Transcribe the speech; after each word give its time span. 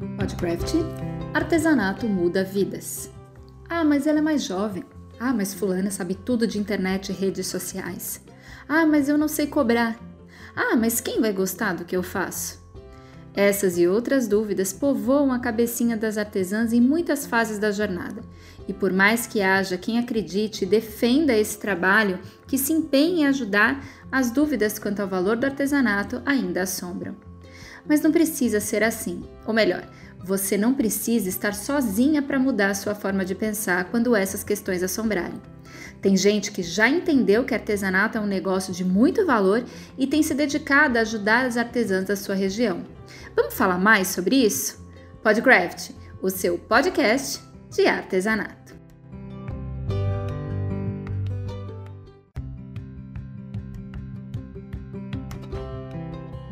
Podcraft 0.00 0.76
Artesanato 1.34 2.08
muda 2.08 2.42
vidas. 2.42 3.10
Ah, 3.68 3.84
mas 3.84 4.06
ela 4.06 4.18
é 4.18 4.22
mais 4.22 4.42
jovem. 4.42 4.82
Ah, 5.18 5.34
mas 5.34 5.52
fulana 5.52 5.90
sabe 5.90 6.14
tudo 6.14 6.46
de 6.46 6.58
internet 6.58 7.10
e 7.10 7.12
redes 7.12 7.48
sociais. 7.48 8.24
Ah, 8.66 8.86
mas 8.86 9.10
eu 9.10 9.18
não 9.18 9.28
sei 9.28 9.46
cobrar. 9.46 9.98
Ah, 10.56 10.74
mas 10.74 11.02
quem 11.02 11.20
vai 11.20 11.34
gostar 11.34 11.74
do 11.74 11.84
que 11.84 11.94
eu 11.94 12.02
faço? 12.02 12.66
Essas 13.34 13.76
e 13.76 13.86
outras 13.86 14.26
dúvidas 14.26 14.72
povoam 14.72 15.32
a 15.32 15.38
cabecinha 15.38 15.98
das 15.98 16.16
artesãs 16.16 16.72
em 16.72 16.80
muitas 16.80 17.26
fases 17.26 17.58
da 17.58 17.70
jornada. 17.70 18.22
E 18.66 18.72
por 18.72 18.94
mais 18.94 19.26
que 19.26 19.42
haja 19.42 19.76
quem 19.76 19.98
acredite 19.98 20.64
e 20.64 20.68
defenda 20.68 21.36
esse 21.36 21.58
trabalho, 21.58 22.18
que 22.46 22.56
se 22.56 22.72
empenhe 22.72 23.20
em 23.20 23.26
ajudar, 23.26 23.84
as 24.10 24.30
dúvidas 24.30 24.78
quanto 24.78 25.00
ao 25.00 25.08
valor 25.08 25.36
do 25.36 25.44
artesanato 25.44 26.22
ainda 26.24 26.62
assombram. 26.62 27.29
Mas 27.90 28.02
não 28.02 28.12
precisa 28.12 28.60
ser 28.60 28.84
assim. 28.84 29.24
Ou 29.44 29.52
melhor, 29.52 29.84
você 30.22 30.56
não 30.56 30.72
precisa 30.72 31.28
estar 31.28 31.52
sozinha 31.52 32.22
para 32.22 32.38
mudar 32.38 32.70
a 32.70 32.74
sua 32.74 32.94
forma 32.94 33.24
de 33.24 33.34
pensar 33.34 33.86
quando 33.86 34.14
essas 34.14 34.44
questões 34.44 34.80
assombrarem. 34.80 35.42
Tem 36.00 36.16
gente 36.16 36.52
que 36.52 36.62
já 36.62 36.88
entendeu 36.88 37.42
que 37.42 37.52
artesanato 37.52 38.16
é 38.16 38.20
um 38.20 38.26
negócio 38.26 38.72
de 38.72 38.84
muito 38.84 39.26
valor 39.26 39.64
e 39.98 40.06
tem 40.06 40.22
se 40.22 40.34
dedicado 40.34 40.98
a 40.98 41.00
ajudar 41.00 41.44
as 41.46 41.56
artesãs 41.56 42.04
da 42.04 42.14
sua 42.14 42.36
região. 42.36 42.84
Vamos 43.34 43.54
falar 43.54 43.78
mais 43.78 44.06
sobre 44.06 44.36
isso? 44.36 44.86
Podcraft, 45.20 45.90
o 46.22 46.30
seu 46.30 46.56
podcast 46.58 47.40
de 47.70 47.88
artesanato. 47.88 48.59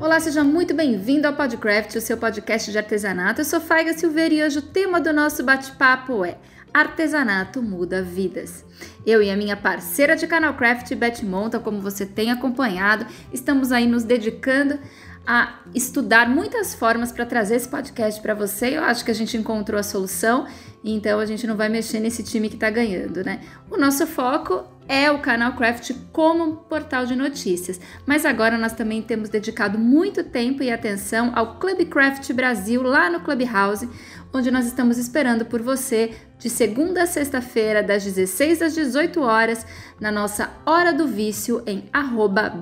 Olá, 0.01 0.21
seja 0.21 0.45
muito 0.45 0.75
bem-vindo 0.75 1.27
ao 1.27 1.33
Podcraft, 1.33 1.97
o 1.97 2.01
seu 2.01 2.17
podcast 2.17 2.71
de 2.71 2.79
artesanato. 2.79 3.41
Eu 3.41 3.45
sou 3.45 3.61
Faiga 3.61 3.93
Silveira 3.93 4.33
e 4.33 4.43
hoje 4.45 4.61
o 4.61 4.63
tema 4.63 5.01
do 5.01 5.13
nosso 5.13 5.43
bate-papo 5.43 6.25
é 6.25 6.39
Artesanato 6.73 7.61
muda 7.61 8.01
vidas. 8.01 8.65
Eu 9.05 9.21
e 9.21 9.29
a 9.29 9.37
minha 9.37 9.57
parceira 9.57 10.15
de 10.15 10.25
canal 10.29 10.55
Craft, 10.55 10.95
Beth 10.95 11.25
Monta, 11.25 11.59
como 11.59 11.81
você 11.81 12.07
tem 12.07 12.31
acompanhado, 12.31 13.07
estamos 13.33 13.73
aí 13.73 13.89
nos 13.89 14.05
dedicando 14.05 14.79
a 15.27 15.59
estudar 15.75 16.29
muitas 16.29 16.77
formas 16.77 17.11
para 17.11 17.27
trazer 17.27 17.57
esse 17.57 17.69
podcast 17.69 18.23
para 18.23 18.35
você. 18.35 18.77
Eu 18.79 18.85
acho 18.85 19.05
que 19.05 19.11
a 19.11 19.15
gente 19.15 19.37
encontrou 19.37 19.81
a 19.81 19.83
solução, 19.83 20.47
então 20.85 21.19
a 21.19 21.27
gente 21.27 21.45
não 21.45 21.57
vai 21.57 21.69
mexer 21.69 21.99
nesse 21.99 22.23
time 22.23 22.49
que 22.49 22.55
está 22.55 22.71
ganhando, 22.71 23.25
né? 23.25 23.41
O 23.69 23.77
nosso 23.77 24.07
foco 24.07 24.65
é 24.89 25.11
o 25.11 25.19
canal 25.19 25.53
Craft 25.53 25.93
como 26.11 26.57
portal 26.57 27.05
de 27.05 27.15
notícias, 27.15 27.79
mas 28.07 28.25
agora 28.25 28.57
nós 28.57 28.73
também 28.73 29.03
temos 29.03 29.29
dedicado 29.29 29.79
muito 29.79 30.25
tempo 30.25 30.63
e 30.63 30.71
atenção 30.71 31.31
ao 31.37 31.59
Club 31.59 31.85
Craft 31.87 32.33
Brasil 32.33 32.83
lá 32.83 33.11
no 33.11 33.21
Clubhouse, 33.21 33.87
onde 34.33 34.51
nós 34.51 34.67
estamos 34.67 34.99
esperando 34.99 35.45
por 35.47 35.63
você 35.63 36.15
de 36.39 36.49
segunda 36.49 37.03
a 37.03 37.07
sexta-feira, 37.07 37.83
das 37.83 38.05
16 38.05 38.63
às 38.63 38.75
18 38.75 39.21
horas, 39.21 39.67
na 40.01 40.13
nossa 40.13 40.51
Hora 40.65 40.93
do 40.93 41.07
Vício 41.07 41.63
em 41.67 41.91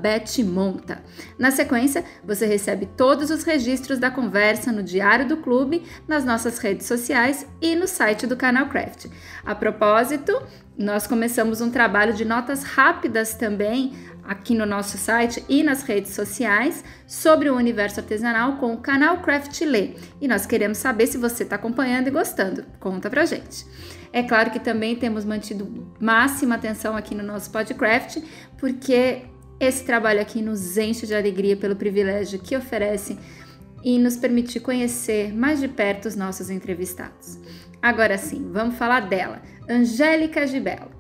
@betmonta. 0.00 1.03
Na 1.39 1.50
sequência, 1.50 2.05
você 2.25 2.47
recebe 2.47 2.87
todos 2.97 3.31
os 3.31 3.42
registros 3.42 3.98
da 3.98 4.11
conversa 4.11 4.72
no 4.72 4.83
Diário 4.83 5.28
do 5.28 5.37
Clube, 5.37 5.83
nas 6.09 6.25
nossas 6.25 6.59
redes 6.59 6.87
sociais 6.87 7.47
e 7.61 7.75
no 7.75 7.87
site 7.87 8.27
do 8.27 8.37
canal 8.37 8.69
Craft. 8.69 9.06
A 9.44 9.55
propósito, 9.55 10.41
nós 10.78 11.06
começamos 11.06 11.61
um 11.61 11.70
trabalho 11.70 12.14
de 12.14 12.25
notas 12.25 12.62
rápidas 12.62 13.34
também 13.34 13.92
aqui 14.27 14.55
no 14.55 14.66
nosso 14.66 14.98
site 14.98 15.44
e 15.48 15.62
nas 15.62 15.82
redes 15.82 16.12
sociais 16.12 16.84
sobre 17.06 17.48
o 17.48 17.56
universo 17.56 18.00
artesanal 18.00 18.56
com 18.56 18.72
o 18.74 18.78
canal 18.78 19.22
Craft 19.22 19.60
Lê. 19.62 19.94
E 20.20 20.28
nós 20.28 20.46
queremos 20.46 20.78
saber 20.78 21.06
se 21.06 21.19
você 21.19 21.42
está 21.42 21.56
acompanhando 21.56 22.08
e 22.08 22.10
gostando. 22.10 22.64
Conta 22.80 23.08
pra 23.08 23.24
gente. 23.24 23.66
É 24.12 24.22
claro 24.22 24.50
que 24.50 24.60
também 24.60 24.97
temos 24.97 25.24
mantido 25.24 25.92
máxima 26.00 26.54
atenção 26.54 26.97
aqui 26.97 27.14
no 27.14 27.22
nosso 27.22 27.50
podcast, 27.50 28.22
porque 28.59 29.22
esse 29.60 29.84
trabalho 29.84 30.20
aqui 30.20 30.43
nos 30.43 30.76
enche 30.76 31.06
de 31.06 31.14
alegria 31.14 31.56
pelo 31.56 31.76
privilégio 31.76 32.38
que 32.38 32.56
oferece 32.56 33.19
e 33.84 33.98
nos 33.98 34.16
permitir 34.16 34.60
conhecer 34.60 35.32
mais 35.34 35.60
de 35.60 35.69
perto 35.69 36.08
os 36.08 36.16
nossos 36.16 36.50
entrevistados. 36.50 37.38
Agora 37.81 38.19
sim, 38.19 38.50
vamos 38.53 38.76
falar 38.76 39.00
dela. 39.00 39.41
Angélica 39.69 40.47
Gibello, 40.47 40.91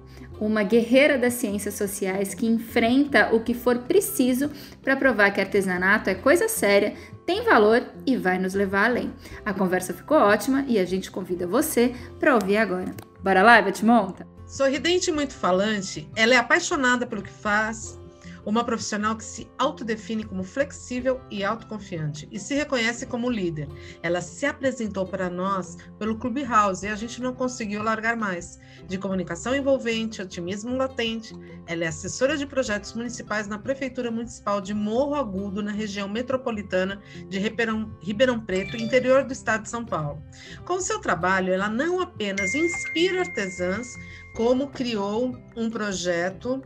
uma 0.40 0.62
guerreira 0.62 1.16
das 1.18 1.34
ciências 1.34 1.74
sociais 1.74 2.34
que 2.34 2.46
enfrenta 2.46 3.34
o 3.34 3.40
que 3.40 3.54
for 3.54 3.78
preciso 3.78 4.50
para 4.82 4.96
provar 4.96 5.30
que 5.30 5.40
artesanato 5.40 6.10
é 6.10 6.14
coisa 6.14 6.48
séria, 6.48 6.94
tem 7.24 7.42
valor 7.42 7.82
e 8.06 8.16
vai 8.16 8.38
nos 8.38 8.54
levar 8.54 8.86
além. 8.86 9.12
A 9.44 9.52
conversa 9.52 9.92
ficou 9.92 10.16
ótima 10.16 10.64
e 10.68 10.78
a 10.78 10.84
gente 10.84 11.10
convida 11.10 11.46
você 11.46 11.94
para 12.20 12.34
ouvir 12.34 12.56
agora. 12.56 12.94
Bora 13.22 13.42
lá, 13.42 13.60
Beth 13.60 13.82
Monta? 13.82 14.26
Sorridente 14.46 15.10
e 15.10 15.12
muito 15.12 15.34
falante, 15.34 16.08
ela 16.14 16.34
é 16.34 16.36
apaixonada 16.36 17.04
pelo 17.04 17.22
que 17.22 17.30
faz, 17.30 17.98
uma 18.46 18.62
profissional 18.62 19.16
que 19.16 19.24
se 19.24 19.50
autodefine 19.58 20.22
como 20.22 20.44
flexível 20.44 21.20
e 21.30 21.42
autoconfiante 21.42 22.28
e 22.30 22.38
se 22.38 22.54
reconhece 22.54 23.04
como 23.04 23.28
líder. 23.28 23.68
Ela 24.02 24.20
se 24.20 24.46
apresentou 24.46 25.04
para 25.04 25.28
nós 25.28 25.76
pelo 25.98 26.16
Clubhouse 26.16 26.86
e 26.86 26.88
a 26.88 26.94
gente 26.94 27.20
não 27.20 27.34
conseguiu 27.34 27.82
largar 27.82 28.16
mais. 28.16 28.58
De 28.86 28.98
comunicação 28.98 29.54
envolvente, 29.54 30.22
otimismo 30.22 30.76
latente, 30.76 31.34
ela 31.66 31.84
é 31.84 31.88
assessora 31.88 32.36
de 32.36 32.46
projetos 32.46 32.92
municipais 32.92 33.48
na 33.48 33.58
Prefeitura 33.58 34.12
Municipal 34.12 34.60
de 34.60 34.72
Morro 34.72 35.16
Agudo, 35.16 35.60
na 35.60 35.72
região 35.72 36.08
metropolitana 36.08 37.02
de 37.28 37.40
Ribeirão, 37.40 37.90
Ribeirão 38.00 38.38
Preto, 38.38 38.76
interior 38.76 39.24
do 39.24 39.32
estado 39.32 39.64
de 39.64 39.70
São 39.70 39.84
Paulo. 39.84 40.22
Com 40.64 40.80
seu 40.80 41.00
trabalho, 41.00 41.52
ela 41.52 41.68
não 41.68 42.00
apenas 42.00 42.54
inspira 42.54 43.20
artesãs, 43.20 43.88
como 44.36 44.68
criou 44.68 45.36
um 45.56 45.68
projeto 45.68 46.62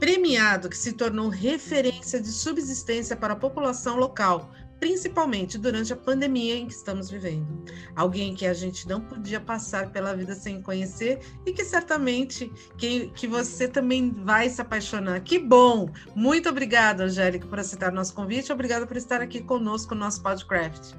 premiado 0.00 0.70
que 0.70 0.76
se 0.76 0.94
tornou 0.94 1.28
referência 1.28 2.18
de 2.18 2.32
subsistência 2.32 3.14
para 3.14 3.34
a 3.34 3.36
população 3.36 3.96
local, 3.96 4.50
principalmente 4.80 5.58
durante 5.58 5.92
a 5.92 5.96
pandemia 5.96 6.56
em 6.56 6.66
que 6.66 6.72
estamos 6.72 7.10
vivendo. 7.10 7.46
Alguém 7.94 8.34
que 8.34 8.46
a 8.46 8.54
gente 8.54 8.88
não 8.88 9.02
podia 9.02 9.38
passar 9.38 9.92
pela 9.92 10.16
vida 10.16 10.34
sem 10.34 10.62
conhecer 10.62 11.20
e 11.44 11.52
que 11.52 11.62
certamente 11.62 12.50
que, 12.78 13.08
que 13.14 13.26
você 13.26 13.68
também 13.68 14.10
vai 14.10 14.48
se 14.48 14.62
apaixonar. 14.62 15.20
Que 15.20 15.38
bom! 15.38 15.90
Muito 16.16 16.48
obrigada, 16.48 17.04
Angélica, 17.04 17.46
por 17.46 17.60
aceitar 17.60 17.92
nosso 17.92 18.14
convite. 18.14 18.50
Obrigada 18.50 18.86
por 18.86 18.96
estar 18.96 19.20
aqui 19.20 19.42
conosco 19.42 19.94
no 19.94 20.00
nosso 20.00 20.22
podcast. 20.22 20.98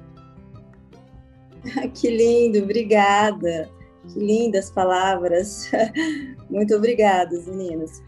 Que 1.94 2.10
lindo, 2.10 2.58
obrigada. 2.58 3.70
Que 4.12 4.18
lindas 4.18 4.70
palavras. 4.70 5.70
Muito 6.50 6.74
obrigada, 6.74 7.38
meninas. 7.46 8.02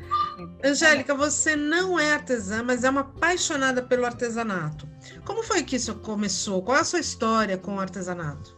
Angélica, 0.62 1.14
você 1.14 1.54
não 1.54 1.98
é 1.98 2.14
artesã, 2.14 2.62
mas 2.62 2.84
é 2.84 2.90
uma 2.90 3.02
apaixonada 3.02 3.82
pelo 3.82 4.04
artesanato. 4.04 4.88
Como 5.24 5.42
foi 5.42 5.62
que 5.62 5.76
isso 5.76 5.94
começou? 5.96 6.62
Qual 6.62 6.76
é 6.76 6.80
a 6.80 6.84
sua 6.84 7.00
história 7.00 7.56
com 7.56 7.76
o 7.76 7.80
artesanato? 7.80 8.56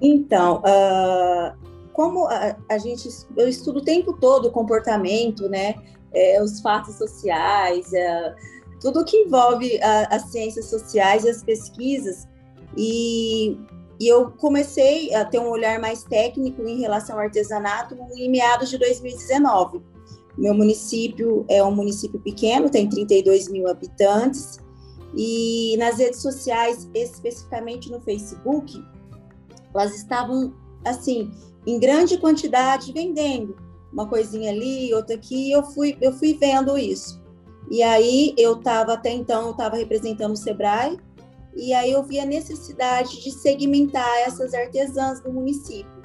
Então, 0.00 0.62
uh, 0.62 1.56
como 1.92 2.26
a, 2.26 2.56
a, 2.68 2.78
gente, 2.78 3.08
eu 3.36 3.48
estudo 3.48 3.78
o 3.78 3.84
tempo 3.84 4.12
todo 4.14 4.48
o 4.48 4.50
comportamento, 4.50 5.48
né? 5.48 5.74
É, 6.12 6.42
os 6.42 6.60
fatos 6.60 6.94
sociais, 6.94 7.92
é, 7.92 8.34
tudo 8.80 9.04
que 9.04 9.16
envolve 9.16 9.80
a, 9.82 10.14
as 10.14 10.30
ciências 10.30 10.66
sociais 10.66 11.24
e 11.24 11.30
as 11.30 11.42
pesquisas. 11.42 12.26
E, 12.76 13.58
e 14.00 14.08
eu 14.08 14.30
comecei 14.30 15.14
a 15.14 15.24
ter 15.24 15.38
um 15.38 15.48
olhar 15.48 15.78
mais 15.78 16.04
técnico 16.04 16.62
em 16.62 16.80
relação 16.80 17.16
ao 17.16 17.22
artesanato 17.22 17.96
em 18.16 18.30
meados 18.30 18.70
de 18.70 18.78
2019 18.78 19.82
meu 20.38 20.54
município 20.54 21.44
é 21.48 21.62
um 21.62 21.74
município 21.74 22.20
pequeno, 22.20 22.70
tem 22.70 22.88
32 22.88 23.48
mil 23.48 23.68
habitantes, 23.68 24.60
e 25.14 25.76
nas 25.78 25.98
redes 25.98 26.22
sociais, 26.22 26.88
especificamente 26.94 27.90
no 27.90 28.00
Facebook, 28.00 28.80
elas 29.74 29.96
estavam, 29.96 30.54
assim, 30.84 31.30
em 31.66 31.78
grande 31.80 32.18
quantidade 32.18 32.92
vendendo. 32.92 33.56
Uma 33.92 34.06
coisinha 34.06 34.50
ali, 34.50 34.94
outra 34.94 35.16
aqui, 35.16 35.50
eu 35.50 35.64
fui, 35.64 35.96
eu 36.00 36.12
fui 36.12 36.34
vendo 36.34 36.78
isso. 36.78 37.20
E 37.70 37.82
aí 37.82 38.32
eu 38.38 38.58
estava, 38.58 38.92
até 38.92 39.10
então, 39.10 39.46
eu 39.46 39.50
estava 39.50 39.76
representando 39.76 40.32
o 40.32 40.36
Sebrae, 40.36 40.98
e 41.56 41.72
aí 41.72 41.90
eu 41.90 42.02
vi 42.04 42.20
a 42.20 42.24
necessidade 42.24 43.22
de 43.22 43.32
segmentar 43.32 44.18
essas 44.18 44.54
artesãs 44.54 45.20
do 45.20 45.32
município 45.32 45.97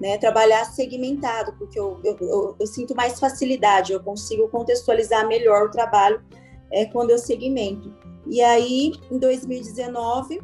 né, 0.00 0.18
trabalhar 0.18 0.64
segmentado, 0.64 1.54
porque 1.58 1.78
eu, 1.78 2.00
eu, 2.04 2.16
eu, 2.20 2.56
eu, 2.58 2.66
sinto 2.66 2.94
mais 2.94 3.18
facilidade, 3.20 3.92
eu 3.92 4.00
consigo 4.00 4.48
contextualizar 4.48 5.26
melhor 5.26 5.66
o 5.66 5.70
trabalho 5.70 6.22
é, 6.70 6.84
quando 6.86 7.10
eu 7.10 7.18
segmento. 7.18 7.94
E 8.26 8.40
aí, 8.42 8.92
em 9.10 9.18
2019, 9.18 10.40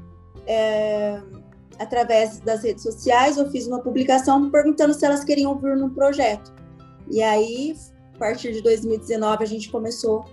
é, 0.47 1.21
através 1.79 2.39
das 2.41 2.63
redes 2.63 2.83
sociais, 2.83 3.39
eu 3.39 3.51
fiz 3.51 3.67
uma 3.67 3.81
publicação 3.81 4.51
perguntando 4.51 4.95
se 4.95 5.05
elas 5.05 5.25
queriam 5.25 5.59
vir 5.59 5.77
no 5.77 5.91
projeto. 5.91 6.53
E 7.11 7.23
aí, 7.23 7.75
a 8.15 8.19
partir 8.19 8.53
de 8.53 8.63
2019, 8.63 9.43
a 9.43 9.47
gente 9.47 9.71
começou 9.71 10.25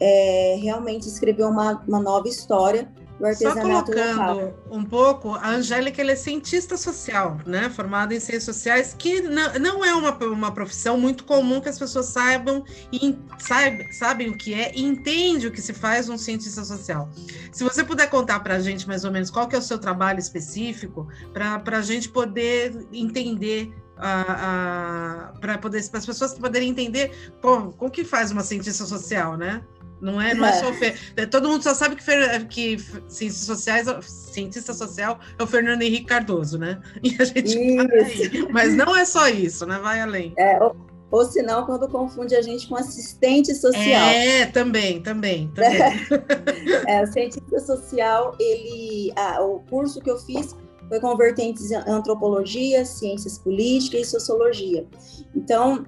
é, 0.00 0.56
realmente 0.60 1.08
escrever 1.08 1.44
uma, 1.44 1.82
uma 1.86 2.00
nova 2.00 2.28
história 2.28 2.90
do 3.18 3.26
artesanato 3.26 3.60
Só 3.60 3.82
colocando 3.82 4.40
local. 4.40 4.54
um 4.70 4.84
pouco, 4.84 5.34
a 5.34 5.50
Angélica 5.50 6.02
é 6.02 6.16
cientista 6.16 6.76
social, 6.76 7.38
né? 7.44 7.68
Formada 7.68 8.14
em 8.14 8.20
ciências 8.20 8.44
sociais, 8.56 8.94
que 8.96 9.20
não, 9.20 9.84
é 9.84 9.94
uma, 9.94 10.16
uma 10.26 10.52
profissão 10.52 10.98
muito 10.98 11.24
comum 11.24 11.60
que 11.60 11.68
as 11.68 11.78
pessoas 11.78 12.06
saibam 12.06 12.64
e 12.92 13.18
saib, 13.38 13.92
sabem 13.92 14.28
o 14.28 14.36
que 14.36 14.54
é 14.54 14.72
e 14.74 14.82
entendem 14.84 15.46
o 15.46 15.50
que 15.50 15.60
se 15.60 15.72
faz 15.72 16.08
um 16.08 16.16
cientista 16.16 16.64
social. 16.64 17.10
Se 17.52 17.64
você 17.64 17.82
puder 17.82 18.08
contar 18.08 18.40
para 18.40 18.54
a 18.54 18.60
gente 18.60 18.86
mais 18.86 19.04
ou 19.04 19.10
menos 19.10 19.30
qual 19.30 19.48
que 19.48 19.56
é 19.56 19.58
o 19.58 19.62
seu 19.62 19.78
trabalho 19.78 20.18
específico, 20.18 21.08
para 21.32 21.78
a 21.78 21.82
gente 21.82 22.08
poder 22.08 22.86
entender 22.92 23.72
para 25.40 25.58
poder 25.60 25.88
para 25.88 25.98
as 25.98 26.06
pessoas 26.06 26.34
poderem 26.34 26.68
entender 26.68 27.32
pô, 27.40 27.72
como 27.72 27.90
que 27.90 28.04
faz 28.04 28.30
uma 28.30 28.42
cientista 28.42 28.84
social, 28.84 29.36
né? 29.36 29.62
Não 30.00 30.20
é, 30.20 30.34
não 30.34 30.46
é, 30.46 30.50
é 30.50 30.52
só 30.52 30.72
Fer... 30.72 30.96
É, 31.16 31.26
todo 31.26 31.48
mundo 31.48 31.62
só 31.62 31.74
sabe 31.74 31.96
que, 31.96 32.02
Fer... 32.02 32.46
que 32.46 32.78
ciências 33.08 33.44
sociais, 33.44 33.86
cientista 34.04 34.72
social 34.72 35.18
é 35.38 35.42
o 35.42 35.46
Fernando 35.46 35.82
Henrique 35.82 36.06
Cardoso, 36.06 36.58
né? 36.58 36.80
E 37.02 37.16
a 37.20 37.24
gente 37.24 37.56
aí. 37.58 38.48
Mas 38.50 38.74
não 38.74 38.96
é 38.96 39.04
só 39.04 39.28
isso, 39.28 39.66
né? 39.66 39.78
Vai 39.78 40.00
além. 40.00 40.34
É, 40.36 40.62
ou, 40.62 40.76
ou 41.10 41.24
senão, 41.24 41.64
quando 41.64 41.88
confunde 41.88 42.34
a 42.34 42.42
gente 42.42 42.68
com 42.68 42.76
assistente 42.76 43.54
social. 43.54 43.82
É, 43.84 44.46
também, 44.46 45.00
também, 45.00 45.50
também. 45.54 45.80
é, 46.86 47.02
o 47.02 47.06
cientista 47.06 47.58
social, 47.60 48.36
ele, 48.38 49.12
ah, 49.16 49.42
o 49.42 49.60
curso 49.70 50.00
que 50.00 50.10
eu 50.10 50.18
fiz 50.18 50.54
foi 50.88 51.00
com 51.00 51.16
vertentes 51.16 51.70
em 51.70 51.76
antropologia, 51.76 52.84
ciências 52.84 53.38
políticas 53.38 54.00
e 54.00 54.04
sociologia. 54.04 54.86
Então, 55.34 55.84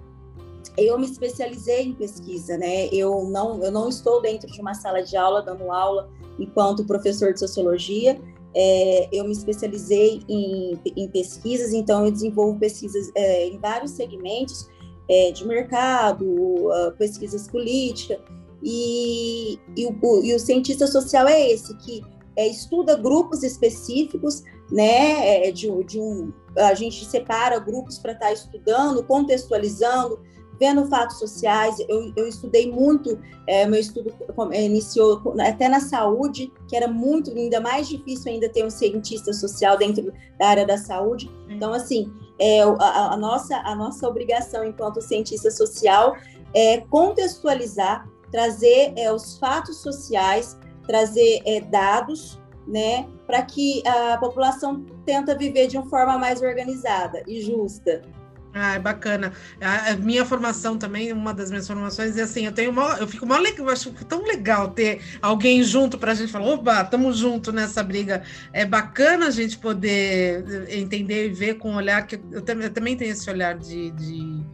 eu 0.76 0.98
me 0.98 1.06
especializei 1.06 1.82
em 1.82 1.94
pesquisa, 1.94 2.56
né? 2.56 2.86
Eu 2.88 3.24
não, 3.24 3.62
eu 3.62 3.70
não 3.70 3.88
estou 3.88 4.20
dentro 4.20 4.50
de 4.50 4.60
uma 4.60 4.74
sala 4.74 5.02
de 5.02 5.16
aula 5.16 5.42
dando 5.42 5.70
aula 5.70 6.10
enquanto 6.38 6.84
professor 6.84 7.32
de 7.32 7.40
sociologia. 7.40 8.20
É, 8.54 9.08
eu 9.12 9.24
me 9.24 9.32
especializei 9.32 10.22
em, 10.28 10.78
em, 10.96 11.08
pesquisas, 11.08 11.72
então 11.72 12.04
eu 12.04 12.10
desenvolvo 12.10 12.58
pesquisas 12.58 13.10
é, 13.14 13.46
em 13.46 13.58
vários 13.58 13.92
segmentos 13.92 14.68
é, 15.08 15.30
de 15.30 15.46
mercado, 15.46 16.24
uh, 16.26 16.92
pesquisas 16.98 17.46
políticas, 17.46 18.18
e, 18.62 19.58
e, 19.76 19.86
o, 19.86 20.24
e, 20.24 20.34
o, 20.34 20.38
cientista 20.38 20.86
social 20.86 21.26
é 21.28 21.50
esse, 21.50 21.76
que 21.78 22.02
é, 22.36 22.46
estuda 22.46 22.96
grupos 22.96 23.42
específicos, 23.42 24.42
né? 24.70 25.46
É, 25.46 25.50
de, 25.50 25.68
de 25.84 26.00
um, 26.00 26.32
a 26.56 26.74
gente 26.74 27.04
separa 27.04 27.58
grupos 27.58 27.98
para 27.98 28.12
estar 28.12 28.26
tá 28.26 28.32
estudando, 28.32 29.02
contextualizando, 29.04 30.20
vendo 30.60 30.86
fatos 30.86 31.18
sociais. 31.18 31.76
Eu, 31.88 32.12
eu 32.14 32.28
estudei 32.28 32.70
muito, 32.70 33.18
é, 33.46 33.66
meu 33.66 33.80
estudo 33.80 34.14
iniciou 34.52 35.22
até 35.40 35.68
na 35.68 35.80
saúde, 35.80 36.52
que 36.68 36.76
era 36.76 36.86
muito, 36.86 37.30
ainda 37.30 37.60
mais 37.60 37.88
difícil 37.88 38.30
ainda 38.30 38.48
ter 38.48 38.64
um 38.64 38.70
cientista 38.70 39.32
social 39.32 39.78
dentro 39.78 40.12
da 40.38 40.48
área 40.48 40.66
da 40.66 40.76
saúde. 40.76 41.30
Então, 41.48 41.72
assim, 41.72 42.12
é, 42.38 42.60
a, 42.62 43.14
a, 43.14 43.16
nossa, 43.16 43.56
a 43.56 43.74
nossa 43.74 44.06
obrigação 44.06 44.62
enquanto 44.62 45.00
cientista 45.00 45.50
social 45.50 46.14
é 46.54 46.78
contextualizar, 46.78 48.06
trazer 48.30 48.92
é, 48.96 49.10
os 49.10 49.38
fatos 49.38 49.78
sociais, 49.78 50.58
trazer 50.86 51.40
é, 51.46 51.60
dados, 51.60 52.38
né, 52.66 53.08
para 53.26 53.42
que 53.42 53.82
a 53.86 54.18
população 54.18 54.84
tenta 55.04 55.34
viver 55.34 55.66
de 55.66 55.78
uma 55.78 55.88
forma 55.88 56.18
mais 56.18 56.42
organizada 56.42 57.22
e 57.26 57.40
justa. 57.40 58.02
Ah, 58.52 58.74
é 58.74 58.78
bacana. 58.78 59.32
A, 59.60 59.94
minha 59.96 60.24
formação 60.24 60.76
também, 60.76 61.12
uma 61.12 61.32
das 61.32 61.50
minhas 61.50 61.66
formações 61.66 62.16
é 62.16 62.22
assim, 62.22 62.46
eu 62.46 62.52
tenho 62.52 62.70
uma, 62.70 62.96
eu 62.98 63.06
fico 63.06 63.24
mal 63.24 63.40
legal, 63.40 63.66
eu 63.66 63.72
acho 63.72 63.92
tão 64.06 64.24
legal 64.24 64.70
ter 64.70 65.00
alguém 65.22 65.62
junto 65.62 65.96
para 65.96 66.12
a 66.12 66.14
gente 66.14 66.32
falar, 66.32 66.46
opa, 66.46 66.82
estamos 66.82 67.18
junto 67.18 67.52
nessa 67.52 67.82
briga. 67.82 68.22
É 68.52 68.64
bacana 68.64 69.28
a 69.28 69.30
gente 69.30 69.56
poder 69.58 70.68
entender 70.68 71.26
e 71.26 71.30
ver 71.30 71.54
com 71.54 71.70
um 71.70 71.76
olhar 71.76 72.06
que 72.06 72.16
eu, 72.16 72.44
eu 72.60 72.70
também 72.70 72.96
tenho 72.96 73.12
esse 73.12 73.30
olhar 73.30 73.56
de, 73.56 73.92
de 73.92 74.44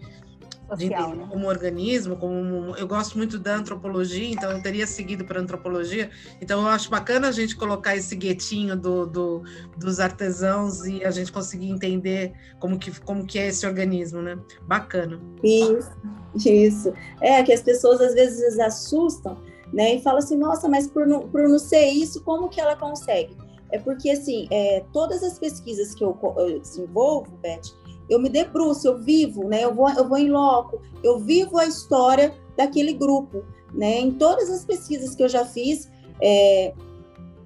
social, 0.69 1.15
né? 1.15 1.27
como 1.31 1.47
organismo, 1.47 2.17
como 2.17 2.75
eu 2.77 2.87
gosto 2.87 3.17
muito 3.17 3.39
da 3.39 3.57
antropologia, 3.57 4.29
então 4.29 4.51
eu 4.51 4.63
teria 4.63 4.87
seguido 4.87 5.25
para 5.25 5.41
antropologia. 5.41 6.11
Então 6.41 6.63
eu 6.63 6.69
acho 6.69 6.91
bacana 6.91 7.29
a 7.29 7.33
gente 7.33 7.57
colocar 7.57 7.97
esse 7.97 8.17
guetinho 8.17 8.77
do, 8.77 9.07
do, 9.07 9.43
dos 9.77 10.01
artesãos 10.01 10.85
e 10.85 11.05
a 11.05 11.11
gente 11.11 11.31
conseguir 11.33 11.71
entender 11.71 12.33
como 12.59 12.79
que, 12.79 12.99
como 13.01 13.27
que 13.27 13.39
é 13.39 13.49
esse 13.49 13.67
organismo, 13.67 14.21
né? 14.21 14.39
Bacana. 14.63 15.21
Isso, 15.43 15.91
isso. 16.35 16.93
É 17.21 17.43
que 17.43 17.53
as 17.53 17.63
pessoas 17.63 18.01
às 18.01 18.15
vezes 18.15 18.59
assustam, 18.59 19.39
né? 19.73 19.95
E 19.95 20.03
falam 20.03 20.19
assim, 20.19 20.37
nossa, 20.37 20.69
mas 20.69 20.87
por 20.89 21.07
não, 21.07 21.29
por 21.29 21.49
não 21.49 21.59
ser 21.59 21.87
isso, 21.87 22.23
como 22.25 22.49
que 22.49 22.61
ela 22.61 22.77
consegue? 22.77 23.37
É 23.71 23.79
porque 23.79 24.11
assim, 24.11 24.47
é, 24.51 24.85
todas 24.93 25.23
as 25.23 25.39
pesquisas 25.39 25.95
que 25.95 26.05
eu, 26.05 26.17
eu 26.39 26.61
desenvolvo, 26.61 27.37
Beth, 27.43 27.75
eu 28.09 28.21
me 28.21 28.29
debruço, 28.29 28.87
eu 28.87 28.99
vivo, 28.99 29.49
né? 29.49 29.65
Eu 29.65 29.75
vou, 29.75 29.89
eu 29.91 30.09
vou 30.09 30.19
em 30.19 30.31
loco, 30.31 30.81
eu 31.03 31.19
vivo 31.19 31.59
a 31.59 31.67
história 31.67 32.35
daquele 32.57 32.93
grupo, 32.93 33.45
né? 33.73 34.01
Em 34.01 34.13
todas 34.13 34.51
as 34.51 34.65
pesquisas 34.65 35.15
que 35.15 35.23
eu 35.23 35.29
já 35.29 35.45
fiz, 35.45 35.91
é, 36.21 36.73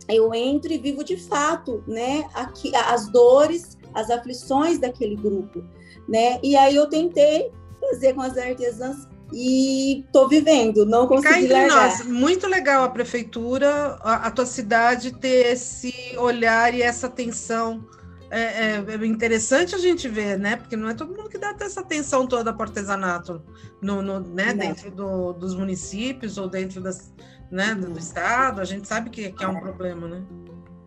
eu 0.09 0.33
entro 0.35 0.73
e 0.73 0.79
vivo 0.79 1.03
de 1.03 1.17
fato, 1.17 1.83
né? 1.87 2.25
Aqui, 2.35 2.75
as 2.75 3.09
dores, 3.09 3.79
as 3.95 4.11
aflições 4.11 4.79
daquele 4.79 5.17
grupo, 5.17 5.65
né? 6.09 6.39
E 6.43 6.57
aí 6.57 6.77
eu 6.77 6.89
tentei 6.89 7.51
fazer 7.81 8.15
com 8.15 8.21
as 8.21 8.37
artesãs 8.37 9.09
e 9.33 10.05
tô 10.13 10.29
vivendo, 10.29 10.85
não 10.85 11.07
consegui 11.07 11.49
largar. 11.49 11.89
Nós, 11.89 12.07
muito 12.07 12.47
legal 12.47 12.85
a 12.85 12.89
prefeitura, 12.89 13.99
a, 14.01 14.27
a 14.27 14.31
tua 14.31 14.47
cidade 14.47 15.13
ter 15.13 15.53
esse 15.53 15.95
olhar 16.19 16.75
e 16.75 16.83
essa 16.83 17.07
atenção 17.07 17.85
é, 18.31 18.41
é, 18.41 18.85
é, 18.89 19.07
interessante 19.07 19.75
a 19.75 19.79
gente 19.79 20.09
ver, 20.09 20.39
né? 20.39 20.57
Porque 20.57 20.77
não 20.77 20.89
é 20.89 20.95
todo 20.95 21.15
mundo 21.15 21.29
que 21.29 21.39
dá 21.39 21.55
essa 21.61 21.81
atenção 21.81 22.27
toda 22.27 22.53
para 22.53 22.61
o 22.61 22.69
artesanato 22.69 23.43
no, 23.83 24.01
no 24.01 24.21
né? 24.21 24.55
dentro 24.55 24.91
do, 24.91 25.33
dos 25.33 25.55
municípios 25.55 26.39
ou 26.39 26.49
dentro 26.49 26.81
das, 26.81 27.13
né? 27.51 27.75
do, 27.75 27.91
do 27.91 27.99
estado. 27.99 28.61
A 28.61 28.65
gente 28.65 28.87
sabe 28.87 29.11
que, 29.11 29.33
que 29.33 29.43
é 29.43 29.49
um 29.49 29.59
é. 29.59 29.61
problema, 29.61 30.07
né? 30.07 30.25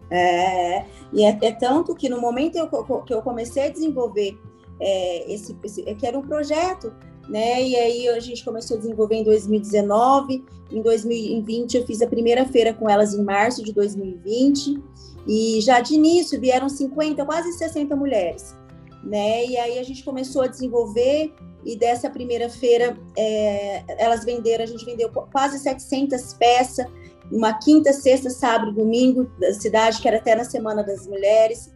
É, 0.09 0.85
e 1.11 1.25
é, 1.25 1.37
é, 1.41 1.51
tanto 1.51 1.93
que 1.95 2.07
no 2.07 2.21
momento 2.21 2.55
eu, 2.55 2.67
que 3.03 3.13
eu 3.13 3.21
comecei 3.21 3.67
a 3.67 3.71
desenvolver 3.71 4.39
é, 4.79 5.33
esse, 5.33 5.57
esse, 5.63 5.83
que 5.95 6.05
era 6.05 6.17
um 6.17 6.21
projeto, 6.21 6.93
né? 7.29 7.63
E 7.63 7.75
aí 7.75 8.09
a 8.09 8.19
gente 8.19 8.43
começou 8.43 8.77
a 8.77 8.79
desenvolver 8.79 9.15
em 9.15 9.23
2019, 9.23 10.43
em 10.71 10.81
2020 10.81 11.77
eu 11.77 11.85
fiz 11.85 12.01
a 12.01 12.07
primeira 12.07 12.45
feira 12.45 12.73
com 12.73 12.89
elas 12.89 13.13
em 13.13 13.23
março 13.23 13.63
de 13.63 13.73
2020. 13.73 14.81
E 15.27 15.61
já 15.61 15.79
de 15.79 15.93
início 15.93 16.39
vieram 16.39 16.67
50, 16.67 17.25
quase 17.25 17.53
60 17.53 17.95
mulheres, 17.95 18.53
né? 19.03 19.45
E 19.45 19.57
aí 19.57 19.79
a 19.79 19.83
gente 19.83 20.03
começou 20.03 20.41
a 20.41 20.47
desenvolver 20.47 21.33
e 21.65 21.77
dessa 21.77 22.09
primeira 22.09 22.49
feira 22.49 22.97
é, 23.17 23.83
elas 23.97 24.25
venderam, 24.25 24.63
a 24.63 24.67
gente 24.67 24.83
vendeu 24.83 25.09
quase 25.09 25.59
700 25.59 26.33
peças, 26.33 26.85
uma 27.31 27.53
quinta, 27.53 27.93
sexta, 27.93 28.29
sábado, 28.29 28.73
domingo 28.73 29.29
da 29.39 29.53
cidade, 29.53 30.01
que 30.01 30.07
era 30.07 30.17
até 30.17 30.35
na 30.35 30.43
Semana 30.43 30.83
das 30.83 31.07
Mulheres. 31.07 31.72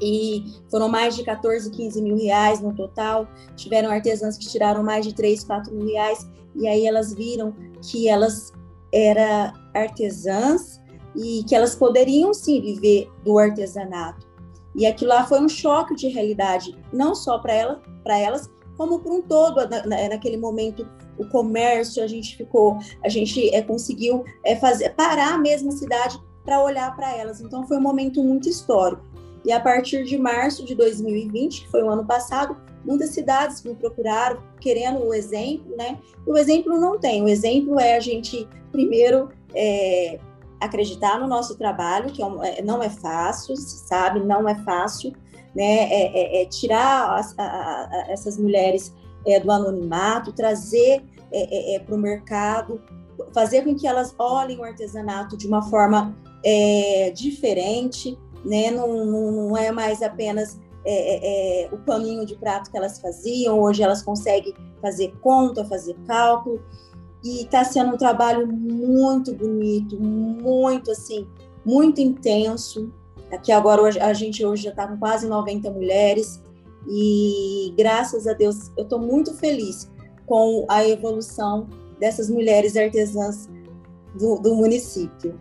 E 0.00 0.44
foram 0.70 0.88
mais 0.88 1.14
de 1.16 1.24
14, 1.24 1.70
15 1.70 2.02
mil 2.02 2.16
reais 2.16 2.60
no 2.60 2.74
total. 2.74 3.28
Tiveram 3.56 3.90
artesãs 3.90 4.38
que 4.38 4.46
tiraram 4.48 4.82
mais 4.82 5.04
de 5.04 5.14
3, 5.14 5.44
4 5.44 5.74
mil 5.74 5.86
reais. 5.86 6.26
E 6.54 6.66
aí 6.66 6.86
elas 6.86 7.12
viram 7.12 7.54
que 7.82 8.08
elas 8.08 8.52
eram 8.92 9.52
artesãs 9.74 10.80
e 11.14 11.44
que 11.44 11.54
elas 11.54 11.74
poderiam 11.74 12.32
sim 12.32 12.60
viver 12.60 13.10
do 13.24 13.38
artesanato. 13.38 14.28
E 14.74 14.86
aquilo 14.86 15.10
lá 15.10 15.26
foi 15.26 15.40
um 15.40 15.48
choque 15.48 15.94
de 15.94 16.08
realidade, 16.08 16.76
não 16.92 17.14
só 17.14 17.38
para 17.38 17.52
ela, 17.52 17.82
para 18.04 18.18
elas, 18.18 18.48
como 18.76 19.00
para 19.00 19.12
um 19.12 19.22
todo. 19.22 19.56
Na, 19.68 20.08
naquele 20.08 20.36
momento, 20.36 20.88
o 21.18 21.26
comércio, 21.28 22.02
a 22.02 22.06
gente 22.06 22.36
ficou, 22.36 22.78
a 23.04 23.08
gente 23.08 23.52
é, 23.54 23.62
conseguiu 23.62 24.24
é, 24.44 24.56
fazer 24.56 24.90
parar 24.90 25.38
a 25.38 25.72
cidade 25.72 26.18
para 26.44 26.62
olhar 26.62 26.94
para 26.96 27.14
elas. 27.16 27.40
Então 27.40 27.66
foi 27.66 27.76
um 27.76 27.82
momento 27.82 28.22
muito 28.22 28.48
histórico. 28.48 29.02
E 29.44 29.52
a 29.52 29.60
partir 29.60 30.04
de 30.04 30.18
março 30.18 30.64
de 30.64 30.74
2020, 30.74 31.62
que 31.62 31.70
foi 31.70 31.82
o 31.82 31.90
ano 31.90 32.04
passado, 32.04 32.56
muitas 32.84 33.10
cidades 33.10 33.62
me 33.62 33.74
procuraram 33.74 34.42
querendo 34.60 35.04
o 35.04 35.14
exemplo, 35.14 35.74
né? 35.76 35.98
E 36.26 36.30
o 36.30 36.36
exemplo 36.36 36.78
não 36.78 36.98
tem. 36.98 37.22
O 37.22 37.28
exemplo 37.28 37.78
é 37.78 37.96
a 37.96 38.00
gente 38.00 38.46
primeiro 38.70 39.30
é, 39.54 40.18
acreditar 40.60 41.18
no 41.18 41.26
nosso 41.26 41.56
trabalho, 41.56 42.12
que 42.12 42.22
é, 42.22 42.58
é 42.58 42.62
não 42.62 42.82
é 42.82 42.90
fácil, 42.90 43.56
sabe, 43.56 44.20
não 44.20 44.48
é 44.48 44.54
fácil, 44.56 45.12
né, 45.54 45.64
é, 45.64 46.40
é, 46.40 46.42
é 46.42 46.44
tirar 46.46 47.18
as, 47.18 47.36
a, 47.38 47.42
a, 47.42 48.04
essas 48.08 48.36
mulheres 48.36 48.94
é, 49.26 49.40
do 49.40 49.50
anonimato, 49.50 50.32
trazer 50.32 51.02
para 51.86 51.94
o 51.94 51.98
mercado, 51.98 52.82
fazer 53.32 53.62
com 53.62 53.72
que 53.76 53.86
elas 53.86 54.12
olhem 54.18 54.58
o 54.58 54.64
artesanato 54.64 55.36
de 55.36 55.46
uma 55.46 55.62
forma 55.62 56.12
diferente, 57.14 58.18
né, 58.44 58.70
não, 58.70 59.04
não, 59.04 59.56
é 59.56 59.70
mais 59.70 60.02
apenas 60.02 60.58
o 61.72 61.76
paninho 61.78 62.24
de 62.24 62.36
prato 62.36 62.70
que 62.70 62.76
elas 62.76 63.00
faziam, 63.00 63.60
hoje 63.60 63.82
elas 63.82 64.02
conseguem 64.02 64.54
fazer 64.80 65.12
conta, 65.20 65.64
fazer 65.64 65.94
cálculo, 66.06 66.60
e 67.22 67.42
está 67.42 67.64
sendo 67.64 67.94
um 67.94 67.98
trabalho 67.98 68.46
muito 68.46 69.34
bonito, 69.34 70.00
muito 70.00 70.90
assim, 70.90 71.26
muito 71.64 72.00
intenso. 72.00 72.92
Aqui 73.30 73.52
agora 73.52 73.82
a 74.02 74.12
gente 74.12 74.44
hoje 74.44 74.64
já 74.64 74.70
está 74.70 74.86
com 74.86 74.96
quase 74.96 75.28
90 75.28 75.70
mulheres 75.70 76.42
e 76.88 77.72
graças 77.76 78.26
a 78.26 78.32
Deus 78.32 78.70
eu 78.76 78.84
estou 78.84 78.98
muito 78.98 79.34
feliz 79.34 79.90
com 80.26 80.64
a 80.68 80.86
evolução 80.86 81.68
dessas 81.98 82.30
mulheres 82.30 82.76
artesãs 82.76 83.48
do, 84.18 84.36
do 84.36 84.54
município. 84.54 85.38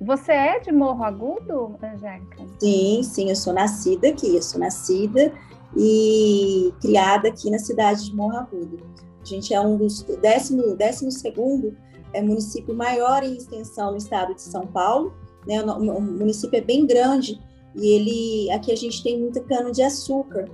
Você 0.00 0.32
é 0.32 0.60
de 0.60 0.70
Morro 0.72 1.02
Agudo, 1.04 1.76
Angélica? 1.82 2.44
Sim, 2.60 3.02
sim, 3.02 3.28
eu 3.30 3.36
sou 3.36 3.52
nascida 3.52 4.08
aqui, 4.08 4.36
eu 4.36 4.42
sou 4.42 4.60
nascida 4.60 5.32
e 5.76 6.72
criada 6.80 7.28
aqui 7.28 7.50
na 7.50 7.58
cidade 7.58 8.04
de 8.04 8.14
Morro 8.14 8.36
Agudo. 8.36 8.78
A 9.22 9.24
gente 9.24 9.54
é 9.54 9.60
um 9.60 9.76
dos 9.76 10.02
décimo, 10.02 10.76
décimo 10.76 11.10
segundo 11.10 11.76
é 12.12 12.22
município 12.22 12.74
maior 12.74 13.22
em 13.22 13.36
extensão 13.36 13.90
no 13.90 13.96
estado 13.96 14.34
de 14.34 14.42
São 14.42 14.66
Paulo, 14.66 15.14
né? 15.46 15.62
O 15.62 16.00
município 16.00 16.56
é 16.56 16.62
bem 16.62 16.86
grande 16.86 17.40
e 17.74 17.88
ele 17.88 18.50
aqui 18.50 18.72
a 18.72 18.76
gente 18.76 19.02
tem 19.02 19.18
muita 19.20 19.40
cana 19.40 19.70
de 19.70 19.82
açúcar. 19.82 20.48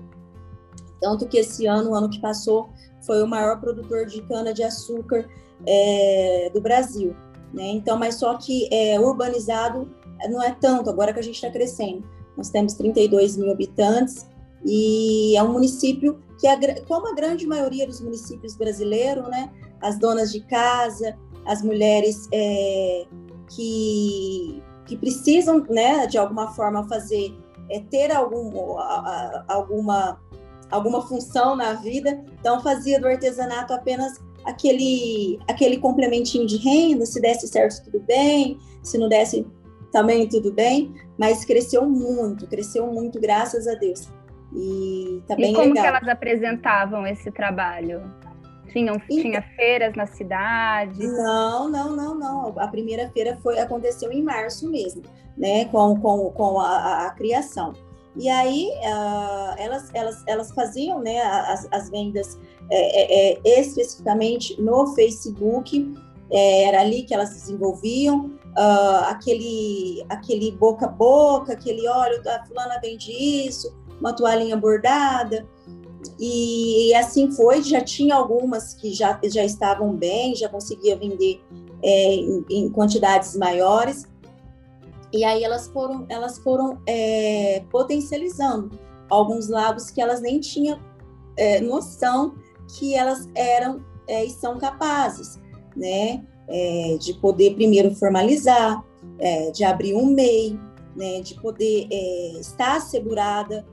Tanto 1.00 1.26
que 1.26 1.38
esse 1.38 1.66
ano, 1.66 1.90
o 1.90 1.94
ano 1.94 2.08
que 2.08 2.20
passou, 2.20 2.68
foi 3.04 3.22
o 3.22 3.26
maior 3.26 3.60
produtor 3.60 4.06
de 4.06 4.22
cana 4.22 4.52
de 4.52 4.62
açúcar 4.62 5.28
é, 5.66 6.50
do 6.52 6.60
Brasil. 6.60 7.14
Né? 7.52 7.70
Então, 7.72 7.98
mas 7.98 8.16
só 8.16 8.34
que 8.36 8.68
é, 8.72 8.98
urbanizado 8.98 9.88
não 10.30 10.42
é 10.42 10.56
tanto, 10.60 10.88
agora 10.88 11.12
que 11.12 11.20
a 11.20 11.22
gente 11.22 11.34
está 11.34 11.50
crescendo. 11.50 12.04
Nós 12.36 12.48
temos 12.48 12.74
32 12.74 13.36
mil 13.36 13.50
habitantes 13.50 14.26
e 14.64 15.36
é 15.36 15.42
um 15.42 15.52
município 15.52 16.20
que, 16.38 16.46
é, 16.46 16.80
como 16.82 17.08
a 17.08 17.14
grande 17.14 17.46
maioria 17.46 17.86
dos 17.86 18.00
municípios 18.00 18.56
brasileiros, 18.56 19.28
né, 19.28 19.50
as 19.80 19.98
donas 19.98 20.32
de 20.32 20.40
casa, 20.40 21.16
as 21.44 21.62
mulheres 21.62 22.28
é, 22.32 23.06
que, 23.50 24.62
que 24.86 24.96
precisam, 24.96 25.64
né, 25.68 26.06
de 26.06 26.16
alguma 26.16 26.52
forma 26.54 26.88
fazer, 26.88 27.36
é, 27.68 27.80
ter 27.80 28.12
algum, 28.12 28.78
a, 28.78 29.44
a, 29.48 29.54
alguma, 29.54 30.20
alguma 30.70 31.02
função 31.06 31.56
na 31.56 31.74
vida, 31.74 32.24
então 32.40 32.60
fazia 32.60 33.00
do 33.00 33.08
artesanato 33.08 33.72
apenas 33.72 34.20
aquele, 34.44 35.38
aquele 35.48 35.78
complementinho 35.78 36.46
de 36.46 36.56
renda, 36.56 37.06
se 37.06 37.20
desse 37.20 37.46
certo 37.48 37.84
tudo 37.84 38.00
bem, 38.00 38.58
se 38.82 38.98
não 38.98 39.08
desse 39.08 39.46
também 39.92 40.28
tudo 40.28 40.52
bem, 40.52 40.92
mas 41.18 41.44
cresceu 41.44 41.88
muito, 41.88 42.46
cresceu 42.46 42.86
muito, 42.86 43.20
graças 43.20 43.68
a 43.68 43.74
Deus. 43.74 44.08
E 44.54 45.22
tá 45.26 45.34
e 45.38 45.52
como 45.52 45.68
legal. 45.68 45.82
que 45.82 45.88
elas 45.88 46.08
apresentavam 46.08 47.06
esse 47.06 47.30
trabalho? 47.30 48.02
Tinham, 48.68 48.96
então, 48.96 49.06
tinha 49.08 49.42
feiras 49.54 49.94
na 49.94 50.06
cidade? 50.06 51.06
Não, 51.06 51.68
não, 51.68 51.94
não, 51.94 52.14
não. 52.14 52.58
A 52.58 52.66
primeira 52.68 53.10
feira 53.10 53.38
foi 53.42 53.58
aconteceu 53.58 54.10
em 54.10 54.22
março 54.22 54.70
mesmo, 54.70 55.02
né? 55.36 55.66
Com, 55.66 56.00
com, 56.00 56.30
com 56.30 56.60
a, 56.60 56.68
a, 56.68 57.06
a 57.06 57.10
criação. 57.10 57.74
E 58.16 58.28
aí 58.28 58.70
uh, 58.80 59.54
elas, 59.56 59.90
elas, 59.94 60.22
elas 60.26 60.52
faziam 60.52 61.00
né, 61.00 61.20
as, 61.22 61.66
as 61.70 61.88
vendas 61.88 62.38
é, 62.70 63.32
é, 63.32 63.40
é, 63.44 63.60
especificamente 63.60 64.60
no 64.60 64.94
Facebook, 64.94 65.94
é, 66.30 66.64
era 66.64 66.80
ali 66.80 67.02
que 67.02 67.14
elas 67.14 67.30
desenvolviam 67.30 68.26
uh, 68.56 69.04
aquele, 69.08 70.04
aquele 70.08 70.50
boca 70.52 70.86
a 70.86 70.88
boca, 70.88 71.52
aquele 71.52 71.86
olha, 71.88 72.20
a 72.26 72.46
fulana 72.46 72.78
vende 72.80 73.12
isso, 73.12 73.74
uma 74.00 74.12
toalhinha 74.12 74.56
bordada. 74.56 75.46
E, 76.18 76.92
assim 76.94 77.30
foi, 77.30 77.62
já 77.62 77.80
tinha 77.80 78.14
algumas 78.14 78.74
que 78.74 78.92
já, 78.92 79.18
já 79.24 79.44
estavam 79.44 79.94
bem, 79.94 80.34
já 80.34 80.48
conseguia 80.48 80.96
vender 80.96 81.40
é, 81.82 82.14
em, 82.14 82.44
em, 82.50 82.68
quantidades 82.70 83.36
maiores. 83.36 84.04
E 85.12 85.24
aí 85.24 85.44
elas 85.44 85.68
foram, 85.68 86.06
elas 86.08 86.38
foram 86.38 86.78
é, 86.86 87.62
potencializando 87.70 88.78
alguns 89.10 89.48
lados 89.48 89.90
que 89.90 90.00
elas 90.00 90.22
nem 90.22 90.40
tinham 90.40 90.78
é, 91.36 91.60
noção 91.60 92.34
que 92.78 92.94
elas 92.94 93.28
eram 93.34 93.84
é, 94.08 94.24
e 94.24 94.30
são 94.30 94.58
capazes, 94.58 95.38
né? 95.76 96.24
É, 96.48 96.96
de 96.98 97.14
poder 97.14 97.54
primeiro 97.54 97.94
formalizar, 97.94 98.82
é, 99.18 99.50
de 99.50 99.64
abrir 99.64 99.94
um 99.94 100.06
MEI, 100.06 100.58
né? 100.96 101.20
De 101.20 101.34
poder 101.34 101.86
é, 101.90 102.40
estar 102.40 102.76
assegurada 102.76 103.66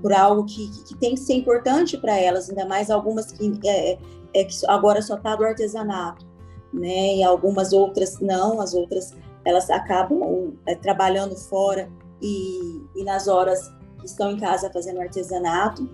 por 0.00 0.12
algo 0.12 0.44
que, 0.46 0.70
que, 0.84 0.96
tem 0.96 1.14
que 1.14 1.20
ser 1.20 1.34
importante 1.34 1.98
para 1.98 2.16
elas, 2.16 2.48
ainda 2.48 2.64
mais 2.64 2.90
algumas 2.90 3.30
que, 3.30 3.50
que 3.58 4.66
agora 4.66 5.02
só 5.02 5.16
está 5.16 5.36
do 5.36 5.44
artesanato, 5.44 6.26
né? 6.72 7.16
E 7.16 7.22
algumas 7.22 7.72
outras 7.74 8.18
não, 8.18 8.60
as 8.60 8.72
outras 8.72 9.14
elas 9.44 9.70
acabam 9.70 10.54
é, 10.66 10.74
trabalhando 10.74 11.36
fora 11.36 11.88
e, 12.20 12.82
e 12.94 13.04
nas 13.04 13.28
horas 13.28 13.72
que 13.98 14.06
estão 14.06 14.32
em 14.32 14.38
casa 14.38 14.70
fazendo 14.72 15.00
artesanato. 15.00 15.88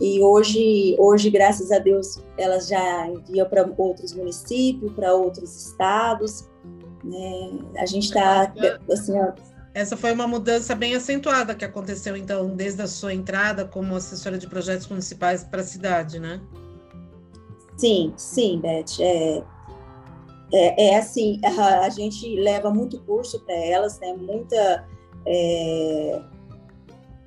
E 0.00 0.20
hoje, 0.22 0.96
hoje, 0.98 1.30
graças 1.30 1.70
a 1.70 1.78
Deus, 1.78 2.22
elas 2.36 2.66
já 2.66 3.06
enviam 3.08 3.48
para 3.48 3.64
outros 3.76 4.12
municípios, 4.12 4.92
para 4.92 5.14
outros 5.14 5.68
estados. 5.68 6.48
Né? 7.04 7.58
A 7.78 7.86
gente 7.86 8.04
está 8.04 8.52
assim, 8.90 9.12
essa 9.74 9.96
foi 9.96 10.12
uma 10.12 10.28
mudança 10.28 10.72
bem 10.72 10.94
acentuada 10.94 11.52
que 11.52 11.64
aconteceu, 11.64 12.16
então, 12.16 12.54
desde 12.54 12.80
a 12.80 12.86
sua 12.86 13.12
entrada 13.12 13.64
como 13.64 13.96
assessora 13.96 14.38
de 14.38 14.46
projetos 14.46 14.86
municipais 14.86 15.42
para 15.42 15.62
a 15.62 15.64
cidade, 15.64 16.20
né? 16.20 16.40
Sim, 17.76 18.14
sim, 18.16 18.60
Beth. 18.60 19.00
É, 19.00 19.42
é, 20.54 20.90
é 20.90 20.96
assim, 20.96 21.40
a, 21.44 21.80
a, 21.80 21.88
gente 21.88 22.36
leva 22.36 22.70
muito 22.70 23.00
curso 23.02 23.40
para 23.40 23.54
elas, 23.54 23.98
né? 23.98 24.14
Muita. 24.14 24.86
É, 25.26 26.20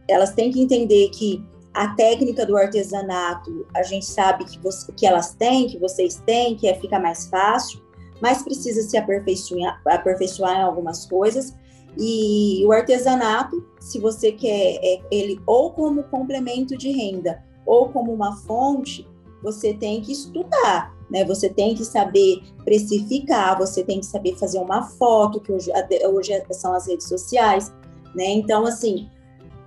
elas 0.08 0.34
têm 0.34 0.52
que 0.52 0.62
entender 0.62 1.10
que 1.10 1.44
a 1.74 1.90
técnica 1.90 2.46
do 2.46 2.56
artesanato, 2.56 3.68
a 3.76 3.84
gente 3.84 4.06
sabe 4.06 4.46
que, 4.46 4.58
você, 4.60 4.92
que 4.94 5.06
elas 5.06 5.34
têm, 5.34 5.68
que 5.68 5.78
vocês 5.78 6.22
têm, 6.26 6.56
que 6.56 6.68
é, 6.68 6.74
fica 6.76 7.00
mais 7.00 7.28
fácil, 7.28 7.82
mas 8.22 8.42
precisa 8.42 8.82
se 8.82 8.98
aperfeiçoar, 8.98 9.82
aperfeiçoar 9.86 10.58
em 10.58 10.64
algumas 10.64 11.06
coisas 11.06 11.54
e 12.00 12.64
o 12.66 12.72
artesanato, 12.72 13.66
se 13.80 14.00
você 14.00 14.32
quer 14.32 14.80
é, 14.82 15.02
ele 15.12 15.42
ou 15.46 15.72
como 15.72 16.04
complemento 16.04 16.78
de 16.78 16.92
renda 16.92 17.44
ou 17.66 17.90
como 17.90 18.14
uma 18.14 18.36
fonte, 18.38 19.08
você 19.42 19.74
tem 19.74 20.02
que 20.02 20.12
estudar, 20.12 20.96
né? 21.10 21.24
Você 21.26 21.50
tem 21.50 21.74
que 21.76 21.86
saber 21.86 22.42
precificar, 22.64 23.58
você 23.58 23.84
tem 23.84 24.00
que 24.00 24.06
saber 24.06 24.36
fazer 24.36 24.60
uma 24.60 24.84
foto, 24.84 25.40
que 25.40 25.52
hoje, 25.52 25.72
hoje 26.12 26.44
são 26.52 26.74
as 26.74 26.88
redes 26.88 27.08
sociais, 27.08 27.74
né? 28.16 28.26
Então, 28.26 28.66
assim, 28.66 29.10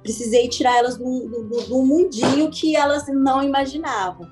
precisei 0.02 0.49
tirar 0.49 0.78
elas 0.78 0.97
do, 0.97 1.04
do, 1.04 1.66
do 1.66 1.82
mundinho 1.82 2.50
que 2.50 2.76
elas 2.76 3.06
não 3.09 3.42
imaginavam. 3.42 4.28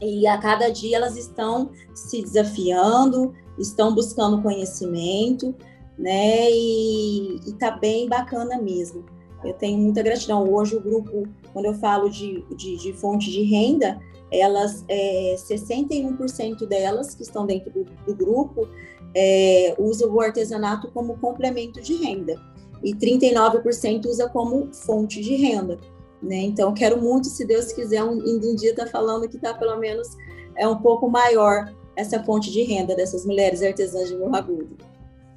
E 0.00 0.26
a 0.26 0.38
cada 0.38 0.68
dia 0.68 0.96
elas 0.96 1.16
estão 1.16 1.70
se 1.94 2.22
desafiando, 2.22 3.34
estão 3.58 3.94
buscando 3.94 4.40
conhecimento, 4.40 5.54
né? 5.98 6.50
E, 6.50 7.40
e 7.46 7.52
tá 7.54 7.72
bem 7.72 8.08
bacana 8.08 8.60
mesmo. 8.60 9.04
Eu 9.44 9.54
tenho 9.54 9.78
muita 9.78 10.02
gratidão. 10.02 10.48
Hoje 10.52 10.76
o 10.76 10.80
grupo, 10.80 11.24
quando 11.58 11.66
eu 11.66 11.74
falo 11.74 12.08
de, 12.08 12.44
de, 12.54 12.76
de 12.76 12.92
fonte 12.92 13.32
de 13.32 13.42
renda, 13.42 14.00
elas, 14.30 14.84
é, 14.86 15.34
61% 15.36 16.64
delas 16.68 17.16
que 17.16 17.24
estão 17.24 17.44
dentro 17.44 17.72
do, 17.72 17.84
do 17.84 18.14
grupo 18.14 18.68
é, 19.12 19.74
usam 19.76 20.08
o 20.08 20.20
artesanato 20.20 20.88
como 20.92 21.18
complemento 21.18 21.80
de 21.80 21.96
renda 21.96 22.40
e 22.80 22.94
39% 22.94 24.06
usa 24.06 24.28
como 24.28 24.72
fonte 24.72 25.20
de 25.20 25.34
renda. 25.34 25.80
Né? 26.22 26.36
Então, 26.36 26.72
quero 26.72 27.02
muito, 27.02 27.26
se 27.26 27.44
Deus 27.44 27.72
quiser, 27.72 28.04
um, 28.04 28.12
um 28.12 28.54
dia 28.54 28.70
estar 28.70 28.84
tá 28.84 28.90
falando 28.92 29.28
que 29.28 29.34
está 29.34 29.52
pelo 29.52 29.76
menos 29.78 30.06
é 30.54 30.68
um 30.68 30.78
pouco 30.78 31.10
maior 31.10 31.74
essa 31.96 32.22
fonte 32.22 32.52
de 32.52 32.62
renda 32.62 32.94
dessas 32.94 33.26
mulheres 33.26 33.64
artesãs 33.64 34.08
de 34.08 34.16
Morro 34.16 34.36
Agudo. 34.36 34.78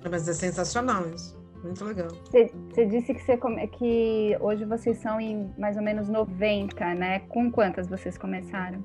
Mas 0.08 0.28
é 0.28 0.34
sensacional 0.34 1.10
isso. 1.10 1.41
Muito 1.64 1.86
legal. 1.86 2.08
Você 2.30 2.86
disse 2.86 3.14
que, 3.14 3.22
você, 3.22 3.38
que 3.68 4.38
hoje 4.40 4.66
vocês 4.66 4.98
são 4.98 5.20
em 5.22 5.54
mais 5.58 5.78
ou 5.78 5.84
menos 5.84 6.10
90, 6.10 6.96
né? 6.96 7.20
Com 7.30 7.52
quantas 7.52 7.88
vocês 7.88 8.18
começaram? 8.18 8.84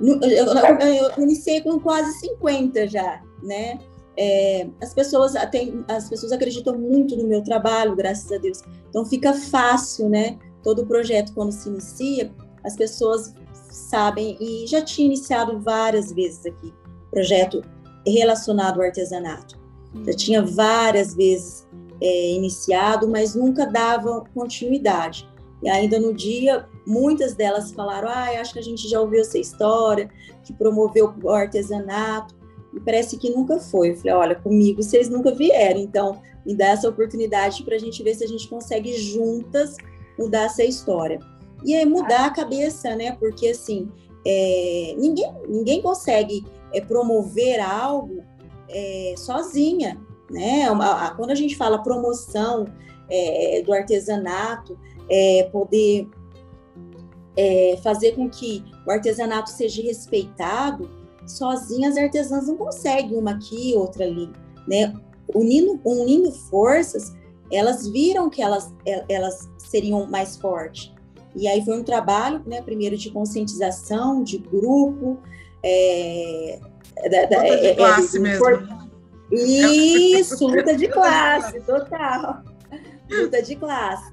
Eu, 0.00 0.18
eu, 0.22 0.46
eu 0.80 1.22
iniciei 1.22 1.60
com 1.60 1.78
quase 1.78 2.18
50 2.20 2.88
já, 2.88 3.22
né? 3.42 3.78
É, 4.16 4.66
as 4.82 4.94
pessoas 4.94 5.34
tem, 5.50 5.84
as 5.88 6.08
pessoas 6.08 6.32
acreditam 6.32 6.78
muito 6.78 7.16
no 7.16 7.26
meu 7.26 7.42
trabalho, 7.42 7.94
graças 7.94 8.30
a 8.32 8.38
Deus. 8.38 8.62
Então 8.88 9.04
fica 9.04 9.34
fácil, 9.34 10.08
né? 10.08 10.38
Todo 10.62 10.82
o 10.82 10.86
projeto 10.86 11.34
quando 11.34 11.52
se 11.52 11.68
inicia, 11.68 12.32
as 12.64 12.76
pessoas 12.76 13.34
sabem 13.52 14.36
e 14.40 14.66
já 14.66 14.82
tinha 14.82 15.06
iniciado 15.06 15.60
várias 15.60 16.12
vezes 16.12 16.44
aqui 16.46 16.72
projeto 17.10 17.62
relacionado 18.06 18.80
ao 18.80 18.86
artesanato. 18.86 19.59
Já 20.06 20.12
tinha 20.12 20.42
várias 20.42 21.14
vezes 21.14 21.66
é, 22.00 22.32
iniciado, 22.32 23.08
mas 23.08 23.34
nunca 23.34 23.66
dava 23.66 24.24
continuidade. 24.34 25.28
E 25.62 25.68
ainda 25.68 25.98
no 25.98 26.14
dia, 26.14 26.66
muitas 26.86 27.34
delas 27.34 27.72
falaram: 27.72 28.08
ah, 28.08 28.40
acho 28.40 28.52
que 28.52 28.58
a 28.58 28.62
gente 28.62 28.88
já 28.88 29.00
ouviu 29.00 29.20
essa 29.20 29.38
história, 29.38 30.08
que 30.42 30.52
promoveu 30.52 31.14
o 31.22 31.30
artesanato, 31.30 32.34
e 32.72 32.80
parece 32.80 33.18
que 33.18 33.30
nunca 33.30 33.58
foi. 33.58 33.90
Eu 33.90 33.96
falei, 33.96 34.12
olha, 34.12 34.34
comigo 34.34 34.82
vocês 34.82 35.08
nunca 35.08 35.34
vieram, 35.34 35.80
então 35.80 36.20
me 36.46 36.54
dá 36.54 36.68
essa 36.68 36.88
oportunidade 36.88 37.62
para 37.62 37.76
a 37.76 37.78
gente 37.78 38.02
ver 38.02 38.14
se 38.14 38.24
a 38.24 38.28
gente 38.28 38.48
consegue 38.48 38.96
juntas 38.96 39.76
mudar 40.18 40.44
essa 40.44 40.64
história. 40.64 41.18
E 41.64 41.74
aí 41.74 41.84
mudar 41.84 42.26
a 42.26 42.30
cabeça, 42.30 42.96
né? 42.96 43.12
Porque 43.12 43.48
assim, 43.48 43.90
é, 44.26 44.94
ninguém, 44.96 45.30
ninguém 45.46 45.82
consegue 45.82 46.44
é, 46.72 46.80
promover 46.80 47.60
algo 47.60 48.22
é, 48.72 49.14
sozinha, 49.16 50.00
né? 50.30 50.66
Quando 51.16 51.30
a 51.30 51.34
gente 51.34 51.56
fala 51.56 51.82
promoção 51.82 52.66
é, 53.10 53.62
do 53.64 53.72
artesanato, 53.72 54.78
é, 55.08 55.48
poder 55.52 56.08
é, 57.36 57.78
fazer 57.82 58.12
com 58.12 58.28
que 58.28 58.64
o 58.86 58.90
artesanato 58.90 59.50
seja 59.50 59.82
respeitado, 59.82 60.88
sozinhas 61.26 61.96
as 61.96 62.04
artesãs 62.04 62.46
não 62.46 62.56
conseguem 62.56 63.18
uma 63.18 63.32
aqui, 63.32 63.74
outra 63.76 64.04
ali, 64.04 64.30
né? 64.66 64.94
Unindo, 65.34 65.80
unindo 65.84 66.32
forças, 66.32 67.14
elas 67.52 67.86
viram 67.88 68.30
que 68.30 68.42
elas, 68.42 68.72
elas 69.08 69.48
seriam 69.58 70.06
mais 70.06 70.36
fortes. 70.36 70.92
E 71.34 71.46
aí 71.46 71.64
foi 71.64 71.78
um 71.78 71.84
trabalho, 71.84 72.42
né, 72.46 72.60
primeiro 72.60 72.96
de 72.96 73.10
conscientização, 73.10 74.22
de 74.22 74.38
grupo, 74.38 75.18
é, 75.62 76.58
da, 77.08 77.24
da, 77.26 77.42
luta 77.42 77.56
de 77.56 77.66
é, 77.66 77.70
é 77.70 77.74
classe 77.74 78.16
é, 78.16 78.20
mesmo. 78.20 78.44
Isso, 79.30 80.46
luta 80.46 80.76
de 80.76 80.88
classe, 80.88 81.60
total. 81.60 82.42
Luta 83.10 83.42
de 83.42 83.56
classe. 83.56 84.12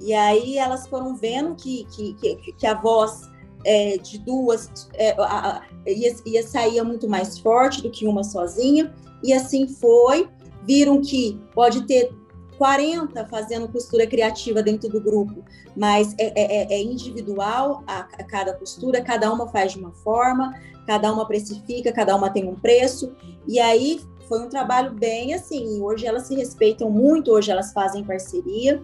E 0.00 0.14
aí 0.14 0.58
elas 0.58 0.86
foram 0.86 1.14
vendo 1.14 1.54
que, 1.54 1.86
que, 1.90 2.14
que, 2.14 2.52
que 2.52 2.66
a 2.66 2.74
voz 2.74 3.28
é, 3.64 3.98
de 3.98 4.18
duas 4.18 4.70
é, 4.94 5.14
a, 5.18 5.62
ia, 5.86 6.14
ia 6.24 6.42
sair 6.42 6.82
muito 6.82 7.08
mais 7.08 7.38
forte 7.38 7.82
do 7.82 7.90
que 7.90 8.06
uma 8.06 8.24
sozinha, 8.24 8.92
e 9.22 9.32
assim 9.32 9.68
foi. 9.68 10.28
Viram 10.62 11.00
que 11.00 11.40
pode 11.54 11.86
ter 11.86 12.12
40 12.60 13.26
fazendo 13.28 13.66
costura 13.68 14.06
criativa 14.06 14.62
dentro 14.62 14.90
do 14.90 15.00
grupo, 15.00 15.42
mas 15.74 16.14
é, 16.18 16.26
é, 16.26 16.56
é, 16.62 16.74
é 16.74 16.82
individual 16.82 17.82
a, 17.86 18.00
a, 18.00 18.24
cada 18.24 18.52
costura, 18.52 19.00
cada 19.00 19.32
uma 19.32 19.48
faz 19.48 19.72
de 19.72 19.78
uma 19.78 19.92
forma, 19.92 20.54
cada 20.86 21.12
uma 21.12 21.26
precifica, 21.26 21.92
cada 21.92 22.14
uma 22.16 22.30
tem 22.30 22.48
um 22.48 22.54
preço, 22.54 23.12
e 23.46 23.58
aí 23.58 24.00
foi 24.28 24.40
um 24.40 24.48
trabalho 24.48 24.92
bem 24.92 25.34
assim. 25.34 25.80
Hoje 25.80 26.06
elas 26.06 26.28
se 26.28 26.36
respeitam 26.36 26.88
muito, 26.88 27.32
hoje 27.32 27.50
elas 27.50 27.72
fazem 27.72 28.04
parceria. 28.04 28.80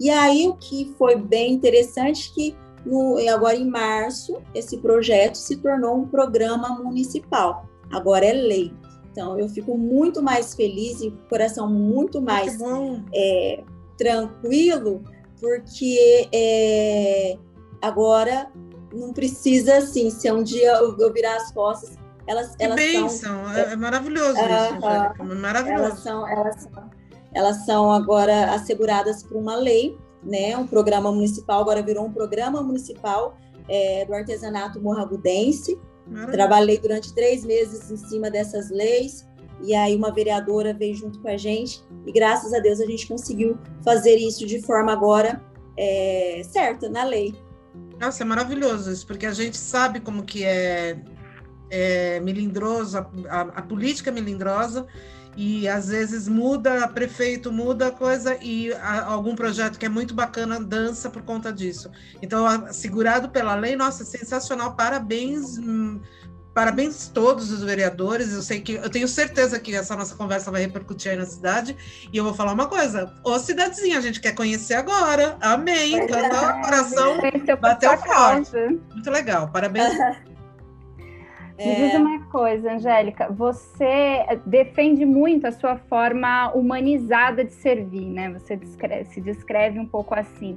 E 0.00 0.08
aí 0.08 0.48
o 0.48 0.54
que 0.54 0.94
foi 0.96 1.16
bem 1.16 1.52
interessante 1.52 2.32
que 2.32 2.56
no, 2.86 3.18
agora 3.28 3.56
em 3.56 3.68
março 3.68 4.40
esse 4.54 4.78
projeto 4.78 5.34
se 5.34 5.56
tornou 5.56 5.96
um 5.96 6.08
programa 6.08 6.70
municipal. 6.82 7.68
Agora 7.90 8.24
é 8.24 8.32
lei. 8.32 8.72
Então 9.10 9.38
eu 9.38 9.48
fico 9.48 9.76
muito 9.76 10.22
mais 10.22 10.54
feliz 10.54 11.02
e 11.02 11.10
coração 11.28 11.68
muito 11.68 12.22
mais 12.22 12.56
é, 13.12 13.62
tranquilo 13.98 15.02
porque 15.40 16.28
é, 16.32 17.36
agora 17.82 18.50
não 18.92 19.12
precisa 19.12 19.78
assim, 19.78 20.10
se 20.10 20.30
um 20.30 20.42
dia 20.42 20.72
eu, 20.76 20.96
eu 20.98 21.12
virar 21.12 21.36
as 21.36 21.52
costas, 21.52 21.96
elas, 22.26 22.54
que 22.56 22.62
elas 22.62 22.76
bênção. 22.76 23.08
são. 23.08 23.52
É, 23.52 23.72
é 23.72 23.76
maravilhoso 23.76 24.38
uh, 24.38 24.44
isso, 24.44 24.86
uh, 24.86 25.30
é 25.30 25.34
maravilhoso. 25.34 25.84
Elas 25.84 25.98
são, 26.00 26.28
elas 26.28 26.62
são 26.62 26.98
elas 27.34 27.64
são 27.64 27.92
agora 27.92 28.52
asseguradas 28.52 29.22
por 29.22 29.36
uma 29.36 29.56
lei, 29.56 29.98
né? 30.22 30.56
Um 30.56 30.66
programa 30.66 31.12
municipal 31.12 31.60
agora 31.60 31.82
virou 31.82 32.06
um 32.06 32.12
programa 32.12 32.62
municipal 32.62 33.36
é, 33.68 34.04
do 34.04 34.14
artesanato 34.14 34.80
morragudense. 34.80 35.78
Maravilha. 36.06 36.32
Trabalhei 36.32 36.78
durante 36.78 37.14
três 37.14 37.44
meses 37.44 37.90
em 37.90 37.96
cima 37.96 38.30
dessas 38.30 38.70
leis 38.70 39.28
e 39.62 39.74
aí 39.74 39.94
uma 39.94 40.10
vereadora 40.10 40.72
veio 40.72 40.94
junto 40.94 41.20
com 41.20 41.28
a 41.28 41.36
gente 41.36 41.84
e 42.06 42.12
graças 42.12 42.54
a 42.54 42.60
Deus 42.60 42.80
a 42.80 42.86
gente 42.86 43.06
conseguiu 43.06 43.58
fazer 43.84 44.16
isso 44.16 44.46
de 44.46 44.62
forma 44.62 44.92
agora 44.92 45.42
é, 45.76 46.40
certa 46.44 46.88
na 46.88 47.04
lei. 47.04 47.34
Nossa, 47.98 48.22
é 48.22 48.26
maravilhoso 48.26 48.92
isso, 48.92 49.06
porque 49.06 49.26
a 49.26 49.32
gente 49.32 49.56
sabe 49.56 50.00
como 50.00 50.22
que 50.22 50.44
é, 50.44 50.98
é 51.70 52.20
melindroso, 52.20 52.98
a, 52.98 53.10
a, 53.28 53.40
a 53.40 53.62
política 53.62 54.12
melindrosa, 54.12 54.86
e 55.36 55.68
às 55.68 55.88
vezes 55.88 56.26
muda 56.26 56.88
prefeito, 56.88 57.52
muda 57.52 57.92
coisa 57.92 58.36
e 58.42 58.72
a, 58.72 59.04
algum 59.04 59.36
projeto 59.36 59.78
que 59.78 59.86
é 59.86 59.88
muito 59.88 60.12
bacana 60.12 60.60
dança 60.60 61.08
por 61.08 61.22
conta 61.22 61.52
disso. 61.52 61.90
Então, 62.20 62.72
segurado 62.72 63.28
pela 63.28 63.54
lei, 63.54 63.76
nossa, 63.76 64.04
sensacional, 64.04 64.74
parabéns, 64.74 65.56
parabéns 66.54 67.08
todos 67.08 67.50
os 67.50 67.62
vereadores. 67.62 68.32
Eu 68.32 68.42
sei 68.42 68.60
que 68.60 68.74
eu 68.74 68.90
tenho 68.90 69.08
certeza 69.08 69.58
que 69.58 69.74
essa 69.74 69.96
nossa 69.96 70.14
conversa 70.14 70.50
vai 70.50 70.62
repercutir 70.62 71.12
aí 71.12 71.16
na 71.16 71.26
cidade. 71.26 71.76
E 72.12 72.16
eu 72.16 72.24
vou 72.24 72.34
falar 72.34 72.52
uma 72.52 72.66
coisa: 72.66 73.12
ô 73.24 73.38
cidadezinha, 73.38 73.98
a 73.98 74.00
gente 74.00 74.20
quer 74.20 74.34
conhecer 74.34 74.74
agora. 74.74 75.36
Amém. 75.40 75.94
Então, 75.96 76.18
o 76.18 76.62
coração 76.62 77.18
bateu 77.60 77.98
forte. 77.98 78.56
Muito 78.92 79.10
legal, 79.10 79.48
parabéns. 79.48 79.92
Me 81.58 81.74
diz 81.74 81.92
é. 81.92 81.98
uma 81.98 82.24
coisa, 82.26 82.74
Angélica, 82.74 83.32
você 83.32 84.24
defende 84.46 85.04
muito 85.04 85.44
a 85.44 85.50
sua 85.50 85.76
forma 85.76 86.52
humanizada 86.52 87.44
de 87.44 87.52
servir, 87.52 88.06
né? 88.06 88.30
Você 88.30 88.54
descreve, 88.54 89.06
se 89.06 89.20
descreve 89.20 89.76
um 89.76 89.86
pouco 89.86 90.14
assim. 90.14 90.56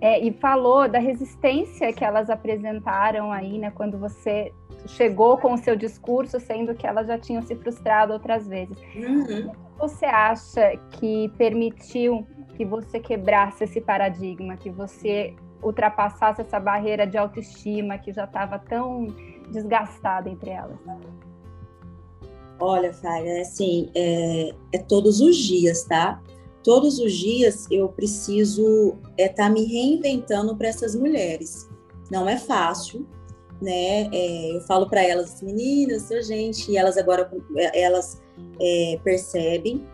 É, 0.00 0.18
e 0.20 0.32
falou 0.32 0.88
da 0.88 0.98
resistência 0.98 1.92
que 1.92 2.04
elas 2.04 2.28
apresentaram 2.30 3.30
aí, 3.32 3.58
né? 3.58 3.70
Quando 3.70 3.98
você 3.98 4.52
chegou 4.86 5.38
com 5.38 5.54
o 5.54 5.58
seu 5.58 5.76
discurso, 5.76 6.38
sendo 6.38 6.74
que 6.74 6.86
elas 6.86 7.06
já 7.06 7.18
tinham 7.18 7.42
se 7.42 7.54
frustrado 7.56 8.12
outras 8.12 8.46
vezes. 8.46 8.76
Uhum. 8.94 9.48
O 9.48 9.50
que 9.50 9.78
você 9.78 10.06
acha 10.06 10.76
que 10.92 11.28
permitiu 11.36 12.26
que 12.54 12.64
você 12.64 13.00
quebrasse 13.00 13.64
esse 13.64 13.80
paradigma, 13.80 14.56
que 14.56 14.70
você 14.70 15.34
ultrapassasse 15.62 16.40
essa 16.40 16.60
barreira 16.60 17.06
de 17.06 17.18
autoestima 17.18 17.98
que 17.98 18.12
já 18.12 18.24
estava 18.24 18.58
tão 18.58 19.06
desgastada 19.50 20.28
entre 20.28 20.50
elas? 20.50 20.78
Olha, 22.58 22.92
Fábio, 22.92 23.28
é 23.28 23.40
assim, 23.40 23.90
é, 23.94 24.54
é, 24.72 24.78
todos 24.78 25.20
os 25.20 25.36
dias, 25.36 25.84
tá? 25.84 26.20
Todos 26.66 26.98
os 26.98 27.12
dias 27.12 27.68
eu 27.70 27.88
preciso 27.88 28.96
estar 29.16 29.22
é, 29.22 29.28
tá 29.28 29.48
me 29.48 29.64
reinventando 29.64 30.56
para 30.56 30.66
essas 30.66 30.96
mulheres. 30.96 31.70
Não 32.10 32.28
é 32.28 32.36
fácil, 32.36 33.06
né? 33.62 34.08
É, 34.12 34.56
eu 34.56 34.60
falo 34.62 34.90
para 34.90 35.00
elas, 35.00 35.40
meninas, 35.40 36.08
gente, 36.26 36.72
e 36.72 36.76
elas 36.76 36.96
agora 36.98 37.30
elas 37.72 38.20
é, 38.60 38.98
percebem 39.04 39.86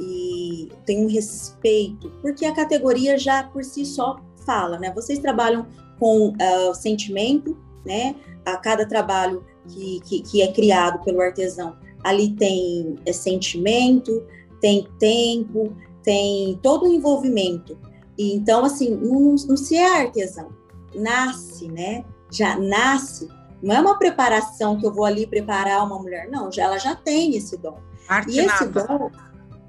e 0.00 0.68
tem 0.84 1.04
um 1.04 1.08
respeito, 1.08 2.10
porque 2.20 2.44
a 2.44 2.52
categoria 2.52 3.16
já 3.16 3.44
por 3.44 3.62
si 3.62 3.86
só 3.86 4.20
fala, 4.44 4.80
né? 4.80 4.92
Vocês 4.92 5.20
trabalham 5.20 5.64
com 6.00 6.30
uh, 6.30 6.74
sentimento, 6.74 7.56
né? 7.84 8.16
a 8.44 8.56
cada 8.56 8.84
trabalho 8.84 9.44
que, 9.68 10.00
que, 10.00 10.22
que 10.22 10.42
é 10.42 10.52
criado 10.52 11.04
pelo 11.04 11.20
artesão, 11.20 11.76
ali 12.02 12.30
tem 12.30 12.96
é, 13.06 13.12
sentimento, 13.12 14.24
tem 14.60 14.88
tempo, 14.98 15.76
tem 16.06 16.58
todo 16.62 16.86
o 16.86 16.92
envolvimento. 16.92 17.76
E, 18.16 18.32
então, 18.34 18.64
assim, 18.64 18.94
não, 18.94 19.34
não 19.34 19.56
se 19.56 19.76
é 19.76 20.02
artesão, 20.02 20.50
nasce, 20.94 21.68
né? 21.68 22.04
Já 22.30 22.56
nasce. 22.56 23.28
Não 23.60 23.74
é 23.74 23.80
uma 23.80 23.98
preparação 23.98 24.78
que 24.78 24.86
eu 24.86 24.92
vou 24.92 25.04
ali 25.04 25.26
preparar 25.26 25.84
uma 25.84 25.98
mulher, 25.98 26.30
não, 26.30 26.50
já, 26.52 26.64
ela 26.64 26.78
já 26.78 26.94
tem 26.94 27.36
esse 27.36 27.56
dom. 27.56 27.78
Arte 28.08 28.30
e 28.30 28.38
esse 28.38 28.66
dom, 28.68 29.10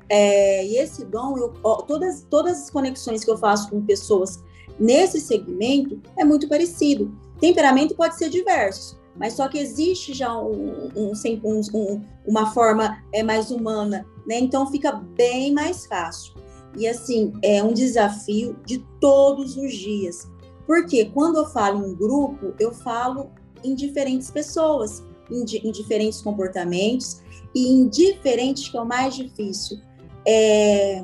é, 0.08 0.66
e 0.66 0.78
esse 0.78 1.04
dom, 1.04 1.38
eu, 1.38 1.54
ó, 1.64 1.78
todas, 1.82 2.26
todas 2.30 2.62
as 2.62 2.70
conexões 2.70 3.24
que 3.24 3.32
eu 3.32 3.38
faço 3.38 3.70
com 3.72 3.82
pessoas 3.82 4.44
nesse 4.80 5.20
segmento 5.20 6.00
é 6.16 6.24
muito 6.24 6.48
parecido. 6.48 7.12
Temperamento 7.40 7.96
pode 7.96 8.16
ser 8.16 8.30
diverso, 8.30 9.00
mas 9.20 9.34
só 9.34 9.48
que 9.48 9.58
existe 9.58 10.14
já 10.14 10.38
um, 10.38 10.90
um, 10.96 11.12
um, 11.14 12.02
uma 12.26 12.52
forma 12.52 13.04
é, 13.14 13.24
mais 13.24 13.52
humana, 13.52 14.06
né? 14.28 14.40
Então 14.40 14.68
fica 14.68 14.92
bem 14.92 15.54
mais 15.54 15.86
fácil. 15.86 16.34
E 16.78 16.88
assim, 16.88 17.34
é 17.42 17.64
um 17.64 17.74
desafio 17.74 18.56
de 18.66 18.80
todos 19.00 19.58
os 19.58 19.74
dias. 19.74 20.30
Porque 20.66 21.06
quando 21.06 21.38
eu 21.38 21.46
falo 21.48 21.88
em 21.88 21.96
grupo, 21.96 22.54
eu 22.60 22.74
falo 22.74 23.32
em 23.64 23.74
diferentes 23.74 24.30
pessoas, 24.30 25.04
em, 25.32 25.44
em 25.68 25.72
diferentes 25.72 26.22
comportamentos 26.22 27.22
e 27.56 27.74
em 27.74 27.88
diferentes, 27.88 28.70
que 28.70 28.78
é 28.78 28.82
o 28.82 28.86
mais 28.86 29.16
difícil, 29.16 29.80
é 30.28 31.04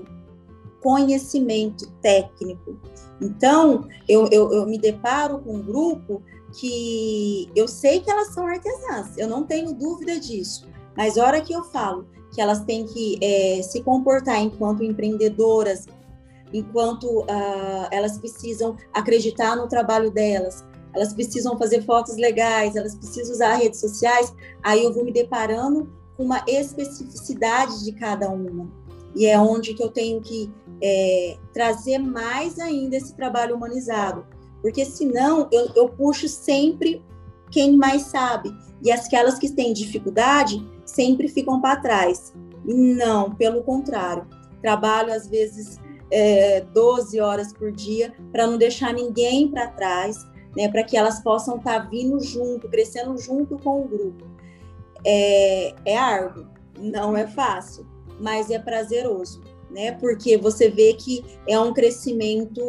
conhecimento 0.82 1.90
técnico. 2.02 2.78
Então, 3.22 3.88
eu, 4.08 4.28
eu, 4.32 4.52
eu 4.52 4.66
me 4.66 4.78
deparo 4.78 5.40
com 5.40 5.56
um 5.56 5.64
grupo 5.64 6.22
que 6.54 7.50
eu 7.56 7.68
sei 7.68 8.00
que 8.00 8.10
elas 8.10 8.34
são 8.34 8.46
artesãs, 8.48 9.18
eu 9.18 9.28
não 9.28 9.44
tenho 9.44 9.74
dúvida 9.74 10.20
disso, 10.20 10.68
mas 10.96 11.18
a 11.18 11.26
hora 11.26 11.42
que 11.42 11.54
eu 11.54 11.64
falo 11.66 12.08
que 12.32 12.42
elas 12.42 12.64
têm 12.64 12.86
que 12.86 13.18
é, 13.22 13.62
se 13.62 13.84
comportar 13.84 14.42
enquanto 14.42 14.84
empreendedoras, 14.84 15.86
enquanto 16.52 17.22
uh, 17.22 17.88
elas 17.92 18.18
precisam 18.18 18.76
acreditar 18.94 19.56
no 19.56 19.68
trabalho 19.68 20.12
delas, 20.12 20.64
elas 20.94 21.14
precisam 21.14 21.58
fazer 21.58 21.84
fotos 21.84 22.16
legais, 22.18 22.76
elas 22.76 22.96
precisam 22.96 23.34
usar 23.34 23.56
redes 23.56 23.80
sociais, 23.80 24.34
aí 24.62 24.84
eu 24.84 24.94
vou 24.94 25.04
me 25.04 25.12
deparando 25.12 25.92
com 26.16 26.24
uma 26.24 26.44
especificidade 26.48 27.84
de 27.84 27.92
cada 27.94 28.30
uma. 28.30 28.68
E 29.16 29.26
é 29.26 29.40
onde 29.40 29.74
que 29.74 29.84
eu 29.84 29.90
tenho 29.90 30.22
que 30.22 30.52
é, 30.82 31.38
trazer 31.54 31.98
mais 31.98 32.60
ainda 32.60 32.96
esse 32.96 33.16
trabalho 33.16 33.56
humanizado. 33.56 34.26
Porque 34.64 34.86
senão 34.86 35.50
eu, 35.52 35.70
eu 35.76 35.90
puxo 35.90 36.28
sempre 36.28 37.04
quem 37.52 37.78
mais 37.78 38.04
sabe. 38.04 38.52
E 38.82 38.92
aquelas 38.92 39.38
que 39.38 39.52
têm 39.52 39.74
dificuldade 39.74 40.66
sempre 40.86 41.28
ficam 41.28 41.62
para 41.62 41.82
trás. 41.82 42.34
Não, 42.66 43.36
pelo 43.36 43.62
contrário. 43.62 44.26
Trabalho, 44.62 45.14
às 45.14 45.28
vezes, 45.28 45.78
é, 46.10 46.62
12 46.62 47.20
horas 47.20 47.52
por 47.52 47.72
dia 47.72 48.14
para 48.32 48.48
não 48.48 48.58
deixar 48.58 48.94
ninguém 48.94 49.50
para 49.50 49.68
trás, 49.68 50.18
né, 50.56 50.70
para 50.70 50.84
que 50.84 50.96
elas 50.96 51.22
possam 51.22 51.58
estar 51.58 51.82
tá 51.82 51.90
vindo 51.90 52.20
junto, 52.22 52.70
crescendo 52.70 53.18
junto 53.18 53.58
com 53.58 53.82
o 53.82 53.88
grupo. 53.88 54.26
É, 55.06 55.76
é 55.84 55.98
árduo, 55.98 56.48
não 56.80 57.18
é 57.18 57.28
fácil, 57.28 57.86
mas 58.20 58.50
é 58.50 58.58
prazeroso, 58.58 59.42
né? 59.74 59.94
Porque 59.94 60.38
você 60.38 60.70
vê 60.70 60.94
que 60.94 61.24
é 61.48 61.60
um 61.60 61.74
crescimento 61.74 62.62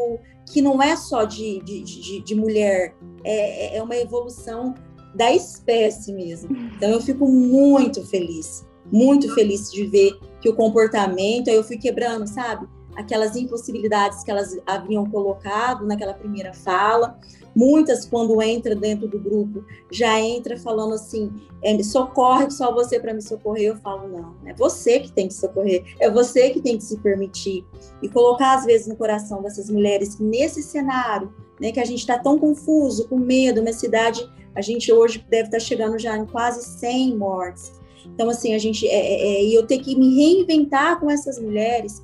que 0.51 0.61
não 0.61 0.83
é 0.83 0.97
só 0.97 1.25
de, 1.25 1.61
de, 1.63 1.83
de, 1.83 2.21
de 2.21 2.35
mulher, 2.35 2.95
é, 3.25 3.77
é 3.77 3.83
uma 3.83 3.97
evolução 3.97 4.75
da 5.15 5.33
espécie 5.33 6.13
mesmo. 6.13 6.55
Então 6.77 6.91
eu 6.91 7.01
fico 7.01 7.27
muito 7.27 8.05
feliz, 8.05 8.67
muito 8.93 9.33
feliz 9.35 9.71
de 9.71 9.87
ver 9.87 10.19
que 10.41 10.49
o 10.49 10.55
comportamento, 10.55 11.49
eu 11.49 11.63
fui 11.63 11.79
quebrando, 11.79 12.27
sabe? 12.27 12.67
Aquelas 12.97 13.37
impossibilidades 13.37 14.23
que 14.23 14.31
elas 14.31 14.59
haviam 14.67 15.05
colocado 15.07 15.87
naquela 15.87 16.15
primeira 16.15 16.53
fala, 16.53 17.19
Muitas, 17.55 18.05
quando 18.05 18.43
entra 18.43 18.75
dentro 18.75 19.07
do 19.07 19.19
grupo, 19.19 19.65
já 19.91 20.19
entra 20.21 20.59
falando 20.59 20.95
assim: 20.95 21.33
é, 21.63 21.73
me 21.73 21.85
socorre, 21.85 22.51
só 22.51 22.75
você 22.75 22.99
para 22.99 23.15
me 23.15 23.23
socorrer. 23.23 23.69
Eu 23.69 23.77
falo: 23.77 24.09
não, 24.09 24.35
é 24.45 24.53
você 24.53 24.99
que 24.99 25.13
tem 25.13 25.29
que 25.29 25.35
socorrer, 25.35 25.85
é 26.01 26.11
você 26.11 26.51
que 26.51 26.61
tem 26.61 26.77
que 26.77 26.85
se 26.85 26.99
permitir. 26.99 27.65
E 28.03 28.09
colocar, 28.09 28.55
às 28.55 28.65
vezes, 28.65 28.89
no 28.89 28.97
coração 28.97 29.41
dessas 29.41 29.71
mulheres, 29.71 30.19
nesse 30.19 30.63
cenário, 30.63 31.33
né, 31.61 31.71
que 31.71 31.81
a 31.81 31.85
gente 31.85 32.01
está 32.01 32.19
tão 32.19 32.39
confuso, 32.39 33.09
com 33.09 33.19
medo, 33.19 33.61
uma 33.61 33.73
cidade, 33.73 34.29
a 34.55 34.61
gente 34.61 34.93
hoje 34.93 35.25
deve 35.31 35.45
estar 35.45 35.59
tá 35.59 35.65
chegando 35.65 35.99
já 35.99 36.17
em 36.17 36.27
quase 36.27 36.65
100 36.81 37.17
mortes. 37.17 37.73
Então, 38.07 38.29
assim, 38.29 38.55
a 38.55 38.59
gente, 38.59 38.87
é, 38.87 38.95
é, 38.95 39.35
é, 39.35 39.57
eu 39.57 39.67
ter 39.67 39.79
que 39.79 39.97
me 39.97 40.15
reinventar 40.17 41.01
com 41.01 41.11
essas 41.11 41.41
mulheres 41.41 42.04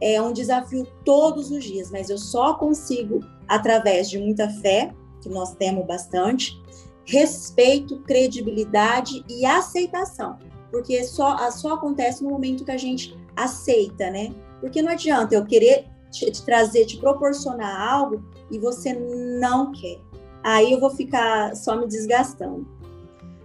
é 0.00 0.20
um 0.20 0.32
desafio 0.32 0.86
todos 1.04 1.50
os 1.50 1.64
dias, 1.64 1.90
mas 1.90 2.08
eu 2.08 2.18
só 2.18 2.54
consigo 2.54 3.20
através 3.46 4.08
de 4.08 4.18
muita 4.18 4.48
fé, 4.48 4.94
que 5.20 5.28
nós 5.28 5.54
temos 5.54 5.86
bastante, 5.86 6.60
respeito, 7.04 7.98
credibilidade 8.00 9.24
e 9.28 9.44
aceitação, 9.44 10.38
porque 10.70 11.04
só, 11.04 11.50
só 11.50 11.74
acontece 11.74 12.22
no 12.22 12.30
momento 12.30 12.64
que 12.64 12.70
a 12.70 12.78
gente 12.78 13.18
aceita, 13.36 14.10
né? 14.10 14.32
Porque 14.60 14.80
não 14.80 14.92
adianta 14.92 15.34
eu 15.34 15.44
querer 15.44 15.86
te, 16.10 16.30
te 16.30 16.44
trazer, 16.44 16.86
te 16.86 16.98
proporcionar 16.98 17.80
algo 17.80 18.24
e 18.50 18.58
você 18.58 18.92
não 18.92 19.72
quer. 19.72 19.98
Aí 20.42 20.72
eu 20.72 20.80
vou 20.80 20.90
ficar 20.90 21.54
só 21.54 21.76
me 21.76 21.86
desgastando. 21.86 22.66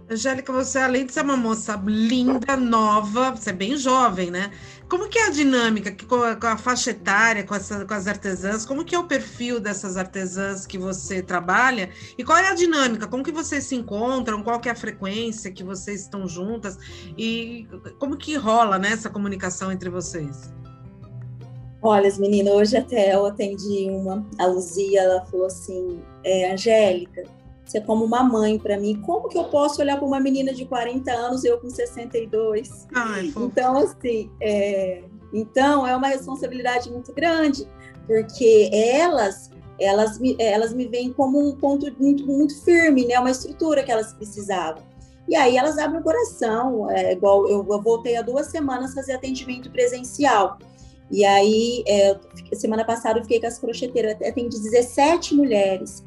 Angélica, 0.08 0.52
você 0.52 0.78
além 0.78 1.04
de 1.04 1.12
ser 1.12 1.22
uma 1.22 1.36
moça 1.36 1.80
linda, 1.84 2.56
nova, 2.56 3.32
você 3.32 3.50
é 3.50 3.52
bem 3.52 3.76
jovem, 3.76 4.30
né? 4.30 4.52
Como 4.88 5.08
que 5.08 5.18
é 5.18 5.26
a 5.26 5.30
dinâmica 5.30 5.94
com 6.06 6.22
a, 6.22 6.36
com 6.36 6.46
a 6.46 6.56
faixa 6.56 6.90
etária, 6.90 7.42
com, 7.42 7.54
essa, 7.54 7.84
com, 7.84 7.94
as 7.94 8.06
artesãs? 8.06 8.64
Como 8.64 8.84
que 8.84 8.94
é 8.94 8.98
o 8.98 9.04
perfil 9.04 9.58
dessas 9.58 9.96
artesãs 9.96 10.64
que 10.64 10.78
você 10.78 11.20
trabalha? 11.20 11.90
E 12.16 12.22
qual 12.22 12.38
é 12.38 12.48
a 12.48 12.54
dinâmica? 12.54 13.08
Como 13.08 13.24
que 13.24 13.32
vocês 13.32 13.64
se 13.64 13.74
encontram? 13.74 14.44
Qual 14.44 14.60
que 14.60 14.68
é 14.68 14.72
a 14.72 14.76
frequência 14.76 15.50
que 15.50 15.64
vocês 15.64 16.02
estão 16.02 16.28
juntas? 16.28 16.78
E 17.18 17.66
como 17.98 18.16
que 18.16 18.36
rola 18.36 18.78
né, 18.78 18.92
essa 18.92 19.10
comunicação 19.10 19.72
entre 19.72 19.90
vocês? 19.90 20.54
Olha, 21.82 22.08
as 22.08 22.18
meninas, 22.18 22.54
hoje 22.54 22.76
até 22.76 23.14
eu 23.14 23.26
atendi 23.26 23.88
uma, 23.90 24.24
a 24.38 24.46
Luzia, 24.46 25.02
ela 25.02 25.24
falou 25.26 25.46
assim, 25.46 26.00
é, 26.24 26.52
Angélica, 26.52 27.24
você 27.66 27.78
é 27.78 27.80
como 27.80 28.04
uma 28.04 28.22
mãe 28.22 28.58
para 28.58 28.78
mim. 28.78 29.02
Como 29.02 29.28
que 29.28 29.36
eu 29.36 29.44
posso 29.44 29.82
olhar 29.82 29.96
para 29.96 30.06
uma 30.06 30.20
menina 30.20 30.54
de 30.54 30.64
40 30.64 31.10
anos 31.12 31.42
e 31.42 31.48
eu 31.48 31.58
com 31.58 31.68
62? 31.68 32.86
Ai, 32.94 33.32
então, 33.36 33.76
assim, 33.76 34.30
é, 34.40 35.02
então 35.32 35.84
é 35.86 35.94
uma 35.96 36.06
responsabilidade 36.06 36.90
muito 36.90 37.12
grande, 37.12 37.68
porque 38.06 38.70
elas 38.72 39.50
elas 39.78 40.18
me, 40.18 40.34
elas 40.38 40.72
me 40.72 40.86
veem 40.86 41.12
como 41.12 41.38
um 41.38 41.54
ponto 41.54 41.94
muito, 41.98 42.24
muito 42.26 42.64
firme, 42.64 43.04
né? 43.04 43.18
Uma 43.18 43.30
estrutura 43.30 43.82
que 43.82 43.92
elas 43.92 44.14
precisavam. 44.14 44.82
E 45.28 45.36
aí 45.36 45.58
elas 45.58 45.76
abrem 45.76 46.00
o 46.00 46.04
coração, 46.04 46.90
é, 46.90 47.12
igual 47.12 47.46
eu, 47.46 47.66
eu 47.68 47.82
voltei 47.82 48.16
há 48.16 48.22
duas 48.22 48.46
semanas 48.46 48.94
fazer 48.94 49.12
atendimento 49.12 49.70
presencial. 49.70 50.56
E 51.10 51.24
aí, 51.24 51.84
é, 51.86 52.18
semana 52.54 52.84
passada 52.84 53.18
eu 53.18 53.22
fiquei 53.22 53.40
com 53.40 53.46
as 53.46 53.58
crocheteiras, 53.58 54.14
atendi 54.14 54.58
17 54.58 55.34
mulheres 55.34 56.02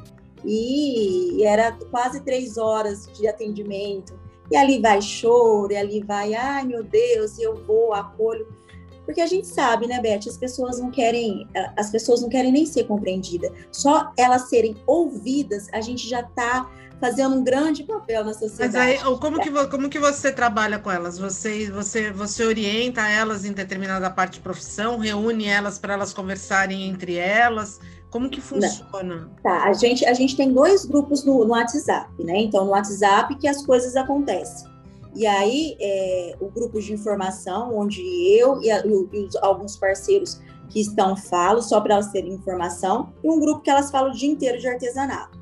e 0.45 1.43
era 1.43 1.71
quase 1.91 2.21
três 2.21 2.57
horas 2.57 3.07
de 3.07 3.27
atendimento. 3.27 4.17
E 4.51 4.57
ali 4.57 4.81
vai 4.81 5.01
choro, 5.01 5.71
e 5.71 5.77
ali 5.77 6.01
vai, 6.01 6.33
ai 6.33 6.65
meu 6.65 6.83
Deus, 6.83 7.37
eu 7.37 7.55
vou, 7.65 7.93
acolho. 7.93 8.47
Porque 9.05 9.21
a 9.21 9.27
gente 9.27 9.47
sabe, 9.47 9.87
né, 9.87 9.99
Beth, 9.99 10.27
as 10.27 10.37
pessoas 10.37 10.79
não 10.79 10.91
querem, 10.91 11.47
as 11.75 11.89
pessoas 11.89 12.21
não 12.21 12.29
querem 12.29 12.51
nem 12.51 12.65
ser 12.65 12.83
compreendidas. 12.83 13.51
Só 13.71 14.11
elas 14.17 14.49
serem 14.49 14.75
ouvidas, 14.85 15.67
a 15.73 15.81
gente 15.81 16.07
já 16.07 16.21
está 16.21 16.69
fazendo 16.99 17.35
um 17.35 17.43
grande 17.43 17.83
papel 17.83 18.23
na 18.23 18.33
sociedade. 18.33 18.73
Mas 18.73 18.75
aí, 18.75 19.17
como 19.19 19.39
que, 19.39 19.67
como 19.67 19.89
que 19.89 19.97
você 19.97 20.31
trabalha 20.31 20.77
com 20.77 20.91
elas? 20.91 21.17
Você, 21.17 21.71
você, 21.71 22.11
você 22.11 22.45
orienta 22.45 23.07
elas 23.07 23.45
em 23.45 23.53
determinada 23.53 24.09
parte 24.09 24.33
de 24.33 24.39
profissão, 24.41 24.97
reúne 24.97 25.45
elas 25.45 25.79
para 25.79 25.93
elas 25.93 26.13
conversarem 26.13 26.87
entre 26.87 27.15
elas? 27.15 27.79
Como 28.11 28.29
que 28.29 28.41
funciona? 28.41 29.29
Tá, 29.43 29.65
a 29.65 29.73
gente, 29.73 30.05
a 30.05 30.13
gente 30.13 30.35
tem 30.35 30.51
dois 30.51 30.85
grupos 30.85 31.23
no, 31.23 31.45
no 31.45 31.51
WhatsApp, 31.51 32.09
né? 32.23 32.39
Então, 32.39 32.65
no 32.65 32.71
WhatsApp 32.71 33.35
que 33.35 33.47
as 33.47 33.63
coisas 33.65 33.95
acontecem. 33.95 34.67
E 35.15 35.25
aí, 35.25 35.75
é, 35.79 36.35
o 36.39 36.49
grupo 36.49 36.79
de 36.79 36.93
informação, 36.93 37.77
onde 37.77 38.01
eu 38.01 38.61
e, 38.61 38.71
a, 38.71 38.85
e, 38.85 38.91
os, 38.91 39.35
alguns 39.37 39.75
parceiros 39.75 40.39
que 40.69 40.79
estão 40.79 41.15
falam, 41.15 41.61
só 41.61 41.81
para 41.81 41.95
elas 41.95 42.11
terem 42.11 42.33
informação, 42.33 43.11
e 43.23 43.29
um 43.29 43.39
grupo 43.39 43.61
que 43.61 43.69
elas 43.69 43.91
falam 43.91 44.11
o 44.11 44.13
dia 44.13 44.29
inteiro 44.29 44.59
de 44.59 44.67
artesanato. 44.67 45.37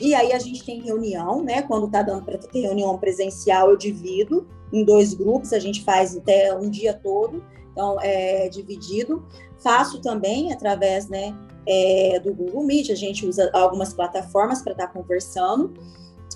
E 0.00 0.14
aí 0.14 0.32
a 0.32 0.38
gente 0.38 0.64
tem 0.64 0.80
reunião, 0.80 1.42
né? 1.42 1.62
Quando 1.62 1.88
tá 1.88 2.02
dando 2.02 2.24
para 2.24 2.38
ter 2.38 2.60
reunião 2.60 2.96
presencial, 2.98 3.70
eu 3.70 3.76
divido 3.76 4.46
em 4.72 4.84
dois 4.84 5.12
grupos, 5.12 5.52
a 5.52 5.58
gente 5.58 5.84
faz 5.84 6.16
até 6.16 6.54
um 6.54 6.70
dia 6.70 6.94
todo, 6.94 7.42
então 7.72 7.98
é 8.00 8.48
dividido. 8.48 9.22
Faço 9.58 10.00
também 10.00 10.52
através, 10.54 11.08
né, 11.08 11.36
é, 11.70 12.18
do 12.18 12.34
Google 12.34 12.64
Meet, 12.64 12.90
a 12.90 12.96
gente 12.96 13.24
usa 13.24 13.48
algumas 13.52 13.94
plataformas 13.94 14.60
para 14.60 14.72
estar 14.72 14.88
tá 14.88 14.92
conversando, 14.92 15.72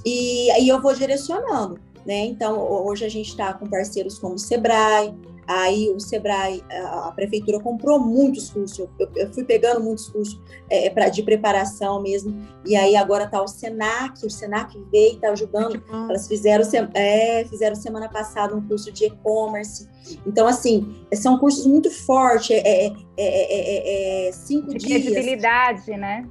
e 0.06 0.48
aí 0.52 0.68
eu 0.68 0.80
vou 0.80 0.94
direcionando, 0.94 1.80
né? 2.06 2.26
Então, 2.26 2.58
hoje 2.86 3.04
a 3.04 3.08
gente 3.08 3.28
está 3.28 3.52
com 3.54 3.66
parceiros 3.66 4.18
como 4.18 4.34
o 4.34 4.38
Sebrae, 4.38 5.14
Aí 5.46 5.90
o 5.90 6.00
Sebrae, 6.00 6.64
a 6.70 7.12
prefeitura 7.12 7.60
comprou 7.60 7.98
muitos 7.98 8.50
cursos, 8.50 8.78
eu, 8.78 8.88
eu 9.14 9.32
fui 9.32 9.44
pegando 9.44 9.82
muitos 9.82 10.08
cursos 10.08 10.40
é, 10.70 10.88
pra, 10.88 11.08
de 11.08 11.22
preparação 11.22 12.00
mesmo, 12.00 12.42
e 12.64 12.74
aí 12.74 12.96
agora 12.96 13.24
está 13.24 13.42
o 13.42 13.46
Senac, 13.46 14.24
o 14.24 14.30
Senac 14.30 14.74
veio 14.90 15.12
e 15.12 15.14
está 15.16 15.30
ajudando. 15.30 15.82
Elas 16.08 16.26
fizeram, 16.26 16.64
é, 16.94 17.44
fizeram 17.44 17.76
semana 17.76 18.08
passada 18.08 18.56
um 18.56 18.66
curso 18.66 18.90
de 18.90 19.04
e-commerce. 19.04 19.86
Então, 20.26 20.46
assim, 20.46 20.94
são 21.14 21.38
cursos 21.38 21.66
muito 21.66 21.90
fortes, 21.90 22.50
é, 22.50 22.86
é, 23.16 24.28
é 24.28 24.32
cinco 24.32 24.68
de 24.68 24.78
dias. 24.78 25.02
Credibilidade, 25.02 25.90
né? 25.90 26.26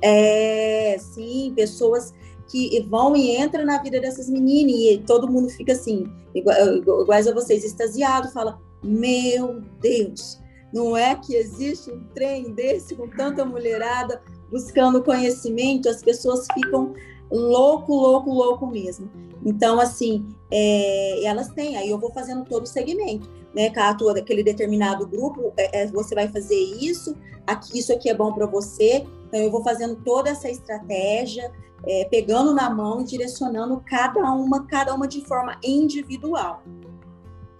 É, 0.00 0.96
sim, 0.98 1.52
pessoas 1.54 2.12
que 2.48 2.80
vão 2.88 3.16
e 3.16 3.36
entram 3.36 3.64
na 3.64 3.82
vida 3.82 4.00
dessas 4.00 4.28
meninas 4.28 4.74
e 4.74 5.02
todo 5.06 5.30
mundo 5.30 5.48
fica 5.48 5.72
assim, 5.72 6.06
igual, 6.34 6.56
iguais 6.76 7.26
a 7.26 7.34
vocês, 7.34 7.64
extasiado, 7.64 8.30
fala: 8.30 8.60
Meu 8.82 9.60
Deus, 9.80 10.40
não 10.72 10.96
é 10.96 11.14
que 11.14 11.36
existe 11.36 11.90
um 11.90 12.02
trem 12.14 12.52
desse 12.52 12.96
com 12.96 13.08
tanta 13.08 13.44
mulherada 13.44 14.20
buscando 14.50 15.02
conhecimento? 15.02 15.88
As 15.88 16.02
pessoas 16.02 16.46
ficam 16.52 16.94
louco, 17.30 17.94
louco, 17.94 18.30
louco 18.30 18.66
mesmo. 18.66 19.10
Então, 19.44 19.78
assim, 19.78 20.26
é, 20.50 21.24
elas 21.24 21.48
têm, 21.50 21.76
aí 21.76 21.90
eu 21.90 21.98
vou 21.98 22.10
fazendo 22.12 22.44
todo 22.44 22.64
o 22.64 22.66
segmento, 22.66 23.28
né? 23.54 23.70
Cato, 23.70 24.08
aquele 24.08 24.42
determinado 24.42 25.06
grupo, 25.06 25.52
é, 25.56 25.82
é, 25.82 25.86
você 25.86 26.14
vai 26.14 26.28
fazer 26.28 26.56
isso, 26.56 27.14
aqui, 27.46 27.78
isso 27.78 27.92
aqui 27.92 28.08
é 28.08 28.14
bom 28.14 28.32
para 28.32 28.46
você. 28.46 29.06
Então, 29.28 29.40
eu 29.40 29.50
vou 29.50 29.62
fazendo 29.62 29.96
toda 30.04 30.30
essa 30.30 30.48
estratégia, 30.48 31.52
é, 31.86 32.06
pegando 32.10 32.54
na 32.54 32.70
mão 32.70 33.00
e 33.00 33.04
direcionando 33.04 33.82
cada 33.86 34.20
uma, 34.32 34.66
cada 34.66 34.94
uma 34.94 35.06
de 35.06 35.20
forma 35.22 35.58
individual. 35.62 36.62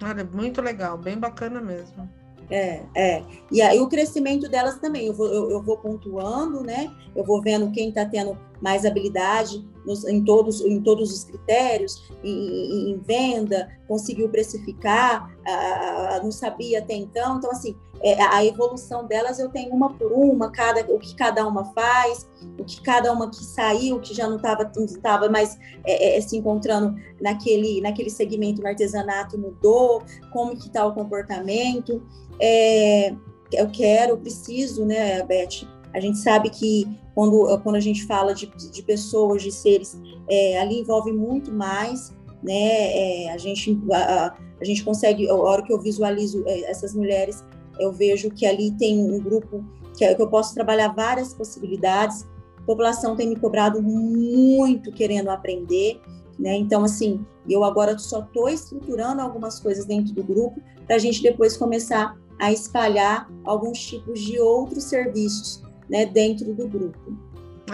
Olha, 0.02 0.24
muito 0.24 0.60
legal, 0.60 0.98
bem 0.98 1.18
bacana 1.18 1.60
mesmo. 1.60 2.08
É, 2.50 2.82
é. 2.94 3.22
E 3.50 3.62
aí 3.62 3.80
o 3.80 3.88
crescimento 3.88 4.48
delas 4.48 4.78
também, 4.78 5.06
eu 5.06 5.14
vou, 5.14 5.26
eu, 5.26 5.50
eu 5.50 5.62
vou 5.62 5.78
pontuando, 5.78 6.62
né? 6.62 6.92
Eu 7.16 7.24
vou 7.24 7.40
vendo 7.40 7.70
quem 7.70 7.88
está 7.88 8.04
tendo 8.04 8.36
mais 8.60 8.84
habilidade 8.84 9.66
nos, 9.84 10.04
em, 10.04 10.22
todos, 10.22 10.60
em 10.60 10.80
todos 10.80 11.12
os 11.12 11.24
critérios, 11.24 12.10
em, 12.22 12.90
em 12.90 12.98
venda, 12.98 13.68
conseguiu 13.88 14.28
precificar, 14.28 15.34
a, 15.46 16.16
a, 16.16 16.22
não 16.22 16.30
sabia 16.30 16.80
até 16.80 16.94
então. 16.94 17.38
Então, 17.38 17.50
assim, 17.50 17.76
é, 18.04 18.22
a 18.22 18.44
evolução 18.44 19.06
delas 19.06 19.38
eu 19.38 19.48
tenho 19.48 19.72
uma 19.72 19.94
por 19.94 20.12
uma, 20.12 20.50
cada, 20.50 20.80
o 20.92 20.98
que 20.98 21.16
cada 21.16 21.46
uma 21.48 21.64
faz, 21.72 22.28
o 22.58 22.64
que 22.64 22.82
cada 22.82 23.10
uma 23.10 23.30
que 23.30 23.42
saiu, 23.42 23.98
que 23.98 24.12
já 24.12 24.28
não 24.28 24.36
estava 24.36 24.70
não 24.76 25.30
mais 25.30 25.58
é, 25.84 26.18
é, 26.18 26.20
se 26.20 26.36
encontrando 26.36 26.94
naquele, 27.18 27.80
naquele 27.80 28.10
segmento 28.10 28.60
no 28.60 28.68
artesanato 28.68 29.38
mudou, 29.38 30.02
como 30.32 30.54
que 30.54 30.66
está 30.66 30.86
o 30.86 30.92
comportamento. 30.92 32.02
É, 32.38 33.14
eu 33.50 33.70
quero, 33.72 34.12
eu 34.12 34.18
preciso, 34.18 34.84
né, 34.84 35.22
Beth? 35.22 35.66
A 35.94 36.00
gente 36.00 36.18
sabe 36.18 36.50
que 36.50 36.86
quando, 37.14 37.58
quando 37.62 37.76
a 37.76 37.80
gente 37.80 38.04
fala 38.04 38.34
de, 38.34 38.46
de 38.46 38.82
pessoas, 38.82 39.42
de 39.42 39.50
seres, 39.50 39.98
é, 40.28 40.58
ali 40.58 40.80
envolve 40.80 41.10
muito 41.10 41.50
mais, 41.50 42.12
né? 42.42 43.24
É, 43.24 43.32
a, 43.32 43.38
gente, 43.38 43.80
a, 43.90 44.34
a, 44.60 44.64
gente 44.64 44.84
consegue, 44.84 45.26
a 45.30 45.34
hora 45.34 45.62
que 45.62 45.72
eu 45.72 45.80
visualizo 45.80 46.44
é, 46.46 46.70
essas 46.70 46.94
mulheres, 46.94 47.42
eu 47.78 47.92
vejo 47.92 48.30
que 48.30 48.46
ali 48.46 48.72
tem 48.72 48.98
um 48.98 49.18
grupo 49.18 49.64
que, 49.96 50.14
que 50.14 50.22
eu 50.22 50.28
posso 50.28 50.54
trabalhar 50.54 50.88
várias 50.88 51.32
possibilidades. 51.34 52.26
A 52.58 52.62
população 52.62 53.16
tem 53.16 53.28
me 53.28 53.36
cobrado 53.36 53.82
muito 53.82 54.90
querendo 54.92 55.28
aprender, 55.28 56.00
né? 56.38 56.56
Então, 56.56 56.84
assim, 56.84 57.24
eu 57.48 57.62
agora 57.64 57.98
só 57.98 58.20
estou 58.20 58.48
estruturando 58.48 59.20
algumas 59.20 59.60
coisas 59.60 59.84
dentro 59.84 60.14
do 60.14 60.22
grupo 60.24 60.60
para 60.86 60.96
a 60.96 60.98
gente 60.98 61.22
depois 61.22 61.56
começar 61.56 62.16
a 62.38 62.52
espalhar 62.52 63.30
alguns 63.44 63.78
tipos 63.78 64.20
de 64.20 64.38
outros 64.40 64.84
serviços 64.84 65.62
né, 65.88 66.06
dentro 66.06 66.52
do 66.54 66.68
grupo. 66.68 67.16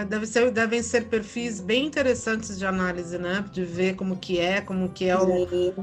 Deve 0.07 0.25
ser, 0.25 0.49
devem 0.51 0.81
ser 0.81 1.09
perfis 1.09 1.59
bem 1.59 1.85
interessantes 1.85 2.57
de 2.57 2.65
análise, 2.65 3.17
né? 3.17 3.43
De 3.51 3.65
ver 3.65 3.95
como 3.95 4.15
que 4.15 4.39
é, 4.39 4.61
como 4.61 4.87
que 4.89 5.09
é 5.09 5.17
o. 5.17 5.25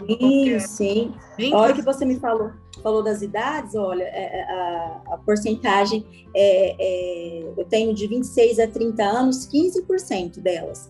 Sim, 0.07 0.50
é. 0.50 0.59
sim. 0.59 1.14
Bem 1.37 1.52
a 1.52 1.59
hora 1.59 1.74
que 1.74 1.83
você 1.83 2.07
me 2.07 2.18
falou, 2.18 2.50
falou 2.82 3.02
das 3.02 3.22
idades, 3.22 3.74
olha, 3.74 4.04
é, 4.04 4.40
é, 4.40 4.42
a, 4.42 5.02
a 5.12 5.18
porcentagem 5.18 6.04
é, 6.34 6.76
é, 6.78 7.52
eu 7.56 7.64
tenho 7.64 7.94
de 7.94 8.06
26 8.06 8.58
a 8.58 8.66
30 8.66 9.02
anos, 9.04 9.48
15% 9.48 10.40
delas. 10.40 10.88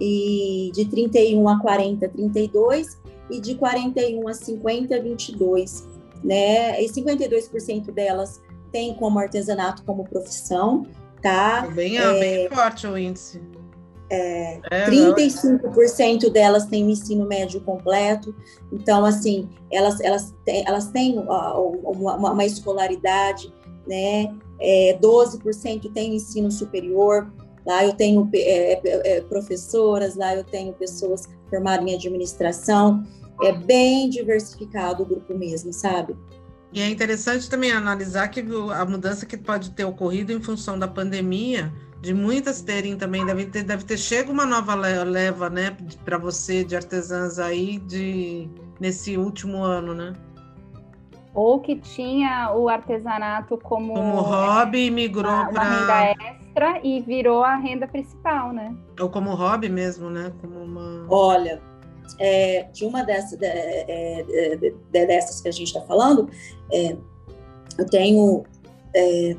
E 0.00 0.70
de 0.74 0.84
31 0.84 1.48
a 1.48 1.60
40, 1.60 2.08
32, 2.08 2.98
e 3.30 3.40
de 3.40 3.56
41 3.56 4.28
a 4.28 4.34
50, 4.34 5.00
22 5.00 5.98
né? 6.22 6.82
E 6.82 6.88
52% 6.88 7.92
delas 7.92 8.40
têm 8.72 8.94
como 8.94 9.18
artesanato 9.18 9.82
como 9.84 10.04
profissão, 10.04 10.86
tá? 11.22 11.66
Bem, 11.74 11.98
é, 11.98 12.20
bem 12.20 12.48
forte 12.48 12.86
o 12.86 12.96
índice. 12.98 13.40
É, 14.10 14.60
é, 14.70 14.86
35% 14.86 16.30
delas 16.30 16.64
têm 16.66 16.86
o 16.86 16.90
ensino 16.90 17.26
médio 17.26 17.60
completo, 17.60 18.34
então, 18.72 19.04
assim, 19.04 19.48
elas, 19.70 20.00
elas, 20.00 20.34
têm, 20.44 20.64
elas 20.66 20.88
têm 20.88 21.18
uma, 21.18 22.16
uma 22.16 22.44
escolaridade, 22.44 23.52
né? 23.86 24.34
É, 24.60 24.98
12% 25.00 25.92
têm 25.92 26.16
ensino 26.16 26.50
superior, 26.50 27.30
lá 27.66 27.84
eu 27.84 27.92
tenho 27.92 28.28
é, 28.34 28.72
é, 28.72 28.80
é, 28.84 29.20
professoras, 29.20 30.16
lá 30.16 30.34
eu 30.34 30.44
tenho 30.44 30.72
pessoas 30.72 31.28
formadas 31.50 31.86
em 31.86 31.94
administração, 31.94 33.04
é 33.42 33.52
bem 33.52 34.08
diversificado 34.08 35.02
o 35.02 35.06
grupo 35.06 35.36
mesmo, 35.36 35.72
sabe? 35.72 36.16
E 36.72 36.80
é 36.80 36.88
interessante 36.88 37.48
também 37.48 37.72
analisar 37.72 38.28
que 38.28 38.44
a 38.74 38.84
mudança 38.84 39.24
que 39.24 39.36
pode 39.36 39.70
ter 39.70 39.84
ocorrido 39.84 40.32
em 40.32 40.40
função 40.40 40.78
da 40.78 40.86
pandemia, 40.86 41.72
de 42.00 42.14
muitas 42.14 42.60
terem 42.62 42.96
também, 42.96 43.26
deve 43.26 43.46
ter, 43.46 43.62
deve 43.62 43.84
ter 43.84 43.96
chego 43.96 44.32
uma 44.32 44.46
nova 44.46 44.74
leva, 44.74 45.50
né, 45.50 45.76
para 46.04 46.16
você 46.16 46.62
de 46.64 46.76
artesãs 46.76 47.38
aí 47.38 47.78
de 47.78 48.48
nesse 48.78 49.16
último 49.16 49.62
ano, 49.62 49.94
né? 49.94 50.12
Ou 51.34 51.60
que 51.60 51.76
tinha 51.76 52.52
o 52.54 52.68
artesanato 52.68 53.58
como, 53.58 53.94
como 53.94 54.20
hobby 54.20 54.86
e 54.86 54.90
migrou 54.90 55.46
para 55.52 55.62
renda 55.62 56.04
extra 56.32 56.80
e 56.82 57.00
virou 57.00 57.44
a 57.44 57.56
renda 57.56 57.86
principal, 57.86 58.52
né? 58.52 58.74
Ou 58.98 59.08
como 59.08 59.34
hobby 59.34 59.68
mesmo, 59.68 60.10
né? 60.10 60.32
Como 60.40 60.60
uma. 60.60 61.06
Olha, 61.08 61.60
é, 62.18 62.68
de 62.72 62.84
uma 62.84 63.04
dessas, 63.04 63.38
de, 63.38 63.46
é, 63.46 64.24
de, 64.56 64.70
de, 64.70 65.06
dessas 65.06 65.40
que 65.40 65.48
a 65.48 65.52
gente 65.52 65.68
está 65.68 65.80
falando, 65.82 66.28
é, 66.72 66.96
eu 67.78 67.86
tenho 67.86 68.44
é, 68.94 69.36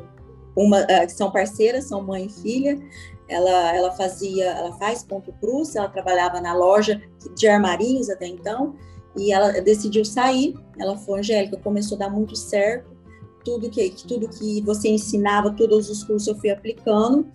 uma 0.60 0.86
que 0.86 1.14
são 1.14 1.32
parceiras, 1.32 1.86
são 1.86 2.04
mãe 2.04 2.26
e 2.26 2.42
filha. 2.42 2.78
Ela, 3.30 3.76
ela 3.76 3.92
fazia, 3.92 4.46
ela 4.46 4.74
faz 4.74 5.04
ponto 5.04 5.32
cruz, 5.34 5.76
ela 5.76 5.88
trabalhava 5.88 6.42
na 6.42 6.54
loja 6.54 7.02
de 7.36 7.48
armarinhos 7.48 8.10
até 8.10 8.28
então, 8.28 8.76
e 9.16 9.32
ela 9.32 9.52
decidiu 9.62 10.04
sair. 10.04 10.56
Ela 10.78 10.98
foi 10.98 11.20
Angélica, 11.20 11.58
começou 11.58 11.96
a 11.96 12.00
dar 12.00 12.10
muito 12.10 12.36
certo. 12.36 12.98
Tudo 13.46 13.70
que, 13.70 13.90
tudo 14.06 14.28
que 14.28 14.62
você 14.62 14.90
ensinava, 14.90 15.52
todos 15.52 15.90
os 15.90 16.04
cursos 16.04 16.28
eu 16.28 16.36
fui 16.36 16.50
aplicando. 16.50 17.26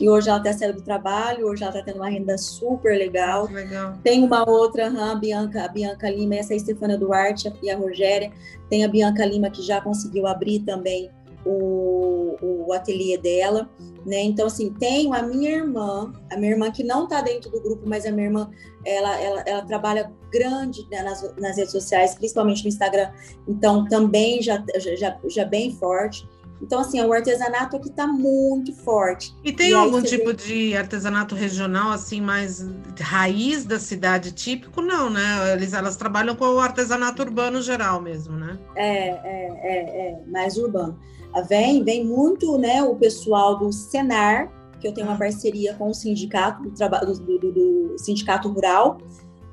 E 0.00 0.08
hoje 0.08 0.30
ela 0.30 0.38
está 0.38 0.52
saindo 0.54 0.76
do 0.76 0.82
trabalho, 0.82 1.46
hoje 1.46 1.62
ela 1.62 1.70
está 1.70 1.84
tendo 1.84 2.00
uma 2.00 2.08
renda 2.08 2.36
super 2.38 2.96
legal. 2.96 3.46
legal. 3.46 3.98
Tem 4.02 4.24
uma 4.24 4.48
outra, 4.48 4.88
a 4.88 5.14
Bianca, 5.14 5.64
a 5.64 5.68
Bianca 5.68 6.10
Lima, 6.10 6.36
essa 6.36 6.54
é 6.54 6.56
a 6.56 6.58
Stefana 6.58 6.96
Duarte 6.96 7.52
e 7.62 7.70
a 7.70 7.76
Rogéria. 7.76 8.32
Tem 8.70 8.84
a 8.84 8.88
Bianca 8.88 9.24
Lima 9.24 9.50
que 9.50 9.62
já 9.62 9.82
conseguiu 9.82 10.26
abrir 10.26 10.60
também 10.60 11.10
o, 11.44 12.66
o 12.66 12.72
ateliê 12.72 13.18
dela, 13.18 13.70
né? 14.04 14.22
Então, 14.22 14.46
assim, 14.46 14.72
tenho 14.74 15.12
a 15.12 15.22
minha 15.22 15.50
irmã, 15.50 16.12
a 16.30 16.36
minha 16.36 16.52
irmã 16.52 16.70
que 16.70 16.82
não 16.82 17.04
está 17.04 17.20
dentro 17.20 17.50
do 17.50 17.60
grupo, 17.60 17.82
mas 17.86 18.06
a 18.06 18.10
minha 18.10 18.26
irmã, 18.26 18.50
ela, 18.84 19.20
ela, 19.20 19.40
ela 19.46 19.62
trabalha 19.62 20.12
grande 20.30 20.86
né, 20.90 21.02
nas, 21.02 21.34
nas 21.36 21.56
redes 21.56 21.72
sociais, 21.72 22.14
principalmente 22.14 22.62
no 22.62 22.68
Instagram, 22.68 23.10
então 23.46 23.84
também 23.86 24.42
já, 24.42 24.62
já, 24.96 25.18
já 25.26 25.44
bem 25.44 25.74
forte. 25.76 26.26
Então, 26.62 26.78
assim, 26.78 27.00
o 27.02 27.12
artesanato 27.12 27.76
aqui 27.76 27.88
está 27.88 28.06
muito 28.06 28.72
forte. 28.72 29.34
E 29.42 29.52
tem 29.52 29.70
e 29.70 29.74
algum 29.74 30.00
tipo 30.00 30.28
vê... 30.28 30.34
de 30.34 30.76
artesanato 30.76 31.34
regional, 31.34 31.90
assim, 31.90 32.20
mais 32.20 32.64
raiz 33.00 33.64
da 33.64 33.80
cidade 33.80 34.30
típico? 34.30 34.80
Não, 34.80 35.10
né? 35.10 35.54
Eles, 35.54 35.72
elas 35.72 35.96
trabalham 35.96 36.36
com 36.36 36.44
o 36.44 36.60
artesanato 36.60 37.20
urbano 37.20 37.60
geral 37.60 38.00
mesmo, 38.00 38.36
né? 38.36 38.56
É, 38.76 39.08
é, 39.08 39.48
é, 39.64 40.10
é 40.10 40.20
mais 40.30 40.56
urbano. 40.56 40.96
Vem, 41.48 41.82
vem 41.82 42.04
muito, 42.04 42.58
né, 42.58 42.82
o 42.82 42.94
pessoal 42.94 43.58
do 43.58 43.72
Senar, 43.72 44.52
que 44.80 44.88
eu 44.88 44.92
tenho 44.92 45.06
uma 45.06 45.16
ah. 45.16 45.18
parceria 45.18 45.74
com 45.74 45.88
o 45.88 45.94
sindicato, 45.94 46.62
do, 46.62 46.70
trabalho, 46.72 47.12
do, 47.14 47.38
do, 47.38 47.52
do 47.52 47.98
sindicato 47.98 48.48
rural, 48.48 48.98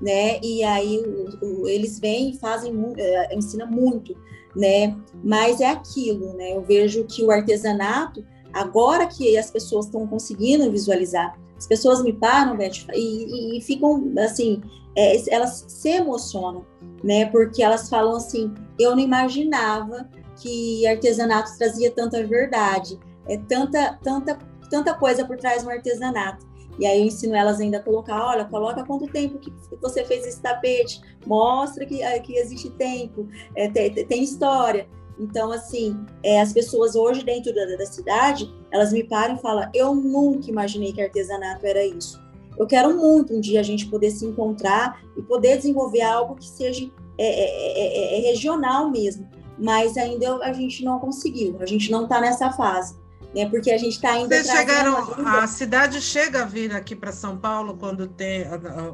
né? 0.02 0.39
E 0.42 0.63
aí 0.63 0.98
o, 0.98 1.46
o, 1.46 1.68
eles 1.68 2.00
vêm 2.00 2.32
e 2.32 2.38
fazem, 2.38 2.74
uh, 2.74 2.96
ensina 3.32 3.65
muito 3.65 4.15
né? 4.56 4.96
Mas 5.24 5.62
é 5.62 5.68
aquilo, 5.68 6.34
né? 6.34 6.56
Eu 6.56 6.62
vejo 6.62 7.06
que 7.06 7.24
o 7.24 7.32
artesanato, 7.32 8.26
agora 8.54 9.08
que 9.08 9.38
as 9.38 9.52
pessoas 9.52 9.86
estão 9.86 10.08
conseguindo 10.08 10.70
visualizar, 10.72 11.38
as 11.58 11.68
pessoas 11.68 12.02
me 12.02 12.13
param, 12.13 12.58
Beth, 12.58 12.86
e, 12.94 13.58
e 13.58 13.62
ficam 13.62 14.13
assim, 14.18 14.62
é, 14.96 15.34
elas 15.34 15.65
se 15.68 15.89
emocionam, 15.89 16.65
né? 17.04 17.26
Porque 17.26 17.62
elas 17.62 17.89
falam 17.89 18.15
assim: 18.15 18.54
eu 18.80 18.92
não 18.92 19.00
imaginava 19.00 20.10
que 20.39 20.88
artesanato 20.88 21.58
trazia 21.58 21.91
tanta 21.91 22.25
verdade, 22.25 22.99
é 23.28 23.38
tanta, 23.38 23.99
tanta, 24.04 24.38
tanta 24.69 24.93
coisa 24.93 25.25
por 25.25 25.38
trás 25.38 25.63
do 25.63 25.69
artesanato. 25.69 26.47
E 26.80 26.86
aí 26.86 27.02
eu 27.02 27.06
ensino 27.06 27.36
elas 27.36 27.60
ainda 27.60 27.78
a 27.78 27.84
colocar, 27.84 28.25
olha, 28.25 28.45
coloca 28.45 28.86
quanto 28.86 29.06
tempo 29.08 29.38
que 29.38 29.52
você 29.82 30.06
fez 30.06 30.25
esse 30.25 30.41
tapete, 30.41 31.02
mostra 31.25 31.86
que, 31.86 32.02
eh, 32.02 32.19
que 32.19 32.38
existe 32.38 32.69
tempo, 32.71 33.28
é, 33.54 33.69
tem, 33.69 33.93
tem, 33.93 34.23
história. 34.23 34.88
Então, 35.19 35.52
assim, 35.52 35.99
é, 36.23 36.39
as 36.39 36.54
pessoas 36.54 36.95
hoje 36.95 37.25
dentro 37.25 37.54
da, 37.54 37.65
da 37.65 37.86
cidade, 37.86 38.49
elas 38.71 38.93
me 38.93 39.04
param 39.04 39.36
e 39.36 39.39
falam, 39.39 39.69
eu 39.73 39.93
nunca 39.93 40.49
imaginei 40.49 40.93
que 40.93 41.02
artesanato 41.02 41.65
era 41.65 41.86
isso. 41.86 42.17
Eu 42.58 42.65
quero 42.65 42.95
muito 42.95 43.34
um 43.34 43.41
dia 43.41 43.60
a 43.60 43.63
gente 43.63 43.88
poder 43.88 44.12
se 44.12 44.25
encontrar 44.25 45.02
e 45.17 45.21
poder 45.21 45.58
desenvolver 45.58 46.02
algo 46.02 46.36
que 46.36 46.47
seja 46.47 46.89
é, 47.17 47.25
é, 47.25 48.17
é, 48.17 48.19
é 48.19 48.32
regional 48.32 48.89
mesmo, 48.89 49.28
mas 49.60 49.98
ainda 49.98 50.38
a 50.38 50.54
gente 50.54 50.84
não 50.84 51.00
conseguiu, 51.00 51.58
a 51.60 51.65
gente 51.65 51.91
não 51.91 52.04
está 52.04 52.22
nessa 52.22 52.52
fase 52.52 52.95
né? 53.34 53.48
Porque 53.50 53.72
a 53.72 53.78
gente 53.78 53.93
está 53.93 54.13
ainda. 54.13 54.36
Vocês 54.36 54.48
chegaram, 54.48 54.98
a 55.26 55.48
cidade 55.48 56.02
chega 56.02 56.43
a 56.43 56.45
vir 56.45 56.74
aqui 56.74 56.95
para 56.95 57.12
São 57.12 57.38
Paulo 57.38 57.78
quando 57.78 58.08
tem, 58.08 58.45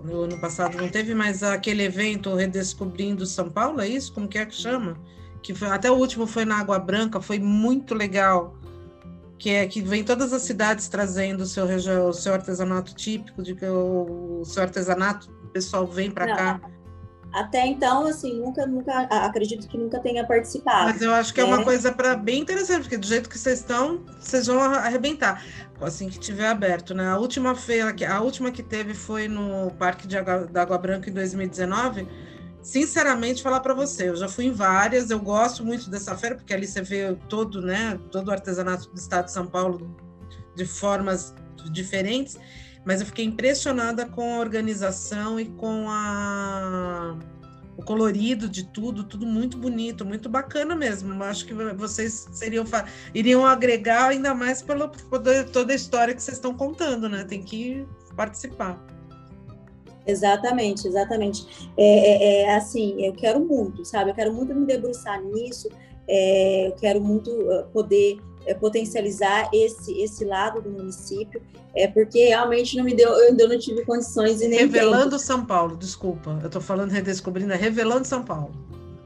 no 0.03 0.23
ano 0.23 0.39
passado 0.39 0.77
não 0.77 0.89
teve 0.89 1.13
mais 1.13 1.41
aquele 1.43 1.83
evento 1.83 2.33
redescobrindo 2.35 3.25
São 3.25 3.49
Paulo, 3.49 3.81
é 3.81 3.87
isso? 3.87 4.13
Como 4.13 4.27
que 4.27 4.37
é 4.37 4.45
que 4.45 4.55
chama? 4.55 4.97
Que 5.41 5.53
foi, 5.53 5.69
até 5.69 5.89
o 5.91 5.95
último 5.95 6.25
foi 6.27 6.43
na 6.43 6.59
Água 6.59 6.79
Branca, 6.79 7.21
foi 7.21 7.39
muito 7.39 7.93
legal. 7.93 8.55
Que 9.37 9.49
é 9.49 9.67
que 9.67 9.81
vem 9.81 10.03
todas 10.03 10.31
as 10.31 10.43
cidades 10.43 10.87
trazendo 10.87 11.41
o 11.41 11.45
seu, 11.45 11.65
o 11.65 12.13
seu 12.13 12.33
artesanato 12.33 12.95
típico, 12.95 13.43
de 13.43 13.53
que 13.53 13.65
o, 13.65 14.39
o 14.41 14.45
seu 14.45 14.63
artesanato, 14.63 15.29
o 15.43 15.47
pessoal 15.47 15.85
vem 15.85 16.09
para 16.09 16.35
cá. 16.35 16.61
Até 17.35 17.67
então, 17.67 18.07
assim, 18.07 18.39
nunca, 18.39 18.65
nunca, 18.65 19.01
acredito 19.01 19.67
que 19.67 19.77
nunca 19.77 19.99
tenha 19.99 20.25
participado. 20.25 20.85
Mas 20.85 21.01
eu 21.01 21.13
acho 21.13 21.33
que 21.33 21.41
é, 21.41 21.43
é 21.43 21.45
uma 21.45 21.65
coisa 21.65 21.91
para 21.91 22.15
bem 22.15 22.39
interessante, 22.39 22.83
porque 22.83 22.97
do 22.97 23.05
jeito 23.05 23.29
que 23.29 23.37
vocês 23.37 23.59
estão, 23.59 24.01
vocês 24.19 24.47
vão 24.47 24.61
arrebentar 24.61 25.43
assim 25.81 26.07
que 26.07 26.17
tiver 26.17 26.47
aberto, 26.47 26.93
né? 26.93 27.09
A 27.09 27.17
última 27.17 27.53
feira, 27.53 27.93
a 28.09 28.21
última 28.21 28.51
que 28.51 28.63
teve 28.63 28.93
foi 28.93 29.27
no 29.27 29.69
Parque 29.71 30.07
de 30.07 30.17
Água, 30.17 30.45
da 30.45 30.61
Água 30.61 30.77
Branca 30.77 31.09
em 31.09 31.13
2019. 31.13 32.07
Sinceramente, 32.61 33.43
falar 33.43 33.59
para 33.59 33.73
você, 33.73 34.09
eu 34.09 34.15
já 34.15 34.29
fui 34.29 34.45
em 34.45 34.51
várias, 34.51 35.09
eu 35.09 35.19
gosto 35.19 35.63
muito 35.63 35.89
dessa 35.89 36.15
feira 36.15 36.35
porque 36.35 36.53
ali 36.53 36.65
você 36.65 36.81
vê 36.81 37.15
todo, 37.27 37.61
né, 37.61 37.99
todo 38.11 38.29
o 38.29 38.31
artesanato 38.31 38.89
do 38.89 38.97
estado 38.97 39.25
de 39.25 39.33
São 39.33 39.45
Paulo 39.45 39.95
de 40.55 40.65
formas 40.65 41.35
diferentes, 41.69 42.37
mas 42.85 43.01
eu 43.01 43.07
fiquei 43.07 43.25
impressionada 43.25 44.05
com 44.05 44.35
a 44.35 44.39
organização 44.39 45.39
e 45.39 45.45
com 45.45 45.89
a 45.89 47.17
o 47.77 47.83
colorido 47.83 48.47
de 48.47 48.63
tudo, 48.63 49.03
tudo 49.03 49.25
muito 49.25 49.57
bonito, 49.57 50.05
muito 50.05 50.29
bacana 50.29 50.73
mesmo. 50.75 51.13
Eu 51.13 51.23
acho 51.23 51.45
que 51.45 51.53
vocês 51.53 52.25
seriam 52.31 52.63
iriam 53.13 53.45
agregar 53.45 54.09
ainda 54.09 54.33
mais 54.33 54.61
pela 54.61 54.87
toda 55.51 55.73
a 55.73 55.75
história 55.75 56.13
que 56.13 56.23
vocês 56.23 56.37
estão 56.37 56.53
contando, 56.53 57.09
né? 57.09 57.25
Tem 57.25 57.43
que 57.43 57.85
participar. 58.15 58.81
Exatamente, 60.07 60.87
exatamente. 60.87 61.69
É, 61.75 61.83
é, 61.83 62.41
é, 62.43 62.55
assim, 62.55 63.03
eu 63.03 63.13
quero 63.13 63.39
muito, 63.39 63.83
sabe? 63.83 64.11
Eu 64.11 64.15
quero 64.15 64.33
muito 64.33 64.53
me 64.53 64.65
debruçar 64.65 65.21
nisso. 65.21 65.67
É, 66.07 66.67
eu 66.67 66.71
quero 66.73 67.01
muito 67.01 67.31
uh, 67.31 67.65
poder 67.73 68.19
é, 68.45 68.53
potencializar 68.53 69.49
esse 69.51 69.91
esse 69.99 70.23
lado 70.23 70.61
do 70.61 70.69
município, 70.69 71.41
é 71.75 71.87
porque 71.87 72.25
realmente 72.25 72.77
não 72.77 72.83
me 72.83 72.93
deu, 72.93 73.09
eu 73.09 73.29
ainda 73.29 73.47
não 73.47 73.57
tive 73.57 73.83
condições 73.85 74.41
e 74.41 74.47
nem 74.47 74.59
Revelando 74.59 75.11
tempo. 75.11 75.19
São 75.19 75.45
Paulo, 75.45 75.75
desculpa, 75.75 76.39
eu 76.41 76.47
estou 76.47 76.61
falando 76.61 76.91
redescobrindo, 76.93 77.53
é 77.53 77.55
Revelando 77.55 78.05
São 78.05 78.23
Paulo. 78.23 78.51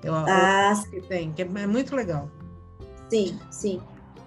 Eu, 0.04 0.14
ah, 0.16 0.82
que 0.90 1.02
tem, 1.02 1.32
que 1.34 1.42
é 1.42 1.46
muito 1.46 1.96
legal. 1.96 2.30
Sim, 3.10 3.38
sim. 3.52 3.82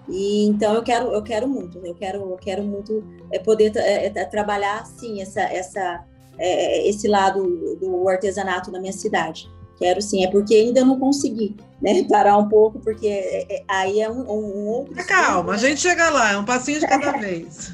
E 0.07 0.45
então 0.45 0.73
eu 0.73 0.83
quero, 0.83 1.13
eu 1.13 1.23
quero 1.23 1.47
muito, 1.47 1.77
eu 1.79 1.95
quero, 1.95 2.17
eu 2.17 2.37
quero 2.37 2.63
muito 2.63 3.03
é, 3.31 3.39
poder 3.39 3.71
é, 3.77 4.07
é, 4.07 4.25
trabalhar 4.25 4.85
sim 4.85 5.21
essa, 5.21 5.41
essa, 5.41 6.03
é, 6.37 6.87
esse 6.87 7.07
lado 7.07 7.77
do 7.77 8.07
artesanato 8.09 8.69
na 8.71 8.79
minha 8.79 8.93
cidade. 8.93 9.49
Quero 9.77 10.01
sim, 10.01 10.23
é 10.23 10.29
porque 10.29 10.53
ainda 10.53 10.85
não 10.85 10.99
consegui, 10.99 11.55
né? 11.81 12.03
Parar 12.09 12.37
um 12.37 12.47
pouco, 12.47 12.79
porque 12.79 13.07
é, 13.07 13.57
é, 13.57 13.63
aí 13.67 14.01
é 14.01 14.09
um, 14.09 14.21
um 14.21 14.67
outro. 14.67 14.95
Calma, 15.07 15.53
a 15.53 15.57
gente 15.57 15.81
chega 15.81 16.09
lá, 16.09 16.33
é 16.33 16.37
um 16.37 16.45
passinho 16.45 16.79
de 16.79 16.87
cada 16.87 17.11
vez. 17.17 17.73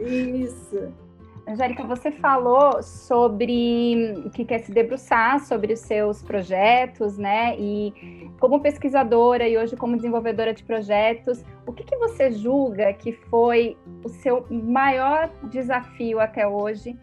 Isso. 0.00 0.92
Angélica, 1.48 1.82
você 1.82 2.12
falou 2.12 2.82
sobre 2.82 4.28
que 4.34 4.44
quer 4.44 4.58
se 4.58 4.70
debruçar 4.70 5.40
sobre 5.40 5.72
os 5.72 5.80
seus 5.80 6.22
projetos, 6.22 7.16
né? 7.16 7.56
E 7.58 8.30
como 8.38 8.60
pesquisadora 8.60 9.48
e 9.48 9.56
hoje 9.56 9.74
como 9.74 9.96
desenvolvedora 9.96 10.52
de 10.52 10.62
projetos, 10.62 11.42
o 11.66 11.72
que, 11.72 11.84
que 11.84 11.96
você 11.96 12.30
julga 12.30 12.92
que 12.92 13.12
foi 13.12 13.78
o 14.04 14.10
seu 14.10 14.44
maior 14.50 15.30
desafio 15.44 16.20
até 16.20 16.46
hoje? 16.46 16.94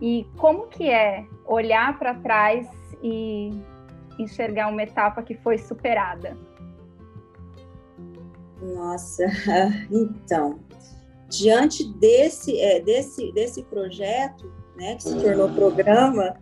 E 0.00 0.26
como 0.38 0.68
que 0.68 0.88
é 0.88 1.26
olhar 1.44 1.98
para 1.98 2.14
trás 2.14 2.66
e 3.02 3.50
enxergar 4.18 4.68
uma 4.68 4.82
etapa 4.82 5.22
que 5.22 5.34
foi 5.34 5.58
superada? 5.58 6.36
Nossa, 8.60 9.24
então, 9.90 10.60
diante 11.28 11.84
desse, 11.94 12.58
é, 12.60 12.80
desse, 12.80 13.32
desse 13.32 13.62
projeto, 13.64 14.52
né, 14.76 14.94
que 14.94 15.02
se 15.02 15.20
tornou 15.20 15.48
programa, 15.50 16.36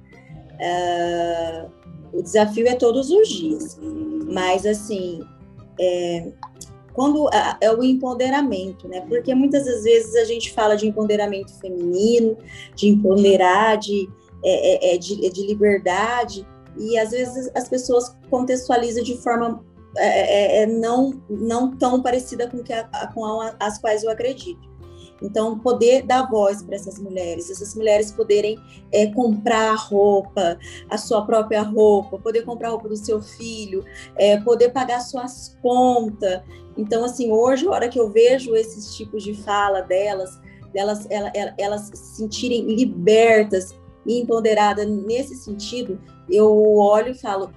é, 0.59 1.67
o 2.13 2.23
desafio 2.23 2.69
é 2.69 2.75
todos 2.75 3.11
os 3.11 3.29
dias. 3.29 3.79
Mas, 4.27 4.67
assim, 4.67 5.23
é, 5.81 6.33
quando 6.93 7.29
é 7.61 7.71
o 7.73 7.83
empoderamento, 7.83 8.89
né? 8.89 9.01
Porque 9.09 9.35
muitas 9.35 9.65
das 9.65 9.85
vezes 9.85 10.15
a 10.17 10.25
gente 10.25 10.53
fala 10.53 10.77
de 10.77 10.87
empoderamento 10.87 11.53
feminino, 11.59 12.37
de 12.75 12.89
empoderar, 12.89 13.79
de, 13.79 14.09
é, 14.45 14.91
é, 14.91 14.95
é 14.95 14.99
de, 14.99 15.31
de 15.31 15.47
liberdade, 15.47 16.47
e 16.79 16.99
às 16.99 17.11
vezes 17.11 17.51
as 17.55 17.69
pessoas 17.69 18.17
contextualizam 18.29 19.03
de 19.03 19.17
forma 19.19 19.65
é, 19.97 20.07
é, 20.07 20.63
é, 20.63 20.67
não, 20.67 21.21
não 21.29 21.77
tão 21.77 22.01
parecida 22.01 22.49
com, 22.49 22.63
que 22.63 22.73
a, 22.73 22.85
com 23.13 23.25
a, 23.25 23.55
as 23.59 23.79
quais 23.79 24.05
eu 24.05 24.11
acredito. 24.11 24.71
Então, 25.23 25.59
poder 25.59 26.03
dar 26.03 26.31
voz 26.31 26.63
para 26.63 26.77
essas 26.77 26.99
mulheres, 26.99 27.51
essas 27.51 27.75
mulheres 27.75 28.11
poderem 28.11 28.59
é, 28.93 29.09
comprar 29.09 29.75
roupa, 29.75 30.59
a 30.89 30.97
sua 30.97 31.27
própria 31.27 31.63
roupa, 31.63 32.19
poder 32.19 32.43
comprar 32.43 32.71
roupa 32.71 32.89
do 32.89 32.97
seu 32.97 33.21
filho, 33.21 33.85
é, 34.17 34.41
poder 34.41 34.71
pagar 34.71 35.01
suas 35.01 35.57
contas. 35.61 36.41
Então, 36.77 37.05
assim, 37.05 37.31
hoje, 37.31 37.67
a 37.67 37.71
hora 37.71 37.89
que 37.89 38.01
eu 38.01 38.11
vejo 38.11 38.55
esses 38.55 38.95
tipos 38.97 39.23
de 39.23 39.35
fala 39.35 39.83
delas, 39.83 40.41
delas 40.73 41.07
elas, 41.11 41.33
elas 41.59 41.81
se 41.93 42.17
sentirem 42.17 42.75
libertas 42.75 43.75
e 44.07 44.21
empoderadas 44.21 44.87
nesse 44.89 45.35
sentido, 45.35 46.01
eu 46.31 46.77
olho 46.77 47.13
e 47.13 47.19
falo, 47.19 47.51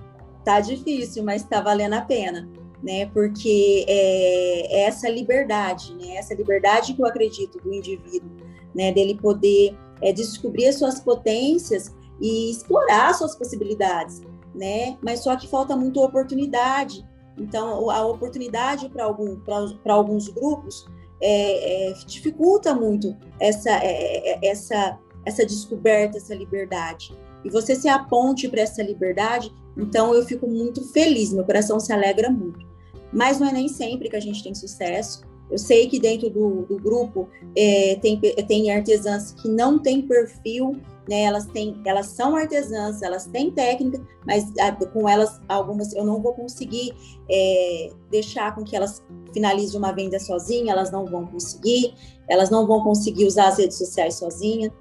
tá 0.44 0.60
difícil, 0.60 1.24
mas 1.24 1.44
tá 1.44 1.62
valendo 1.62 1.94
a 1.94 2.02
pena, 2.02 2.50
né? 2.82 3.06
Porque 3.08 3.86
é, 3.88 4.82
é 4.82 4.84
essa 4.84 5.10
liberdade, 5.10 5.94
né? 5.96 6.16
Essa 6.16 6.34
liberdade 6.34 6.94
que 6.94 7.02
eu 7.02 7.06
acredito 7.06 7.60
do 7.60 7.74
indivíduo, 7.74 8.30
né? 8.76 8.92
Dele 8.92 9.16
poder 9.16 9.78
é, 10.02 10.12
descobrir 10.12 10.68
as 10.68 10.76
suas 10.76 11.00
potências 11.00 11.96
e 12.20 12.52
explorar 12.52 13.10
as 13.10 13.18
suas 13.18 13.36
possibilidades, 13.36 14.22
né? 14.54 14.98
Mas 15.02 15.22
só 15.22 15.36
que 15.36 15.48
falta 15.48 15.76
muito 15.76 16.02
oportunidade. 16.02 17.06
Então, 17.38 17.90
a 17.90 18.06
oportunidade 18.06 18.90
para 18.90 19.06
algum, 19.06 19.40
alguns 19.86 20.28
grupos 20.28 20.86
é, 21.22 21.90
é, 21.90 21.94
dificulta 22.06 22.76
muito 22.76 23.16
essa, 23.40 23.72
é, 23.72 24.34
é, 24.34 24.48
essa, 24.48 25.00
essa 25.26 25.46
descoberta, 25.46 26.18
essa 26.18 26.36
liberdade 26.36 27.18
e 27.44 27.50
você 27.50 27.76
se 27.76 27.88
aponte 27.88 28.48
para 28.48 28.62
essa 28.62 28.82
liberdade, 28.82 29.52
então 29.78 30.14
eu 30.14 30.24
fico 30.26 30.48
muito 30.48 30.84
feliz, 30.92 31.34
meu 31.34 31.44
coração 31.44 31.80
se 31.80 31.92
alegra 31.92 32.30
muito. 32.30 32.66
Mas 33.12 33.40
não 33.40 33.48
é 33.48 33.52
nem 33.52 33.68
sempre 33.68 34.10
que 34.10 34.16
a 34.16 34.20
gente 34.20 34.44
tem 34.44 34.56
sucesso. 34.56 35.22
Eu 35.52 35.58
sei 35.58 35.88
que 35.88 36.00
dentro 36.00 36.30
do, 36.30 36.64
do 36.64 36.80
grupo 36.80 37.30
é, 37.56 37.96
tem, 38.02 38.20
tem 38.20 38.72
artesãs 38.72 39.34
que 39.34 39.48
não 39.48 39.78
têm 39.78 40.02
perfil, 40.02 40.82
né? 41.08 41.24
Elas 41.24 41.46
têm, 41.46 41.80
elas 41.86 42.08
são 42.08 42.36
artesãs, 42.36 43.02
elas 43.02 43.28
têm 43.28 43.52
técnica, 43.52 44.02
mas 44.26 44.52
a, 44.58 44.72
com 44.72 45.08
elas 45.08 45.40
algumas 45.48 45.94
eu 45.94 46.06
não 46.06 46.22
vou 46.22 46.34
conseguir 46.34 46.94
é, 47.30 47.92
deixar 48.10 48.56
com 48.56 48.64
que 48.64 48.76
elas 48.76 49.04
finalizem 49.34 49.78
uma 49.78 49.92
venda 49.92 50.20
sozinha, 50.20 50.72
elas 50.72 50.92
não 50.92 51.06
vão 51.06 51.26
conseguir, 51.28 51.94
elas 52.30 52.50
não 52.50 52.66
vão 52.66 52.84
conseguir 52.84 53.26
usar 53.26 53.50
as 53.50 53.58
redes 53.58 53.78
sociais 53.78 54.16
sozinha. 54.16 54.72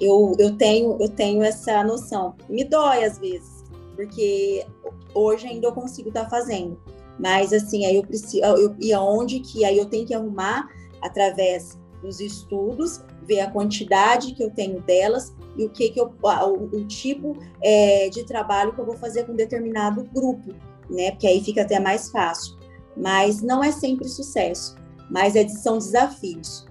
Eu, 0.00 0.34
eu, 0.38 0.56
tenho, 0.56 0.96
eu 1.00 1.08
tenho 1.08 1.42
essa 1.42 1.82
noção. 1.82 2.34
Me 2.48 2.64
dói 2.64 3.04
às 3.04 3.18
vezes, 3.18 3.64
porque 3.94 4.66
hoje 5.14 5.46
ainda 5.46 5.68
eu 5.68 5.72
consigo 5.72 6.08
estar 6.08 6.24
tá 6.24 6.30
fazendo. 6.30 6.78
Mas 7.18 7.52
assim, 7.52 7.84
aí 7.86 7.96
eu 7.96 8.02
preciso. 8.02 8.44
Eu, 8.44 8.76
e 8.78 8.92
aonde 8.92 9.40
que 9.40 9.64
aí 9.64 9.78
eu 9.78 9.86
tenho 9.86 10.06
que 10.06 10.14
arrumar 10.14 10.68
através 11.00 11.78
dos 12.02 12.20
estudos, 12.20 13.02
ver 13.22 13.40
a 13.40 13.50
quantidade 13.50 14.34
que 14.34 14.42
eu 14.42 14.50
tenho 14.50 14.80
delas 14.82 15.34
e 15.56 15.64
o 15.64 15.70
que, 15.70 15.90
que 15.90 16.00
eu. 16.00 16.12
O, 16.22 16.76
o 16.76 16.84
tipo 16.86 17.36
é, 17.62 18.08
de 18.10 18.24
trabalho 18.24 18.74
que 18.74 18.80
eu 18.80 18.86
vou 18.86 18.96
fazer 18.96 19.24
com 19.24 19.34
determinado 19.34 20.04
grupo, 20.04 20.54
né? 20.90 21.12
Porque 21.12 21.26
aí 21.26 21.42
fica 21.42 21.62
até 21.62 21.80
mais 21.80 22.10
fácil. 22.10 22.56
Mas 22.96 23.42
não 23.42 23.62
é 23.62 23.72
sempre 23.72 24.08
sucesso, 24.08 24.76
mas 25.10 25.36
é, 25.36 25.46
são 25.48 25.78
desafios. 25.78 26.65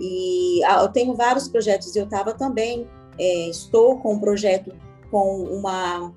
E 0.00 0.62
ah, 0.64 0.82
eu 0.82 0.88
tenho 0.88 1.14
vários 1.14 1.48
projetos, 1.48 1.94
eu 1.96 2.04
estava 2.04 2.32
também, 2.32 2.86
é, 3.18 3.48
estou 3.48 3.98
com 3.98 4.14
um 4.14 4.18
projeto 4.18 4.72
com 5.10 5.42
uma, 5.44 6.12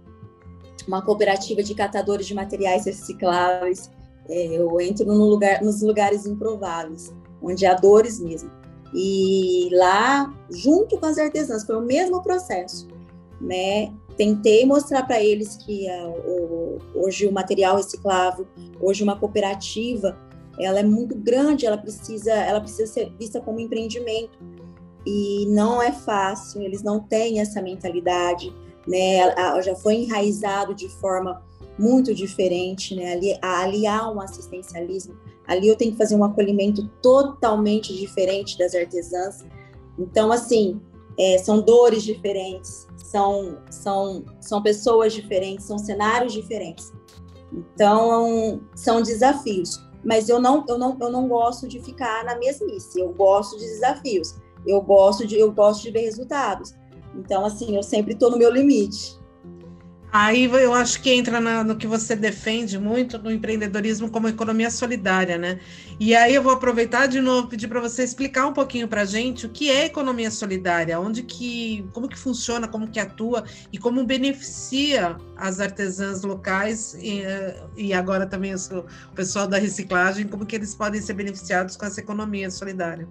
uma 0.88 1.02
cooperativa 1.02 1.64
de 1.64 1.74
catadores 1.74 2.28
de 2.28 2.34
materiais 2.34 2.86
recicláveis. 2.86 3.90
É, 4.30 4.46
eu 4.48 4.80
entro 4.80 5.06
no 5.06 5.26
lugar, 5.26 5.62
nos 5.62 5.82
lugares 5.82 6.26
improváveis, 6.26 7.14
onde 7.42 7.66
há 7.66 7.74
dores 7.74 8.20
mesmo. 8.20 8.52
E 8.94 9.70
lá, 9.72 10.34
junto 10.50 10.98
com 11.00 11.06
as 11.06 11.18
artesãs, 11.18 11.66
foi 11.66 11.78
o 11.78 11.82
mesmo 11.82 12.22
processo, 12.22 12.88
né? 13.40 13.92
Tentei 14.18 14.66
mostrar 14.66 15.04
para 15.04 15.24
eles 15.24 15.56
que 15.56 15.88
uh, 15.88 16.10
o, 16.30 16.78
hoje 16.96 17.26
o 17.26 17.32
material 17.32 17.78
reciclável, 17.78 18.46
hoje 18.82 19.02
uma 19.02 19.18
cooperativa, 19.18 20.18
ela 20.62 20.80
é 20.80 20.84
muito 20.84 21.16
grande, 21.16 21.66
ela 21.66 21.78
precisa, 21.78 22.32
ela 22.32 22.62
precisa 22.62 22.92
ser 22.92 23.12
vista 23.18 23.42
como 23.42 23.60
empreendimento 23.60 24.38
e 25.06 25.46
não 25.48 25.82
é 25.82 25.92
fácil, 25.92 26.62
eles 26.62 26.84
não 26.84 27.00
têm 27.00 27.40
essa 27.40 27.62
mentalidade, 27.62 28.54
né? 28.88 29.34
Já 29.62 29.76
foi 29.76 29.96
enraizado 29.96 30.76
de 30.76 30.88
forma 30.90 31.42
muito 31.78 32.14
diferente, 32.14 32.96
né? 32.96 33.14
Ali, 33.14 33.38
ali 33.42 33.88
há 33.88 34.10
um 34.10 34.22
assistencialismo, 34.22 35.18
ali 35.48 35.68
eu 35.68 35.76
tenho 35.76 35.92
que 35.92 35.98
fazer 35.98 36.16
um 36.16 36.24
acolhimento 36.24 36.88
totalmente 37.02 37.96
diferente 37.96 38.58
das 38.58 38.76
artesãs. 38.76 39.44
Então, 39.98 40.32
assim, 40.32 40.80
é, 41.18 41.38
são 41.40 41.62
dores 41.62 42.04
diferentes, 42.04 42.88
são, 42.98 43.58
são, 43.70 44.24
são 44.40 44.62
pessoas 44.62 45.14
diferentes, 45.14 45.66
são 45.66 45.78
cenários 45.78 46.34
diferentes. 46.34 46.94
Então, 47.52 48.62
são 48.76 49.02
desafios. 49.02 49.91
Mas 50.04 50.30
eu 50.30 50.40
não, 50.40 50.66
eu 50.68 50.78
não, 50.78 50.98
eu 51.00 51.12
não 51.12 51.28
gosto 51.28 51.68
de 51.68 51.80
ficar 51.80 52.26
na 52.26 52.36
mesmice, 52.36 53.00
eu 53.00 53.10
gosto 53.10 53.58
de 53.58 53.66
desafios, 53.66 54.36
eu 54.66 54.82
gosto 54.82 55.28
de, 55.28 55.38
eu 55.38 55.52
gosto 55.52 55.84
de 55.84 55.92
ver 55.92 56.02
resultados. 56.02 56.74
Então, 57.16 57.46
assim, 57.46 57.76
eu 57.76 57.84
sempre 57.84 58.14
estou 58.14 58.32
no 58.32 58.38
meu 58.38 58.52
limite. 58.52 59.21
Aí 60.14 60.44
eu 60.44 60.74
acho 60.74 61.02
que 61.02 61.10
entra 61.10 61.40
na, 61.40 61.64
no 61.64 61.78
que 61.78 61.88
você 61.88 62.18
defende 62.18 62.78
muito 62.78 63.18
no 63.18 63.32
empreendedorismo 63.32 64.12
como 64.12 64.28
economia 64.28 64.70
solidária, 64.70 65.38
né? 65.38 65.60
E 65.98 66.14
aí 66.14 66.36
eu 66.36 66.44
vou 66.44 66.52
aproveitar 66.52 67.08
de 67.08 67.22
novo 67.22 67.48
pedir 67.48 67.70
para 67.70 67.80
você 67.80 68.04
explicar 68.04 68.46
um 68.46 68.52
pouquinho 68.52 68.90
para 68.90 69.04
a 69.04 69.06
gente 69.06 69.46
o 69.46 69.50
que 69.50 69.70
é 69.70 69.86
economia 69.86 70.30
solidária, 70.30 71.00
onde 71.00 71.24
que, 71.24 71.88
como 71.94 72.10
que 72.10 72.20
funciona, 72.20 72.68
como 72.68 72.90
que 72.90 73.00
atua 73.00 73.46
e 73.72 73.78
como 73.78 74.04
beneficia 74.04 75.16
as 75.38 75.62
artesãs 75.62 76.24
locais 76.24 76.94
e, 76.96 77.24
e 77.78 77.94
agora 77.94 78.26
também 78.26 78.54
o 78.54 78.86
pessoal 79.16 79.48
da 79.48 79.58
reciclagem, 79.58 80.28
como 80.28 80.46
que 80.46 80.58
eles 80.58 80.76
podem 80.76 81.00
ser 81.00 81.14
beneficiados 81.14 81.78
com 81.78 81.86
essa 81.86 82.02
economia 82.02 82.52
solidária. 82.52 83.08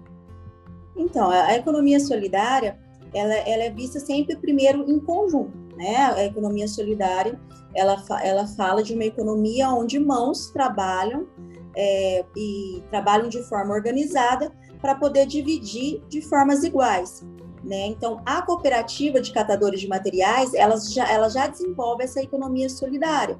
Então, 0.95 1.31
a 1.31 1.55
economia 1.55 1.99
solidária 1.99 2.77
ela, 3.13 3.33
ela 3.33 3.63
é 3.63 3.69
vista 3.69 3.99
sempre 3.99 4.35
primeiro 4.35 4.89
em 4.89 4.99
conjunto, 4.99 5.51
né? 5.75 5.97
A 5.97 6.25
economia 6.25 6.67
solidária, 6.67 7.39
ela, 7.75 8.03
ela 8.21 8.47
fala 8.47 8.83
de 8.83 8.93
uma 8.93 9.05
economia 9.05 9.69
onde 9.69 9.99
mãos 9.99 10.51
trabalham 10.51 11.27
é, 11.75 12.25
e 12.35 12.83
trabalham 12.89 13.29
de 13.29 13.41
forma 13.43 13.73
organizada 13.73 14.51
para 14.81 14.95
poder 14.95 15.25
dividir 15.25 16.01
de 16.09 16.21
formas 16.21 16.63
iguais. 16.63 17.25
Né? 17.63 17.87
Então, 17.87 18.21
a 18.25 18.41
cooperativa 18.41 19.21
de 19.21 19.31
catadores 19.31 19.79
de 19.79 19.87
materiais, 19.87 20.53
ela 20.53 20.77
já, 20.79 21.09
ela 21.09 21.29
já 21.29 21.47
desenvolve 21.47 22.03
essa 22.03 22.21
economia 22.21 22.67
solidária, 22.67 23.39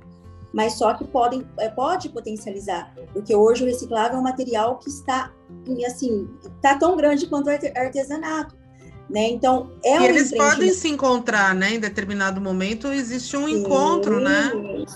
mas 0.53 0.73
só 0.73 0.93
que 0.93 1.03
podem, 1.05 1.47
é, 1.57 1.69
pode 1.69 2.09
potencializar, 2.09 2.93
porque 3.13 3.35
hoje 3.35 3.63
o 3.63 3.65
reciclável 3.65 4.17
é 4.17 4.19
um 4.19 4.23
material 4.23 4.77
que 4.77 4.89
está, 4.89 5.33
assim, 5.87 6.29
está 6.55 6.77
tão 6.77 6.95
grande 6.95 7.27
quanto 7.27 7.47
o 7.47 7.49
artesanato. 7.49 8.60
Né? 9.11 9.29
Então, 9.29 9.69
é 9.83 9.99
um 9.99 10.05
eles 10.05 10.33
podem 10.33 10.73
se 10.73 10.87
encontrar, 10.87 11.53
né? 11.53 11.73
Em 11.73 11.79
determinado 11.81 12.39
momento 12.39 12.87
existe 12.87 13.35
um 13.35 13.45
sim, 13.45 13.59
encontro, 13.59 14.21
né? 14.21 14.49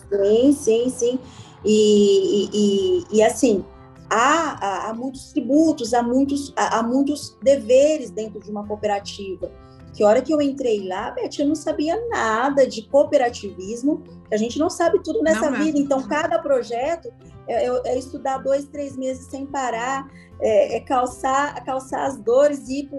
Sim, 0.10 0.54
sim, 0.54 0.90
sim. 0.90 1.20
E, 1.66 2.50
e, 2.54 3.18
e 3.18 3.22
assim, 3.22 3.66
há, 4.10 4.58
há, 4.66 4.90
há, 4.90 4.94
muitos 4.94 5.34
tributos, 5.34 5.94
há 5.94 6.02
muitos, 6.02 6.54
há, 6.56 6.80
há, 6.80 6.84
muitos 6.84 7.38
deveres 7.42 8.10
dentro 8.10 8.40
de 8.40 8.50
uma 8.50 8.66
cooperativa. 8.66 9.52
Que 9.96 10.04
hora 10.04 10.22
que 10.22 10.34
eu 10.34 10.42
entrei 10.42 10.86
lá, 10.86 11.12
Beth, 11.12 11.40
eu 11.40 11.48
não 11.48 11.56
sabia 11.56 11.98
nada 12.10 12.68
de 12.68 12.82
cooperativismo, 12.90 14.04
a 14.30 14.36
gente 14.36 14.60
não 14.60 14.70
sabe 14.70 15.02
tudo 15.02 15.22
nessa 15.24 15.50
não, 15.50 15.58
vida. 15.64 15.80
Então, 15.80 16.06
cada 16.06 16.38
projeto 16.38 17.14
é, 17.48 17.66
é, 17.66 17.82
é, 17.86 17.98
estudar 17.98 18.40
dois, 18.40 18.66
três 18.66 18.98
meses 18.98 19.28
sem 19.28 19.46
parar, 19.46 20.06
é, 20.42 20.76
é 20.76 20.80
calçar, 20.82 21.64
calçar 21.64 22.08
as 22.08 22.18
dores, 22.18 22.68
ir 22.68 22.90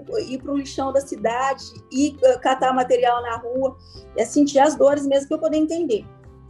para 0.41 0.51
o 0.51 0.57
lixão 0.57 0.91
da 0.91 0.99
cidade, 0.99 1.65
ir 1.91 2.15
uh, 2.15 2.39
catar 2.41 2.73
material 2.73 3.21
na 3.21 3.37
rua, 3.37 3.77
é 4.15 4.25
sentir 4.25 4.57
as 4.57 4.75
dores 4.75 5.05
mesmo 5.05 5.27
para 5.27 5.37
eu 5.37 5.41
poder 5.41 5.57
entender. 5.57 6.03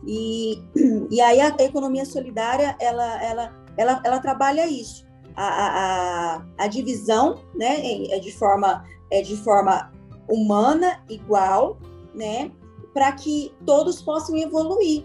E, 0.06 0.64
e 1.12 1.20
aí 1.20 1.42
a 1.42 1.50
economia 1.60 2.06
solidária, 2.06 2.74
ela, 2.80 3.22
ela, 3.22 3.66
ela, 3.76 4.02
ela 4.02 4.20
trabalha 4.20 4.66
isso, 4.66 5.06
a, 5.36 6.38
a, 6.38 6.46
a 6.58 6.68
divisão, 6.68 7.44
né, 7.54 7.82
é 8.12 8.20
de 8.20 8.32
forma, 8.32 8.86
é 9.12 9.22
de 9.22 9.36
forma 9.36 9.92
humana, 10.30 11.04
igual, 11.10 11.78
né, 12.14 12.52
para 12.94 13.12
que 13.12 13.54
todos 13.66 14.02
possam 14.02 14.36
evoluir, 14.38 15.04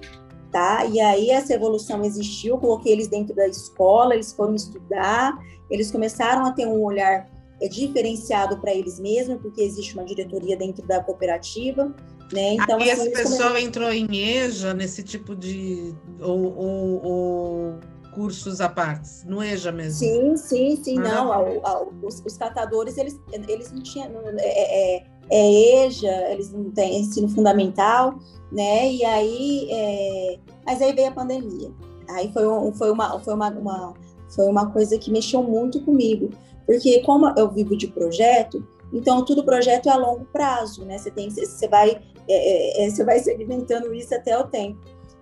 tá? 0.51 0.85
E 0.87 1.01
aí 1.01 1.31
essa 1.31 1.55
evolução 1.55 2.05
existiu, 2.05 2.59
coloquei 2.59 2.93
eles 2.93 3.09
dentro 3.09 3.35
da 3.35 3.47
escola, 3.47 4.15
eles 4.15 4.33
foram 4.33 4.55
estudar, 4.55 5.39
eles 5.71 5.91
começaram 5.91 6.45
a 6.47 6.53
ter 6.53 6.67
um 6.67 6.83
olhar 6.83 7.29
é, 7.61 7.69
diferenciado 7.69 8.59
para 8.59 8.75
eles 8.75 8.99
mesmos, 8.99 9.41
porque 9.41 9.63
existe 9.63 9.95
uma 9.95 10.05
diretoria 10.05 10.57
dentro 10.57 10.87
da 10.87 11.03
cooperativa, 11.03 11.95
né? 12.33 12.55
Então, 12.55 12.79
Aí 12.79 12.91
assim, 12.91 13.03
essa 13.03 13.11
pessoa 13.11 13.49
começaram... 13.49 13.59
entrou 13.59 13.93
em 13.93 14.17
EJA, 14.17 14.75
nesse 14.75 15.03
tipo 15.03 15.37
de... 15.37 15.95
ou, 16.21 16.57
ou, 16.57 17.05
ou 17.05 17.81
cursos 18.15 18.61
à 18.61 18.69
parte, 18.69 19.27
no 19.27 19.43
EJA 19.43 19.71
mesmo? 19.71 19.99
Sim, 19.99 20.37
sim, 20.37 20.83
sim, 20.83 20.99
ah, 20.99 21.03
não, 21.03 21.33
ao, 21.33 21.67
ao, 21.67 21.93
os, 22.03 22.23
os, 22.25 22.37
catadores, 22.37 22.97
eles, 22.99 23.19
eles 23.49 23.71
não 23.71 23.83
tinham... 23.83 24.11
É, 24.39 24.97
é, 24.97 25.12
é 25.31 25.87
EJA, 25.87 26.33
eles 26.33 26.53
não 26.53 26.71
têm 26.71 27.01
ensino 27.01 27.29
fundamental, 27.29 28.15
né? 28.51 28.93
E 28.93 29.05
aí, 29.05 29.69
é... 29.71 30.39
mas 30.65 30.81
aí 30.83 30.93
veio 30.93 31.09
a 31.09 31.13
pandemia. 31.13 31.71
Aí 32.11 32.33
foi, 32.33 32.47
um, 32.47 32.73
foi, 32.73 32.91
uma, 32.91 33.19
foi 33.21 33.35
uma, 33.35 33.49
uma, 33.51 33.95
foi 34.35 34.47
uma 34.47 34.71
coisa 34.71 34.99
que 34.99 35.11
mexeu 35.11 35.43
muito 35.43 35.83
comigo, 35.85 36.31
porque 36.67 37.01
como 37.01 37.33
eu 37.37 37.51
vivo 37.51 37.77
de 37.77 37.89
projeto, 37.89 38.67
então 38.93 39.25
todo 39.25 39.45
projeto 39.45 39.89
é 39.89 39.93
a 39.93 39.97
longo 39.97 40.27
prazo, 40.27 40.85
né? 40.85 40.99
Você 40.99 41.11
tem, 41.11 41.31
você 41.31 41.67
vai, 41.67 41.91
é, 41.91 42.83
é, 42.83 42.87
é, 42.87 42.91
você 42.91 43.05
vai 43.05 43.19
segmentando 43.19 43.95
isso 43.95 44.15
até 44.15 44.39
o 44.39 44.45
tempo. 44.45 44.79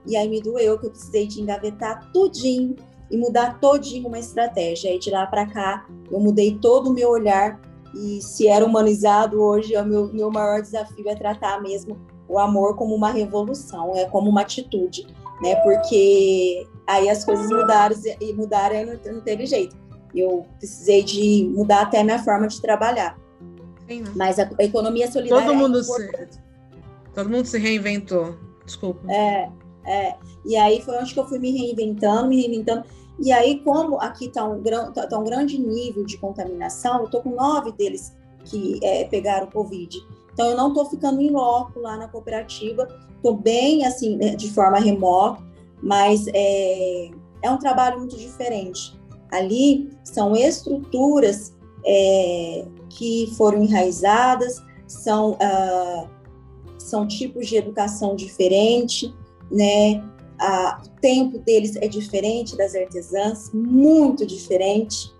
E 0.07 0.17
aí 0.17 0.29
me 0.29 0.41
doeu 0.41 0.79
que 0.79 0.87
eu 0.87 0.91
precisei 0.91 1.27
de 1.27 1.41
engavetar 1.41 2.11
tudinho 2.13 2.75
e 3.11 3.17
mudar 3.17 3.61
todinho 3.61 4.09
uma 4.09 4.19
estratégia. 4.19 4.91
Aí 4.91 4.99
de 4.99 5.11
lá 5.11 5.27
para 5.27 5.47
cá 5.47 5.87
eu 6.11 6.19
mudei 6.19 6.59
todo 6.59 6.91
o 6.91 6.93
meu 6.93 7.11
olhar 7.11 7.61
e 7.95 8.21
se 8.23 8.47
era 8.47 8.65
humanizado 8.65 9.41
hoje, 9.41 9.77
o 9.77 9.85
meu, 9.85 10.13
meu 10.13 10.31
maior 10.31 10.61
desafio 10.61 11.09
é 11.09 11.15
tratar 11.15 11.61
mesmo 11.61 11.99
o 12.29 12.39
amor 12.39 12.77
como 12.77 12.95
uma 12.95 13.11
revolução, 13.11 13.95
é 13.97 14.05
como 14.05 14.31
uma 14.31 14.43
atitude, 14.43 15.07
né? 15.43 15.57
Porque 15.57 16.67
aí 16.87 17.09
as 17.09 17.25
coisas 17.25 17.49
mudaram 17.49 17.97
e 18.21 18.33
mudaram 18.33 18.77
e 18.77 18.85
não, 18.85 19.15
não 19.15 19.21
teve 19.21 19.47
jeito. 19.47 19.77
Eu 20.15 20.47
precisei 20.59 21.03
de 21.03 21.51
mudar 21.55 21.83
até 21.83 22.01
a 22.01 22.05
minha 22.05 22.19
forma 22.21 22.47
de 22.47 22.61
trabalhar. 22.61 23.19
Sim, 23.89 24.03
né? 24.03 24.13
Mas 24.15 24.39
a, 24.39 24.49
a, 24.59 24.65
economia 24.65 25.11
solidária 25.11 25.45
todo 25.45 25.55
é 25.55 25.57
mundo 25.57 25.81
é 25.81 25.83
se, 25.83 26.11
todo 27.13 27.29
mundo 27.29 27.45
se 27.47 27.59
reinventou. 27.59 28.37
Desculpa. 28.65 29.01
É, 29.13 29.51
é. 29.85 30.17
E 30.45 30.57
aí 30.57 30.81
foi 30.83 30.97
onde 30.97 31.13
que 31.13 31.19
eu 31.19 31.27
fui 31.27 31.39
me 31.41 31.51
reinventando, 31.51 32.29
me 32.29 32.41
reinventando. 32.41 32.85
E 33.21 33.31
aí, 33.33 33.61
como 33.61 34.01
aqui 34.01 34.27
está 34.27 34.45
um, 34.45 34.63
tá, 34.63 35.07
tá 35.07 35.19
um 35.19 35.25
grande 35.25 35.59
nível 35.59 36.05
de 36.05 36.17
contaminação, 36.17 37.01
eu 37.01 37.05
estou 37.05 37.23
com 37.23 37.31
nove 37.31 37.73
deles 37.73 38.17
que 38.45 38.81
é, 38.83 39.05
pegaram 39.05 39.47
Covid. 39.47 39.99
Então, 40.33 40.49
eu 40.49 40.57
não 40.57 40.69
estou 40.69 40.87
ficando 40.87 41.21
em 41.21 41.31
loco 41.31 41.81
lá 41.81 41.99
na 41.99 42.09
cooperativa, 42.09 42.89
estou 43.15 43.37
bem, 43.37 43.85
assim, 43.85 44.17
né, 44.17 44.35
de 44.35 44.51
forma 44.51 44.79
remota, 44.79 45.43
mas 45.83 46.27
é, 46.33 47.11
é 47.43 47.51
um 47.51 47.59
trabalho 47.59 47.99
muito 47.99 48.17
diferente. 48.17 48.99
Ali 49.31 49.91
são 50.03 50.35
estruturas 50.35 51.55
é, 51.85 52.65
que 52.89 53.33
foram 53.37 53.63
enraizadas, 53.63 54.63
são, 54.87 55.37
ah, 55.41 56.07
são 56.79 57.07
tipos 57.07 57.47
de 57.47 57.57
educação 57.57 58.17
diferente, 58.17 59.15
né? 59.51 60.03
Ah, 60.41 60.81
o 60.85 61.01
tempo 61.01 61.39
deles 61.39 61.77
é 61.77 61.87
diferente 61.87 62.57
das 62.57 62.75
artesãs, 62.75 63.51
muito 63.53 64.27
diferente. 64.27 65.15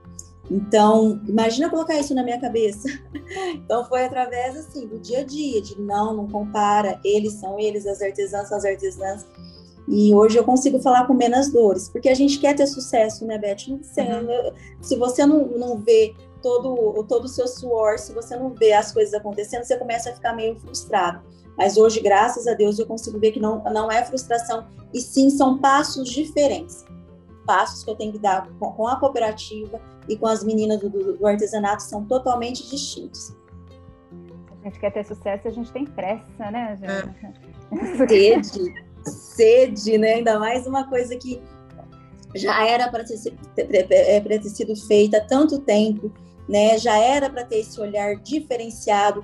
Então, 0.51 1.21
imagina 1.29 1.71
colocar 1.71 1.99
isso 1.99 2.15
na 2.15 2.25
minha 2.25 2.41
cabeça. 2.41 2.89
Então, 3.55 3.85
foi 3.85 4.05
através, 4.05 4.57
assim, 4.57 4.89
do 4.89 4.99
dia 4.99 5.21
a 5.21 5.25
dia, 5.25 5.63
de 5.63 5.81
não, 5.81 6.13
não 6.17 6.27
compara, 6.27 6.99
eles 7.05 7.35
são 7.35 7.61
eles, 7.61 7.87
as 7.87 8.03
artesãs 8.03 8.49
são 8.49 8.59
as 8.59 8.65
artesãs. 8.65 9.25
E 9.87 10.13
hoje 10.13 10.37
eu 10.37 10.43
consigo 10.43 10.81
falar 10.81 11.07
com 11.07 11.15
menos 11.15 11.53
dores, 11.53 11.89
porque 11.89 12.09
a 12.09 12.15
gente 12.15 12.41
quer 12.41 12.57
ter 12.57 12.67
sucesso, 12.67 13.25
né, 13.25 13.39
Beth? 13.39 13.69
Uhum. 13.69 13.81
Se 14.81 14.97
você 14.97 15.25
não, 15.25 15.47
não 15.47 15.79
vê 15.79 16.13
todo, 16.43 17.05
todo 17.05 17.25
o 17.25 17.29
seu 17.29 17.47
suor, 17.47 17.99
se 17.99 18.13
você 18.13 18.37
não 18.37 18.51
vê 18.51 18.73
as 18.73 18.93
coisas 18.93 19.15
acontecendo, 19.15 19.63
você 19.63 19.77
começa 19.77 20.11
a 20.11 20.15
ficar 20.15 20.35
meio 20.35 20.59
frustrado. 20.59 21.23
Mas 21.61 21.77
hoje, 21.77 22.01
graças 22.01 22.47
a 22.47 22.55
Deus, 22.55 22.79
eu 22.79 22.87
consigo 22.87 23.19
ver 23.19 23.33
que 23.33 23.39
não, 23.39 23.63
não 23.65 23.93
é 23.93 24.03
frustração, 24.03 24.67
e 24.95 25.01
sim 25.03 25.29
são 25.29 25.59
passos 25.59 26.09
diferentes. 26.09 26.87
Passos 27.47 27.85
que 27.85 27.91
eu 27.91 27.95
tenho 27.95 28.13
que 28.13 28.19
dar 28.19 28.49
com, 28.59 28.73
com 28.73 28.89
a 28.89 28.99
cooperativa 28.99 29.79
e 30.09 30.17
com 30.17 30.27
as 30.27 30.43
meninas 30.43 30.81
do, 30.81 30.89
do, 30.89 31.19
do 31.19 31.27
artesanato 31.27 31.83
são 31.83 32.07
totalmente 32.07 32.67
distintos. 32.71 33.37
A 34.63 34.69
gente 34.69 34.81
quer 34.81 34.91
ter 34.91 35.05
sucesso, 35.05 35.49
a 35.49 35.51
gente 35.51 35.71
tem 35.71 35.85
pressa, 35.85 36.51
né? 36.51 36.79
É. 36.81 38.07
Sede, 38.09 38.75
sede, 39.05 39.99
né? 39.99 40.15
Ainda 40.15 40.39
mais 40.39 40.67
uma 40.67 40.89
coisa 40.89 41.15
que 41.15 41.43
já 42.35 42.67
era 42.67 42.89
para 42.91 43.05
ter, 43.05 43.19
ter, 43.55 43.93
é, 43.93 44.19
ter, 44.19 44.43
sido 44.45 44.75
feita 44.87 45.19
há 45.19 45.21
tanto 45.21 45.59
tempo, 45.59 46.11
né? 46.49 46.79
Já 46.79 46.97
era 46.97 47.29
para 47.29 47.45
ter 47.45 47.59
esse 47.59 47.79
olhar 47.79 48.17
diferenciado 48.17 49.23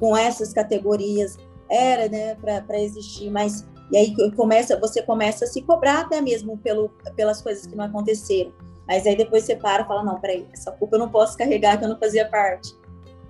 com 0.00 0.16
essas 0.16 0.54
categorias, 0.54 1.38
era, 1.68 2.08
né, 2.08 2.34
para 2.36 2.80
existir, 2.80 3.30
mas 3.30 3.66
e 3.90 3.96
aí 3.96 4.32
começa, 4.32 4.78
você 4.78 5.02
começa 5.02 5.44
a 5.44 5.48
se 5.48 5.62
cobrar 5.62 6.00
até 6.00 6.20
mesmo 6.20 6.58
pelo, 6.58 6.88
pelas 7.14 7.40
coisas 7.40 7.66
que 7.66 7.76
não 7.76 7.84
aconteceram. 7.84 8.52
Mas 8.86 9.06
aí 9.06 9.16
depois 9.16 9.44
você 9.44 9.56
para 9.56 9.82
e 9.82 9.86
fala, 9.86 10.02
não, 10.02 10.20
peraí, 10.20 10.46
essa 10.52 10.72
culpa 10.72 10.96
eu 10.96 11.00
não 11.00 11.08
posso 11.08 11.36
carregar, 11.36 11.78
que 11.78 11.84
eu 11.84 11.88
não 11.88 11.98
fazia 11.98 12.28
parte. 12.28 12.74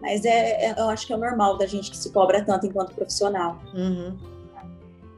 mas 0.01 0.24
é, 0.24 0.66
é, 0.66 0.74
eu 0.78 0.89
acho 0.89 1.07
que 1.07 1.12
é 1.12 1.16
normal 1.16 1.57
da 1.57 1.66
gente 1.66 1.91
que 1.91 1.97
se 1.97 2.12
cobra 2.12 2.45
tanto 2.45 2.66
enquanto 2.66 2.95
profissional. 2.95 3.59
Uhum. 3.74 4.16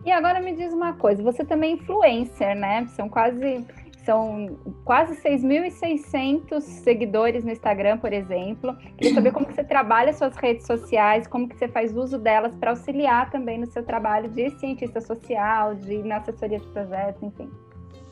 E 0.04 0.10
agora 0.10 0.40
me 0.40 0.54
diz 0.54 0.72
uma 0.72 0.94
coisa, 0.94 1.22
você 1.22 1.44
também 1.44 1.72
é 1.72 1.74
influencer, 1.74 2.56
né? 2.56 2.86
São 2.96 3.08
quase 3.08 3.66
são 4.08 4.58
quase 4.86 5.20
6.600 5.20 6.62
seguidores 6.62 7.44
no 7.44 7.50
Instagram, 7.50 7.98
por 7.98 8.10
exemplo. 8.10 8.74
Queria 8.96 9.12
saber 9.12 9.32
como 9.32 9.44
que 9.44 9.52
você 9.52 9.62
trabalha 9.62 10.14
suas 10.14 10.34
redes 10.34 10.66
sociais, 10.66 11.26
como 11.26 11.46
que 11.46 11.58
você 11.58 11.68
faz 11.68 11.94
uso 11.94 12.16
delas 12.18 12.54
para 12.54 12.70
auxiliar 12.70 13.30
também 13.30 13.58
no 13.58 13.66
seu 13.66 13.82
trabalho 13.82 14.30
de 14.30 14.48
cientista 14.58 14.98
social, 15.02 15.74
de 15.74 16.02
na 16.02 16.16
assessoria 16.16 16.58
de 16.58 16.66
projetos, 16.68 17.22
enfim. 17.22 17.50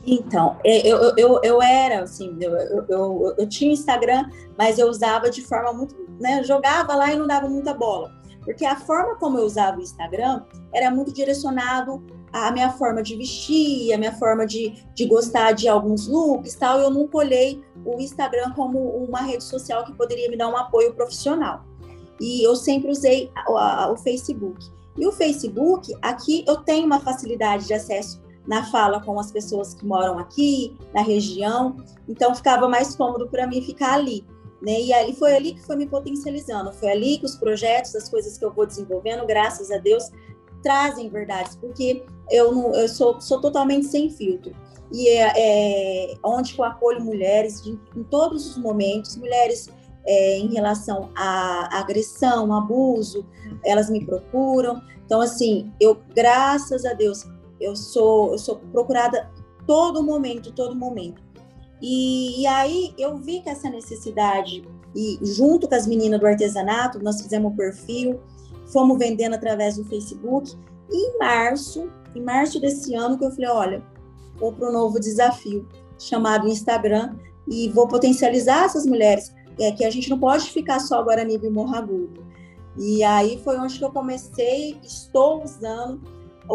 Então, 0.05 0.57
eu, 0.63 1.15
eu, 1.17 1.41
eu 1.43 1.61
era, 1.63 2.03
assim, 2.03 2.37
eu, 2.39 2.51
eu, 2.55 2.85
eu, 2.87 3.35
eu 3.39 3.49
tinha 3.49 3.73
Instagram, 3.73 4.29
mas 4.55 4.77
eu 4.77 4.87
usava 4.87 5.31
de 5.31 5.41
forma 5.41 5.73
muito, 5.73 5.95
né, 6.19 6.43
jogava 6.43 6.93
lá 6.95 7.11
e 7.11 7.17
não 7.17 7.25
dava 7.25 7.49
muita 7.49 7.73
bola. 7.73 8.15
Porque 8.45 8.65
a 8.65 8.75
forma 8.75 9.15
como 9.15 9.39
eu 9.39 9.45
usava 9.45 9.79
o 9.79 9.81
Instagram 9.81 10.43
era 10.71 10.91
muito 10.91 11.11
direcionado 11.11 12.05
à 12.31 12.51
minha 12.51 12.71
forma 12.71 13.01
de 13.01 13.15
vestir, 13.15 13.93
a 13.93 13.97
minha 13.97 14.13
forma 14.13 14.45
de, 14.45 14.73
de 14.93 15.05
gostar 15.05 15.53
de 15.53 15.67
alguns 15.67 16.07
looks 16.07 16.55
tal. 16.55 16.79
Eu 16.79 16.89
nunca 16.89 17.17
olhei 17.17 17.61
o 17.85 17.99
Instagram 17.99 18.53
como 18.53 18.79
uma 18.79 19.21
rede 19.21 19.43
social 19.43 19.85
que 19.85 19.93
poderia 19.93 20.29
me 20.29 20.37
dar 20.37 20.49
um 20.49 20.57
apoio 20.57 20.93
profissional. 20.93 21.63
E 22.19 22.45
eu 22.45 22.55
sempre 22.55 22.91
usei 22.91 23.31
o, 23.47 23.57
a, 23.57 23.91
o 23.91 23.97
Facebook. 23.97 24.65
E 24.97 25.05
o 25.05 25.11
Facebook, 25.11 25.93
aqui 26.01 26.43
eu 26.47 26.57
tenho 26.57 26.85
uma 26.85 26.99
facilidade 26.99 27.67
de 27.67 27.73
acesso 27.73 28.19
na 28.47 28.63
fala 28.63 29.01
com 29.01 29.19
as 29.19 29.31
pessoas 29.31 29.73
que 29.73 29.85
moram 29.85 30.17
aqui, 30.17 30.75
na 30.93 31.01
região, 31.01 31.75
então 32.07 32.33
ficava 32.33 32.67
mais 32.67 32.95
cômodo 32.95 33.27
para 33.27 33.45
mim 33.45 33.61
ficar 33.61 33.93
ali. 33.93 34.25
Né? 34.61 34.81
E 34.81 34.93
ali 34.93 35.13
foi 35.13 35.35
ali 35.35 35.53
que 35.53 35.61
foi 35.61 35.75
me 35.75 35.85
potencializando, 35.85 36.73
foi 36.73 36.89
ali 36.89 37.19
que 37.19 37.25
os 37.25 37.35
projetos, 37.35 37.95
as 37.95 38.09
coisas 38.09 38.37
que 38.37 38.45
eu 38.45 38.51
vou 38.51 38.65
desenvolvendo, 38.65 39.25
graças 39.27 39.69
a 39.69 39.77
Deus, 39.77 40.09
trazem 40.61 41.09
verdades, 41.09 41.55
porque 41.55 42.03
eu, 42.29 42.53
não, 42.53 42.73
eu 42.75 42.87
sou, 42.87 43.19
sou 43.21 43.39
totalmente 43.41 43.87
sem 43.87 44.09
filtro. 44.09 44.53
E 44.91 45.09
é, 45.09 45.33
é 45.35 46.15
onde 46.23 46.57
eu 46.57 46.63
acolho 46.63 47.03
mulheres 47.03 47.61
de, 47.61 47.79
em 47.95 48.03
todos 48.03 48.49
os 48.49 48.57
momentos, 48.57 49.17
mulheres 49.17 49.69
é, 50.05 50.37
em 50.37 50.47
relação 50.47 51.09
à 51.15 51.79
agressão, 51.79 52.53
abuso, 52.53 53.25
elas 53.63 53.89
me 53.89 54.05
procuram. 54.05 54.81
Então, 55.05 55.19
assim, 55.19 55.71
eu, 55.79 55.97
graças 56.15 56.85
a 56.85 56.93
Deus, 56.93 57.25
eu 57.59 57.75
sou, 57.75 58.31
eu 58.31 58.37
sou 58.37 58.57
procurada 58.71 59.29
todo 59.65 60.01
momento, 60.01 60.53
todo 60.53 60.75
momento. 60.75 61.21
E, 61.81 62.41
e, 62.41 62.47
aí 62.47 62.93
eu 62.97 63.17
vi 63.17 63.41
que 63.41 63.49
essa 63.49 63.69
necessidade, 63.69 64.67
e 64.95 65.19
junto 65.21 65.67
com 65.67 65.75
as 65.75 65.85
meninas 65.85 66.19
do 66.19 66.25
artesanato, 66.25 67.03
nós 67.03 67.21
fizemos 67.21 67.51
um 67.51 67.55
perfil, 67.55 68.19
fomos 68.67 68.97
vendendo 68.97 69.33
através 69.33 69.77
do 69.77 69.85
Facebook. 69.85 70.55
E 70.89 70.95
em 70.95 71.17
março, 71.17 71.89
em 72.15 72.21
março 72.21 72.59
desse 72.59 72.93
ano, 72.95 73.17
que 73.17 73.25
eu 73.25 73.31
falei, 73.31 73.49
olha, 73.49 73.83
vou 74.37 74.53
para 74.53 74.69
um 74.69 74.71
novo 74.71 74.99
desafio 74.99 75.67
chamado 75.99 76.47
Instagram 76.47 77.15
e 77.47 77.69
vou 77.69 77.87
potencializar 77.87 78.65
essas 78.65 78.85
mulheres. 78.85 79.33
É 79.59 79.71
que 79.71 79.83
a 79.83 79.89
gente 79.89 80.09
não 80.09 80.19
pode 80.19 80.51
ficar 80.51 80.79
só 80.79 81.01
Guarani 81.03 81.39
e 81.41 81.49
Morragudo. 81.49 82.25
E 82.77 83.03
aí 83.03 83.41
foi 83.43 83.57
onde 83.57 83.79
que 83.79 83.83
eu 83.83 83.91
comecei, 83.91 84.77
estou 84.83 85.43
usando 85.43 85.99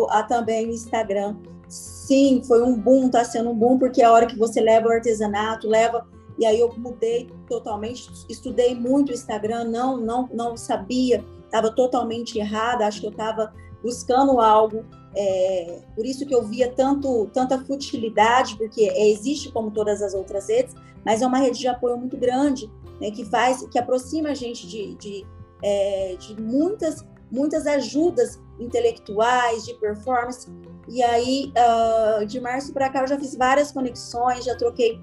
a, 0.09 0.23
também 0.23 0.69
o 0.69 0.71
Instagram 0.71 1.37
sim, 1.73 2.43
foi 2.47 2.63
um 2.63 2.77
boom, 2.77 3.07
está 3.07 3.25
sendo 3.25 3.51
um 3.51 3.55
boom, 3.55 3.79
porque 3.79 4.03
é 4.03 4.05
a 4.05 4.13
hora 4.13 4.27
que 4.27 4.39
você 4.39 4.61
leva 4.61 4.89
o 4.89 4.93
artesanato, 4.93 5.67
leva. 5.67 6.07
E 6.39 6.45
aí 6.45 6.61
eu 6.61 6.71
mudei 6.77 7.31
totalmente, 7.49 8.11
estudei 8.29 8.75
muito 8.75 9.11
o 9.11 9.13
Instagram, 9.15 9.65
não, 9.65 9.97
não, 9.97 10.29
não 10.33 10.57
sabia, 10.57 11.25
estava 11.53 11.71
totalmente 11.71 12.39
errada, 12.39 12.87
acho 12.87 13.01
que 13.01 13.07
eu 13.07 13.11
estava 13.11 13.53
buscando 13.83 14.41
algo. 14.41 14.85
É, 15.15 15.83
por 15.95 16.07
isso 16.07 16.25
que 16.25 16.35
eu 16.35 16.43
via 16.47 16.73
tanto, 16.73 17.29
tanta 17.35 17.59
futilidade, 17.59 18.57
porque 18.57 18.89
é, 18.89 19.11
existe 19.11 19.53
como 19.53 19.71
todas 19.71 20.01
as 20.01 20.15
outras 20.15 20.49
redes, 20.49 20.75
mas 21.05 21.21
é 21.21 21.27
uma 21.27 21.39
rede 21.39 21.59
de 21.59 21.69
apoio 21.69 21.99
muito 21.99 22.17
grande, 22.17 22.71
né, 22.99 23.11
que 23.11 23.25
faz, 23.27 23.67
que 23.67 23.79
aproxima 23.79 24.31
a 24.31 24.35
gente 24.35 24.67
de, 24.67 24.95
de, 24.95 25.27
é, 25.63 26.17
de 26.19 26.41
muitas, 26.41 27.05
muitas 27.31 27.67
ajudas 27.67 28.41
intelectuais, 28.59 29.67
de 29.67 29.75
performance. 29.75 30.49
E 30.89 31.03
aí, 31.03 31.53
uh, 31.57 32.25
de 32.25 32.41
março 32.41 32.73
para 32.73 32.89
cá, 32.89 33.01
eu 33.01 33.07
já 33.07 33.19
fiz 33.19 33.35
várias 33.37 33.71
conexões, 33.71 34.45
já 34.45 34.57
troquei 34.57 34.99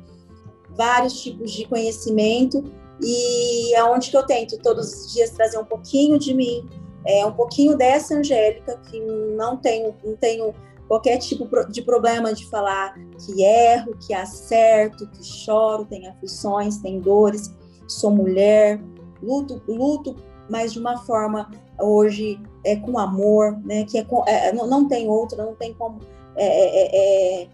vários 0.70 1.22
tipos 1.22 1.52
de 1.52 1.66
conhecimento 1.66 2.64
e 3.02 3.74
é 3.76 3.84
onde 3.84 4.10
que 4.10 4.18
eu 4.18 4.26
tento 4.26 4.58
todos 4.60 4.92
os 4.94 5.14
dias 5.14 5.30
trazer 5.32 5.58
um 5.58 5.66
pouquinho 5.66 6.18
de 6.20 6.34
mim, 6.34 6.68
é, 7.06 7.26
um 7.26 7.32
pouquinho 7.32 7.78
dessa 7.78 8.16
Angélica, 8.16 8.78
que 8.90 9.00
não 9.00 9.58
tenho, 9.58 9.96
não 10.04 10.16
tenho 10.16 10.54
qualquer 10.88 11.18
tipo 11.20 11.48
de 11.70 11.82
problema 11.82 12.34
de 12.34 12.46
falar 12.50 12.96
que 13.24 13.44
erro, 13.44 13.96
que 14.06 14.14
acerto, 14.14 15.08
que 15.08 15.24
choro, 15.24 15.86
tenho 15.86 16.10
aflições, 16.10 16.78
tenho 16.78 17.00
dores, 17.00 17.56
sou 17.88 18.12
mulher, 18.12 18.82
luto, 19.22 19.62
luto, 19.68 20.16
mas 20.50 20.74
de 20.74 20.80
uma 20.80 20.98
forma 20.98 21.50
hoje 21.80 22.42
é 22.66 22.76
com 22.76 22.98
amor, 22.98 23.58
né? 23.64 23.86
Que 23.86 24.00
é, 24.00 24.04
com, 24.04 24.24
é 24.28 24.52
não, 24.52 24.68
não, 24.68 24.88
tem 24.88 25.08
outra, 25.08 25.46
não 25.46 25.56
tem 25.56 25.74
como 25.74 26.00
é, 26.36 26.46
é, 26.46 27.42
é, 27.42 27.44
é 27.44 27.48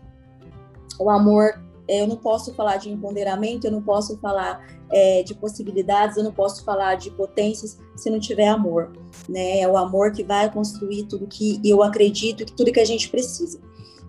o 0.98 1.10
amor. 1.10 1.62
É, 1.88 2.02
eu 2.02 2.08
não 2.08 2.16
posso 2.16 2.54
falar 2.54 2.78
de 2.78 2.90
empoderamento, 2.90 3.66
eu 3.66 3.72
não 3.72 3.82
posso 3.82 4.18
falar 4.18 4.66
de 5.24 5.34
possibilidades, 5.34 6.18
eu 6.18 6.24
não 6.24 6.32
posso 6.32 6.64
falar 6.64 6.96
de 6.96 7.12
potências 7.12 7.78
se 7.96 8.10
não 8.10 8.20
tiver 8.20 8.48
amor, 8.48 8.92
né? 9.28 9.60
É 9.60 9.68
o 9.68 9.78
amor 9.78 10.12
que 10.12 10.24
vai 10.24 10.52
construir 10.52 11.06
tudo 11.06 11.28
que 11.28 11.60
eu 11.64 11.82
acredito, 11.82 12.46
tudo 12.46 12.72
que 12.72 12.80
a 12.80 12.86
gente 12.86 13.10
precisa. 13.10 13.60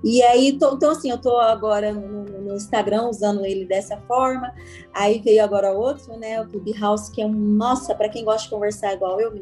E 0.04 0.22
aí, 0.22 0.56
tô, 0.58 0.74
então 0.74 0.90
assim, 0.90 1.10
eu 1.10 1.18
tô 1.18 1.36
agora 1.38 1.92
no, 1.92 2.24
no, 2.24 2.54
Instagram 2.54 3.08
usando 3.08 3.44
ele 3.44 3.64
dessa 3.64 3.96
forma. 4.02 4.52
Aí 4.92 5.20
veio 5.20 5.42
agora 5.42 5.72
outro, 5.72 6.16
né? 6.16 6.40
O 6.40 6.46
Clubhouse, 6.48 7.10
que 7.10 7.22
é 7.22 7.26
um, 7.26 7.32
nossa, 7.32 7.94
para 7.94 8.08
quem 8.08 8.24
gosta 8.24 8.42
de 8.42 8.50
conversar 8.50 8.94
igual 8.94 9.20
eu, 9.20 9.32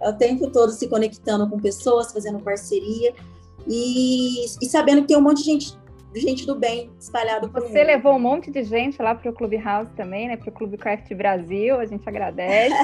é 0.00 0.08
o 0.08 0.12
tempo 0.14 0.50
todo 0.50 0.72
se 0.72 0.88
conectando 0.88 1.48
com 1.48 1.58
pessoas, 1.58 2.12
fazendo 2.12 2.38
parceria 2.40 3.12
e, 3.66 4.44
e 4.62 4.66
sabendo 4.66 5.02
que 5.02 5.08
tem 5.08 5.16
um 5.16 5.22
monte 5.22 5.38
de 5.38 5.44
gente 5.44 5.78
gente 6.14 6.46
do 6.46 6.54
bem 6.54 6.90
espalhado 6.98 7.48
por 7.48 7.62
Você 7.62 7.84
levou 7.84 8.14
um 8.14 8.18
monte 8.18 8.50
de 8.50 8.62
gente 8.62 9.00
lá 9.00 9.14
para 9.14 9.30
o 9.30 9.34
Clubhouse 9.34 9.90
também, 9.94 10.28
né? 10.28 10.36
Para 10.36 10.48
o 10.48 10.52
Clube 10.52 10.76
Craft 10.76 11.12
Brasil, 11.14 11.78
a 11.78 11.84
gente 11.84 12.08
agradece. 12.08 12.74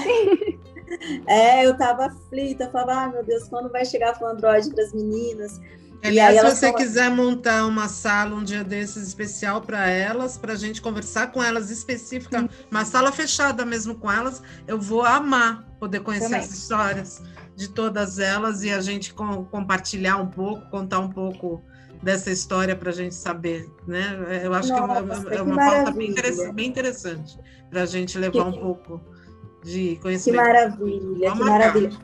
é, 1.26 1.64
eu 1.66 1.76
tava 1.76 2.06
aflita, 2.06 2.70
falava, 2.70 2.92
ah, 2.92 3.08
meu 3.08 3.24
Deus, 3.24 3.48
quando 3.48 3.70
vai 3.70 3.84
chegar 3.84 4.16
o 4.20 4.26
Android 4.26 4.70
para 4.70 4.84
as 4.84 4.92
meninas? 4.92 5.60
Aliás, 6.04 6.38
se 6.38 6.44
você 6.44 6.72
quiser 6.74 7.10
montar 7.10 7.66
uma 7.66 7.88
sala 7.88 8.34
um 8.34 8.44
dia 8.44 8.62
desses 8.62 9.08
especial 9.08 9.62
para 9.62 9.88
elas, 9.88 10.36
para 10.36 10.52
a 10.52 10.56
gente 10.56 10.82
conversar 10.82 11.32
com 11.32 11.42
elas 11.42 11.70
específica, 11.70 12.48
uma 12.70 12.84
sala 12.84 13.10
fechada 13.10 13.64
mesmo 13.64 13.94
com 13.94 14.12
elas, 14.12 14.42
eu 14.68 14.78
vou 14.78 15.02
amar 15.02 15.64
poder 15.80 16.00
conhecer 16.00 16.26
Também. 16.26 16.40
as 16.40 16.50
histórias 16.50 17.22
de 17.56 17.68
todas 17.68 18.18
elas 18.18 18.62
e 18.62 18.70
a 18.70 18.82
gente 18.82 19.14
com, 19.14 19.44
compartilhar 19.46 20.18
um 20.18 20.26
pouco, 20.26 20.68
contar 20.70 20.98
um 20.98 21.10
pouco 21.10 21.62
dessa 22.04 22.30
história 22.30 22.76
para 22.76 22.90
a 22.90 22.92
gente 22.92 23.14
saber, 23.14 23.68
né? 23.86 24.42
Eu 24.44 24.52
acho 24.52 24.68
Nossa, 24.68 25.24
que 25.24 25.34
é 25.34 25.42
uma, 25.42 25.64
é 25.64 25.70
pauta 25.70 25.90
bem 25.92 26.10
interessante, 26.10 26.52
bem 26.52 26.68
interessante 26.68 27.38
para 27.70 27.82
a 27.82 27.86
gente 27.86 28.18
levar 28.18 28.32
que, 28.32 28.40
um 28.40 28.60
pouco 28.60 29.00
de 29.64 29.96
conhecimento. 29.96 30.44
Que 30.44 30.46
maravilha, 30.52 31.30
vamos 31.30 31.44
que 31.44 31.50
maravilha. 31.50 31.98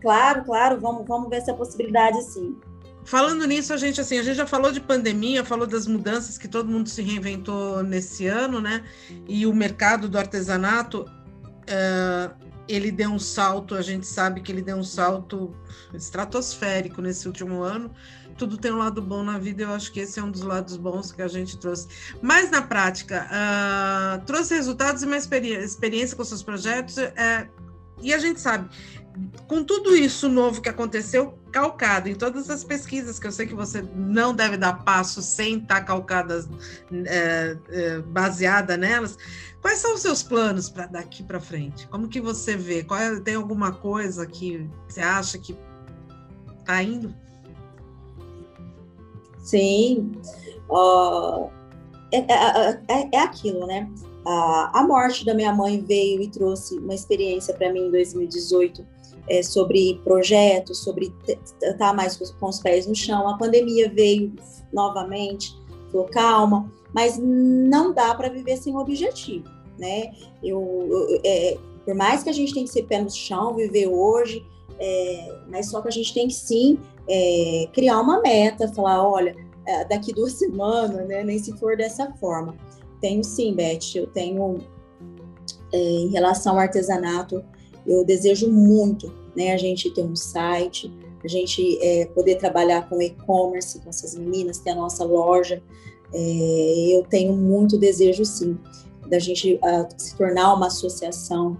Claro, 0.00 0.44
claro, 0.44 0.80
vamos, 0.80 1.06
vamos 1.06 1.28
ver 1.28 1.36
essa 1.36 1.52
possibilidade 1.52 2.22
sim. 2.24 2.56
Falando 3.04 3.46
nisso, 3.46 3.72
a 3.72 3.76
gente 3.76 4.00
assim, 4.00 4.18
a 4.18 4.22
gente 4.22 4.36
já 4.36 4.46
falou 4.46 4.72
de 4.72 4.80
pandemia, 4.80 5.44
falou 5.44 5.66
das 5.66 5.86
mudanças 5.86 6.38
que 6.38 6.48
todo 6.48 6.70
mundo 6.70 6.88
se 6.88 7.02
reinventou 7.02 7.82
nesse 7.82 8.26
ano, 8.26 8.60
né? 8.60 8.84
E 9.28 9.46
o 9.46 9.54
mercado 9.54 10.08
do 10.08 10.18
artesanato, 10.18 11.02
uh, 11.02 12.34
ele 12.68 12.90
deu 12.90 13.10
um 13.10 13.18
salto, 13.18 13.74
a 13.74 13.82
gente 13.82 14.06
sabe 14.06 14.40
que 14.40 14.52
ele 14.52 14.62
deu 14.62 14.76
um 14.76 14.84
salto 14.84 15.54
estratosférico 15.92 17.02
nesse 17.02 17.26
último 17.26 17.62
ano. 17.62 17.90
Tudo 18.40 18.56
tem 18.56 18.72
um 18.72 18.78
lado 18.78 19.02
bom 19.02 19.22
na 19.22 19.36
vida, 19.36 19.64
eu 19.64 19.70
acho 19.70 19.92
que 19.92 20.00
esse 20.00 20.18
é 20.18 20.22
um 20.22 20.30
dos 20.30 20.40
lados 20.40 20.74
bons 20.78 21.12
que 21.12 21.20
a 21.20 21.28
gente 21.28 21.58
trouxe. 21.58 21.86
Mas 22.22 22.50
na 22.50 22.62
prática, 22.62 23.28
uh, 23.28 24.24
trouxe 24.24 24.54
resultados 24.54 25.02
e 25.02 25.06
uma 25.06 25.18
experiência, 25.18 26.16
com 26.16 26.24
seus 26.24 26.42
projetos. 26.42 26.96
Uh, 26.96 27.46
e 28.00 28.14
a 28.14 28.18
gente 28.18 28.40
sabe, 28.40 28.66
com 29.46 29.62
tudo 29.62 29.94
isso 29.94 30.26
novo 30.26 30.62
que 30.62 30.70
aconteceu, 30.70 31.38
calcado 31.52 32.08
em 32.08 32.14
todas 32.14 32.48
as 32.48 32.64
pesquisas, 32.64 33.18
que 33.18 33.26
eu 33.26 33.32
sei 33.32 33.46
que 33.46 33.54
você 33.54 33.84
não 33.94 34.34
deve 34.34 34.56
dar 34.56 34.84
passo 34.84 35.20
sem 35.20 35.58
estar 35.58 35.82
calcada, 35.82 36.42
é, 37.06 37.58
é, 37.68 37.98
baseada 37.98 38.74
nelas, 38.74 39.18
quais 39.60 39.80
são 39.80 39.92
os 39.92 40.00
seus 40.00 40.22
planos 40.22 40.70
para 40.70 40.86
daqui 40.86 41.22
para 41.22 41.40
frente? 41.40 41.86
Como 41.88 42.08
que 42.08 42.22
você 42.22 42.56
vê? 42.56 42.82
Qual 42.82 42.98
é, 42.98 43.20
tem 43.20 43.34
alguma 43.34 43.70
coisa 43.70 44.26
que 44.26 44.66
você 44.88 45.02
acha 45.02 45.36
que 45.36 45.54
está 46.58 46.82
indo? 46.82 47.14
Sim. 49.42 50.12
Uh, 50.68 51.48
é, 52.12 52.18
é, 52.88 53.08
é, 53.12 53.18
aquilo, 53.18 53.66
né? 53.66 53.88
a, 54.24 54.80
a 54.80 54.86
morte 54.86 55.24
da 55.24 55.34
minha 55.34 55.52
mãe 55.52 55.80
veio 55.80 56.22
e 56.22 56.28
trouxe 56.28 56.78
uma 56.78 56.94
experiência 56.94 57.54
para 57.54 57.72
mim 57.72 57.86
em 57.86 57.90
2018 57.90 58.86
é, 59.28 59.42
sobre 59.42 60.00
projetos, 60.04 60.82
sobre 60.82 61.12
estar 61.62 61.94
mais 61.94 62.16
com 62.16 62.48
os 62.48 62.60
pés 62.60 62.86
no 62.86 62.94
chão. 62.94 63.28
A 63.28 63.36
pandemia 63.36 63.90
veio 63.90 64.32
novamente, 64.72 65.56
falou 65.90 66.06
calma, 66.08 66.70
mas 66.92 67.18
não 67.18 67.92
dá 67.92 68.14
para 68.14 68.28
viver 68.28 68.56
sem 68.56 68.76
objetivo, 68.76 69.44
né? 69.78 70.12
Eu, 70.42 70.86
eu 70.90 71.20
é, 71.24 71.56
por 71.84 71.94
mais 71.94 72.22
que 72.22 72.30
a 72.30 72.32
gente 72.32 72.52
tenha 72.52 72.66
que 72.66 72.72
ser 72.72 72.82
pé 72.84 73.00
no 73.00 73.10
chão, 73.10 73.54
viver 73.54 73.86
hoje, 73.88 74.44
é, 74.78 75.38
mas 75.48 75.70
só 75.70 75.80
que 75.80 75.88
a 75.88 75.92
gente 75.92 76.12
tem 76.12 76.28
que 76.28 76.34
sim 76.34 76.78
é, 77.10 77.66
criar 77.72 78.00
uma 78.00 78.20
meta, 78.22 78.68
falar, 78.68 79.06
olha, 79.06 79.34
é, 79.66 79.84
daqui 79.84 80.12
duas 80.12 80.34
semanas, 80.38 81.06
né? 81.08 81.24
Nem 81.24 81.38
se 81.38 81.52
for 81.58 81.76
dessa 81.76 82.12
forma. 82.14 82.56
Tenho 83.00 83.24
sim, 83.24 83.54
Beth, 83.54 83.96
eu 83.96 84.06
tenho 84.06 84.58
é, 85.72 85.78
em 85.78 86.08
relação 86.08 86.54
ao 86.54 86.60
artesanato, 86.60 87.42
eu 87.86 88.04
desejo 88.04 88.50
muito, 88.50 89.12
né? 89.34 89.52
A 89.52 89.56
gente 89.56 89.92
ter 89.92 90.02
um 90.02 90.14
site, 90.14 90.92
a 91.24 91.28
gente 91.28 91.78
é, 91.82 92.06
poder 92.06 92.36
trabalhar 92.36 92.88
com 92.88 93.00
e-commerce 93.00 93.80
com 93.80 93.88
essas 93.88 94.14
meninas, 94.14 94.58
ter 94.58 94.70
a 94.70 94.74
nossa 94.74 95.04
loja. 95.04 95.62
É, 96.12 96.96
eu 96.96 97.02
tenho 97.04 97.32
muito 97.34 97.78
desejo, 97.78 98.24
sim, 98.24 98.58
da 99.08 99.18
gente 99.18 99.54
uh, 99.56 99.86
se 99.96 100.16
tornar 100.16 100.54
uma 100.54 100.68
associação. 100.68 101.58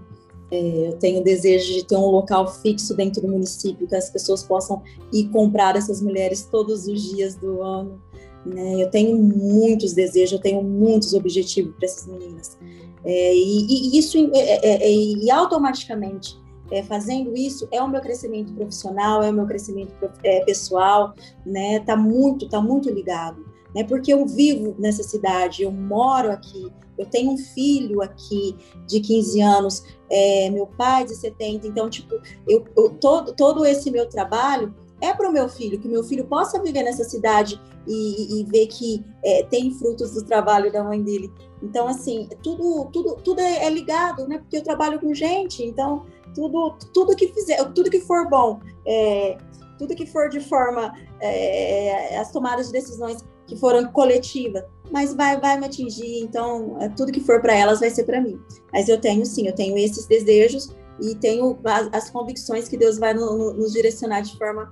É, 0.51 0.87
eu 0.89 0.97
tenho 0.97 1.23
desejo 1.23 1.73
de 1.73 1.85
ter 1.85 1.95
um 1.95 2.07
local 2.07 2.45
fixo 2.45 2.93
dentro 2.93 3.21
do 3.21 3.29
município, 3.29 3.87
que 3.87 3.95
as 3.95 4.09
pessoas 4.09 4.43
possam 4.43 4.81
ir 5.13 5.29
comprar 5.29 5.77
essas 5.77 6.01
mulheres 6.01 6.47
todos 6.51 6.87
os 6.87 7.01
dias 7.09 7.35
do 7.35 7.61
ano. 7.61 8.01
Né? 8.45 8.83
Eu 8.83 8.89
tenho 8.89 9.17
muitos 9.17 9.93
desejos, 9.93 10.33
eu 10.33 10.39
tenho 10.39 10.61
muitos 10.61 11.13
objetivos 11.13 11.73
para 11.75 11.85
essas 11.85 12.05
meninas. 12.05 12.57
É, 13.05 13.33
e, 13.33 13.65
e, 13.65 13.97
isso, 13.97 14.17
é, 14.33 14.39
é, 14.39 14.83
é, 14.83 14.91
e 14.91 15.31
automaticamente, 15.31 16.39
é, 16.69 16.83
fazendo 16.83 17.35
isso 17.35 17.67
é 17.71 17.81
o 17.81 17.87
meu 17.87 18.01
crescimento 18.01 18.53
profissional, 18.53 19.23
é 19.23 19.29
o 19.29 19.33
meu 19.33 19.45
crescimento 19.45 19.93
é, 20.23 20.43
pessoal, 20.45 21.13
né? 21.45 21.79
Tá 21.81 21.95
muito, 21.95 22.47
tá 22.47 22.61
muito 22.61 22.89
ligado, 22.89 23.43
né? 23.75 23.83
Porque 23.83 24.13
eu 24.13 24.25
vivo 24.25 24.75
nessa 24.77 25.03
cidade, 25.03 25.63
eu 25.63 25.71
moro 25.71 26.31
aqui, 26.31 26.71
eu 26.97 27.05
tenho 27.05 27.31
um 27.31 27.37
filho 27.37 28.01
aqui 28.01 28.55
de 28.87 28.99
15 28.99 29.41
anos, 29.41 29.83
é, 30.09 30.49
meu 30.49 30.67
pai 30.67 31.05
de 31.05 31.15
70, 31.15 31.67
então 31.67 31.89
tipo, 31.89 32.15
eu, 32.47 32.65
eu 32.75 32.89
todo 32.89 33.33
todo 33.33 33.65
esse 33.65 33.89
meu 33.89 34.07
trabalho 34.07 34.73
é 35.01 35.13
para 35.13 35.27
o 35.27 35.33
meu 35.33 35.49
filho, 35.49 35.79
que 35.79 35.87
meu 35.87 36.03
filho 36.03 36.25
possa 36.25 36.61
viver 36.61 36.83
nessa 36.83 37.03
cidade 37.03 37.59
e, 37.87 38.39
e 38.39 38.43
ver 38.45 38.67
que 38.67 39.03
é, 39.23 39.43
tem 39.43 39.71
frutos 39.71 40.13
do 40.13 40.23
trabalho 40.23 40.71
da 40.71 40.83
mãe 40.83 41.01
dele. 41.01 41.33
Então, 41.61 41.87
assim, 41.87 42.29
tudo, 42.43 42.85
tudo, 42.93 43.15
tudo 43.15 43.41
é, 43.41 43.65
é 43.65 43.69
ligado, 43.69 44.27
né? 44.27 44.37
Porque 44.37 44.57
eu 44.57 44.63
trabalho 44.63 44.99
com 44.99 45.11
gente, 45.13 45.63
então 45.63 46.05
tudo, 46.35 46.77
tudo 46.93 47.15
que 47.15 47.27
fizer, 47.29 47.57
tudo 47.73 47.89
que 47.89 47.99
for 48.01 48.29
bom, 48.29 48.59
é, 48.87 49.37
tudo 49.77 49.95
que 49.95 50.05
for 50.05 50.29
de 50.29 50.39
forma, 50.39 50.93
é, 51.19 52.17
as 52.17 52.31
tomadas 52.31 52.67
de 52.67 52.73
decisões 52.73 53.25
que 53.47 53.55
foram 53.55 53.91
coletivas, 53.91 54.63
mas 54.91 55.13
vai, 55.13 55.39
vai 55.39 55.59
me 55.59 55.65
atingir, 55.65 56.21
então 56.21 56.77
é, 56.81 56.89
tudo 56.89 57.11
que 57.11 57.21
for 57.21 57.41
para 57.41 57.55
elas 57.55 57.79
vai 57.79 57.89
ser 57.89 58.03
para 58.03 58.21
mim. 58.21 58.39
Mas 58.71 58.87
eu 58.87 58.99
tenho 58.99 59.25
sim, 59.25 59.47
eu 59.47 59.55
tenho 59.55 59.77
esses 59.77 60.05
desejos 60.05 60.75
e 61.01 61.15
tenho 61.15 61.57
as, 61.65 61.89
as 61.91 62.09
convicções 62.09 62.67
que 62.67 62.77
Deus 62.77 62.97
vai 62.97 63.13
no, 63.13 63.37
no, 63.37 63.53
nos 63.53 63.73
direcionar 63.73 64.21
de 64.21 64.37
forma 64.37 64.71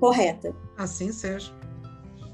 correta. 0.00 0.54
Assim 0.76 1.12
seja. 1.12 1.52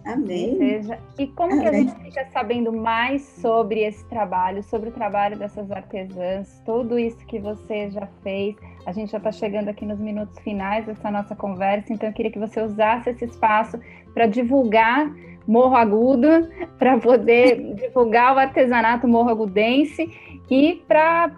Amém. 0.09 0.57
Seja. 0.57 0.99
E 1.18 1.26
como 1.26 1.53
Amém. 1.53 1.62
que 1.62 1.68
a 1.68 1.72
gente 1.72 1.95
fica 2.03 2.26
sabendo 2.33 2.72
mais 2.72 3.22
sobre 3.43 3.81
esse 3.81 4.03
trabalho, 4.07 4.62
sobre 4.62 4.89
o 4.89 4.93
trabalho 4.93 5.39
dessas 5.39 5.70
artesãs, 5.70 6.62
tudo 6.64 6.99
isso 6.99 7.18
que 7.26 7.39
você 7.39 7.91
já 7.91 8.09
fez? 8.22 8.57
A 8.87 8.93
gente 8.93 9.12
já 9.12 9.18
está 9.18 9.31
chegando 9.31 9.68
aqui 9.68 9.85
nos 9.85 9.99
minutos 9.99 10.39
finais 10.39 10.87
dessa 10.87 11.11
nossa 11.11 11.37
conversa, 11.37 11.93
então 11.93 12.09
eu 12.09 12.14
queria 12.14 12.33
que 12.33 12.39
você 12.39 12.62
usasse 12.62 13.11
esse 13.11 13.26
espaço 13.26 13.79
para 14.14 14.26
divulgar 14.26 15.14
Morro 15.49 15.74
Agudo, 15.74 16.28
para 16.78 16.99
poder 16.99 17.74
divulgar 17.74 18.36
o 18.36 18.38
artesanato 18.38 19.09
morro 19.09 19.30
agudense 19.30 20.12
e 20.51 20.84
para 20.86 21.34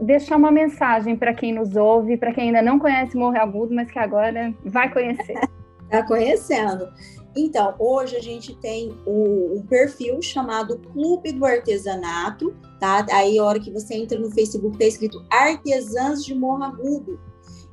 deixar 0.00 0.36
uma 0.36 0.52
mensagem 0.52 1.16
para 1.16 1.34
quem 1.34 1.52
nos 1.52 1.74
ouve, 1.74 2.16
para 2.16 2.32
quem 2.32 2.44
ainda 2.44 2.62
não 2.62 2.78
conhece 2.78 3.16
Morro 3.16 3.36
Agudo, 3.36 3.74
mas 3.74 3.90
que 3.90 3.98
agora 3.98 4.54
vai 4.64 4.92
conhecer. 4.92 5.40
Está 5.82 6.02
conhecendo. 6.06 6.88
Então, 7.36 7.74
hoje 7.78 8.16
a 8.16 8.22
gente 8.22 8.54
tem 8.56 8.96
um 9.06 9.62
perfil 9.68 10.20
chamado 10.22 10.78
Clube 10.92 11.32
do 11.32 11.44
Artesanato, 11.44 12.54
tá? 12.80 13.04
Aí, 13.12 13.38
a 13.38 13.44
hora 13.44 13.60
que 13.60 13.70
você 13.70 13.94
entra 13.94 14.18
no 14.18 14.30
Facebook, 14.30 14.78
tá 14.78 14.84
escrito 14.84 15.24
Artesãs 15.30 16.24
de 16.24 16.34
Morro 16.34 16.64
Agudo. 16.64 17.20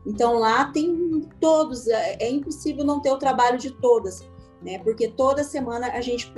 Então, 0.06 0.38
lá 0.38 0.66
tem 0.66 1.28
todos, 1.40 1.88
é, 1.88 2.18
é 2.20 2.30
impossível 2.30 2.84
não 2.84 3.02
ter 3.02 3.12
o 3.12 3.18
trabalho 3.18 3.58
de 3.58 3.72
todas, 3.72 4.28
né? 4.62 4.80
Porque 4.80 5.08
toda 5.10 5.44
semana 5.44 5.88
a 5.88 6.02
gente 6.02 6.32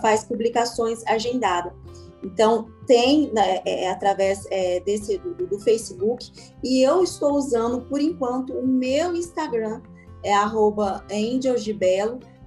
faz 0.00 0.24
publicações 0.24 1.04
agendadas. 1.06 1.72
Então, 2.24 2.68
tem 2.86 3.30
né, 3.32 3.60
é, 3.66 3.84
é, 3.84 3.90
através 3.90 4.46
é, 4.50 4.80
desse 4.80 5.18
do, 5.18 5.46
do, 5.46 5.60
Facebook, 5.60 6.32
e 6.62 6.82
eu 6.82 7.02
estou 7.02 7.34
usando, 7.34 7.82
por 7.82 8.00
enquanto, 8.00 8.54
o 8.54 8.66
meu 8.66 9.14
Instagram, 9.14 9.82
é 10.22 10.32
arroba 10.32 11.04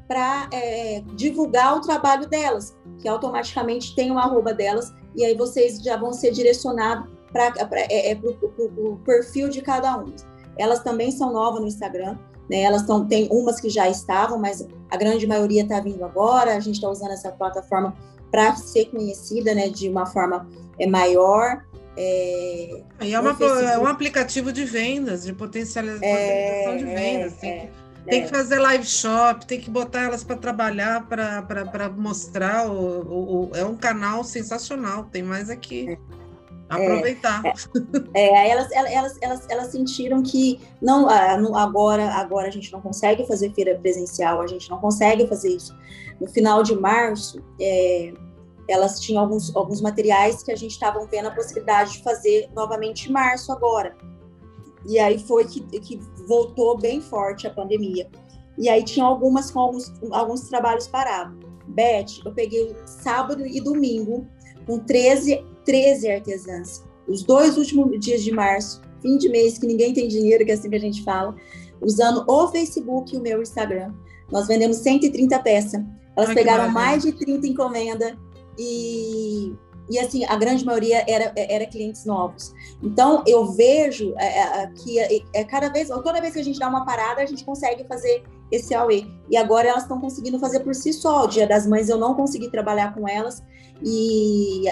para 0.08 0.50
é, 0.52 1.04
divulgar 1.14 1.78
o 1.78 1.82
trabalho 1.82 2.28
delas, 2.28 2.76
que 3.00 3.08
automaticamente 3.08 3.94
tem 3.96 4.10
uma 4.10 4.24
arroba 4.24 4.52
delas, 4.52 4.92
e 5.16 5.24
aí 5.24 5.36
vocês 5.36 5.80
já 5.80 5.96
vão 5.96 6.12
ser 6.12 6.32
direcionados 6.32 7.08
para 7.32 7.54
é, 7.90 8.12
é, 8.14 8.16
o 8.16 8.98
perfil 9.06 9.50
de 9.50 9.62
cada 9.62 9.98
uma. 9.98 10.16
Elas 10.58 10.82
também 10.82 11.12
são 11.12 11.32
novas 11.32 11.62
no 11.62 11.68
Instagram, 11.68 12.18
né? 12.50 12.62
Elas 12.62 12.82
estão, 12.82 13.06
tem 13.06 13.28
umas 13.32 13.60
que 13.60 13.70
já 13.70 13.90
estavam, 13.90 14.40
mas 14.40 14.66
a 14.90 14.98
grande 14.98 15.26
maioria 15.28 15.64
está 15.64 15.80
vindo 15.80 16.04
agora. 16.04 16.56
A 16.56 16.60
gente 16.60 16.76
está 16.76 16.90
usando 16.90 17.12
essa 17.12 17.32
plataforma 17.32 17.94
para 18.32 18.56
ser 18.56 18.86
conhecida, 18.86 19.56
né, 19.56 19.70
de 19.70 19.88
uma 19.90 20.06
forma 20.06 20.48
é, 20.80 20.86
maior. 20.88 21.66
É, 21.96 22.84
e 23.02 23.14
é, 23.14 23.20
uma, 23.20 23.36
é 23.64 23.80
um 23.80 23.88
aplicativo 23.88 24.52
de 24.52 24.66
vendas, 24.66 25.24
de 25.24 25.34
potencialização 25.34 26.08
é, 26.08 26.76
de 26.78 26.84
vendas. 26.84 27.34
É, 27.34 27.38
tem 27.38 27.72
tem 28.08 28.24
que 28.24 28.30
fazer 28.30 28.58
live 28.60 28.86
shop, 28.86 29.46
tem 29.46 29.60
que 29.60 29.70
botar 29.70 30.04
elas 30.04 30.24
para 30.24 30.38
trabalhar, 30.38 31.06
para 31.08 31.90
mostrar. 31.90 32.66
O, 32.68 33.02
o, 33.02 33.50
o, 33.50 33.52
é 33.54 33.66
um 33.66 33.76
canal 33.76 34.24
sensacional, 34.24 35.04
tem 35.04 35.22
mais 35.22 35.50
aqui. 35.50 35.90
É. 35.90 35.98
Aproveitar. 36.70 37.42
É, 38.14 38.22
é, 38.22 38.50
elas, 38.50 38.72
elas, 38.72 39.18
elas, 39.22 39.48
elas 39.50 39.68
sentiram 39.68 40.22
que 40.22 40.60
não 40.82 41.08
agora, 41.56 42.10
agora 42.16 42.48
a 42.48 42.52
gente 42.52 42.72
não 42.72 42.82
consegue 42.82 43.26
fazer 43.26 43.54
feira 43.54 43.78
presencial, 43.80 44.42
a 44.42 44.48
gente 44.48 44.70
não 44.70 44.80
consegue 44.80 45.28
fazer 45.28 45.56
isso. 45.56 45.76
No 46.20 46.28
final 46.28 46.64
de 46.64 46.76
março, 46.76 47.42
é, 47.60 48.14
elas 48.68 49.00
tinham 49.00 49.24
alguns, 49.24 49.56
alguns 49.56 49.82
materiais 49.82 50.44
que 50.44 50.52
a 50.52 50.56
gente 50.56 50.72
estava 50.72 51.06
vendo 51.06 51.28
a 51.28 51.32
possibilidade 51.32 51.94
de 51.94 52.04
fazer 52.04 52.50
novamente 52.54 53.10
em 53.10 53.14
março 53.14 53.52
agora. 53.52 53.96
E 54.86 55.00
aí 55.00 55.20
foi 55.20 55.46
que, 55.46 55.62
que 55.80 56.00
voltou 56.28 56.78
bem 56.78 57.02
forte 57.02 57.48
a 57.48 57.50
pandemia. 57.50 58.10
E 58.58 58.70
aí 58.70 58.84
tinha 58.84 59.06
algumas 59.06 59.52
com 59.52 59.60
alguns, 59.60 59.94
alguns 60.12 60.42
trabalhos 60.50 60.88
parados. 60.88 61.38
Beth, 61.68 62.22
eu 62.26 62.34
peguei 62.34 62.76
sábado 62.86 63.46
e 63.46 63.62
domingo 63.62 64.26
com 64.66 64.80
13, 64.80 65.46
13 65.68 66.10
artesãs. 66.10 66.84
Os 67.08 67.24
dois 67.24 67.58
últimos 67.58 68.00
dias 68.00 68.24
de 68.24 68.32
março, 68.32 68.82
fim 69.02 69.18
de 69.18 69.28
mês, 69.28 69.58
que 69.58 69.68
ninguém 69.68 69.94
tem 69.94 70.08
dinheiro, 70.08 70.46
que 70.46 70.52
é 70.52 70.54
assim 70.54 70.70
que 70.70 70.76
a 70.76 70.80
gente 70.80 71.04
fala, 71.04 71.36
usando 71.82 72.24
o 72.26 72.48
Facebook 72.48 73.14
e 73.14 73.20
o 73.20 73.22
meu 73.22 73.42
Instagram. 73.42 73.94
Nós 74.32 74.48
vendemos 74.48 74.78
130 74.78 75.38
peças. 75.40 75.82
Elas 76.16 76.30
Ai, 76.30 76.36
pegaram 76.36 76.70
mais 76.72 77.04
de 77.04 77.12
30 77.12 77.46
encomendas 77.48 78.16
e 78.58 79.54
e 79.90 79.98
assim 80.00 80.26
a 80.26 80.36
grande 80.36 80.66
maioria 80.66 81.04
era, 81.08 81.32
era 81.36 81.66
clientes 81.66 82.04
novos. 82.06 82.54
Então 82.84 83.24
eu 83.26 83.46
vejo 83.54 84.14
é, 84.18 84.40
é, 84.40 84.68
que 84.68 85.00
é, 85.00 85.22
é, 85.34 85.44
cada 85.44 85.70
vez, 85.70 85.88
toda 85.88 86.20
vez 86.20 86.34
que 86.34 86.40
a 86.40 86.44
gente 86.44 86.60
dá 86.60 86.68
uma 86.68 86.86
parada, 86.86 87.22
a 87.22 87.26
gente 87.26 87.46
consegue 87.46 87.86
fazer 87.86 88.24
esse 88.52 88.74
AUE. 88.74 89.10
E 89.30 89.38
agora 89.38 89.70
elas 89.70 89.84
estão 89.84 90.00
conseguindo 90.00 90.40
fazer 90.40 90.60
por 90.60 90.76
si 90.76 90.92
só. 90.92 91.24
O 91.24 91.28
Dia 91.28 91.48
das 91.48 91.66
Mães 91.66 91.88
eu 91.88 91.98
não 91.98 92.16
consegui 92.16 92.50
trabalhar 92.52 92.94
com 92.94 93.08
elas 93.08 93.42
e 93.84 94.64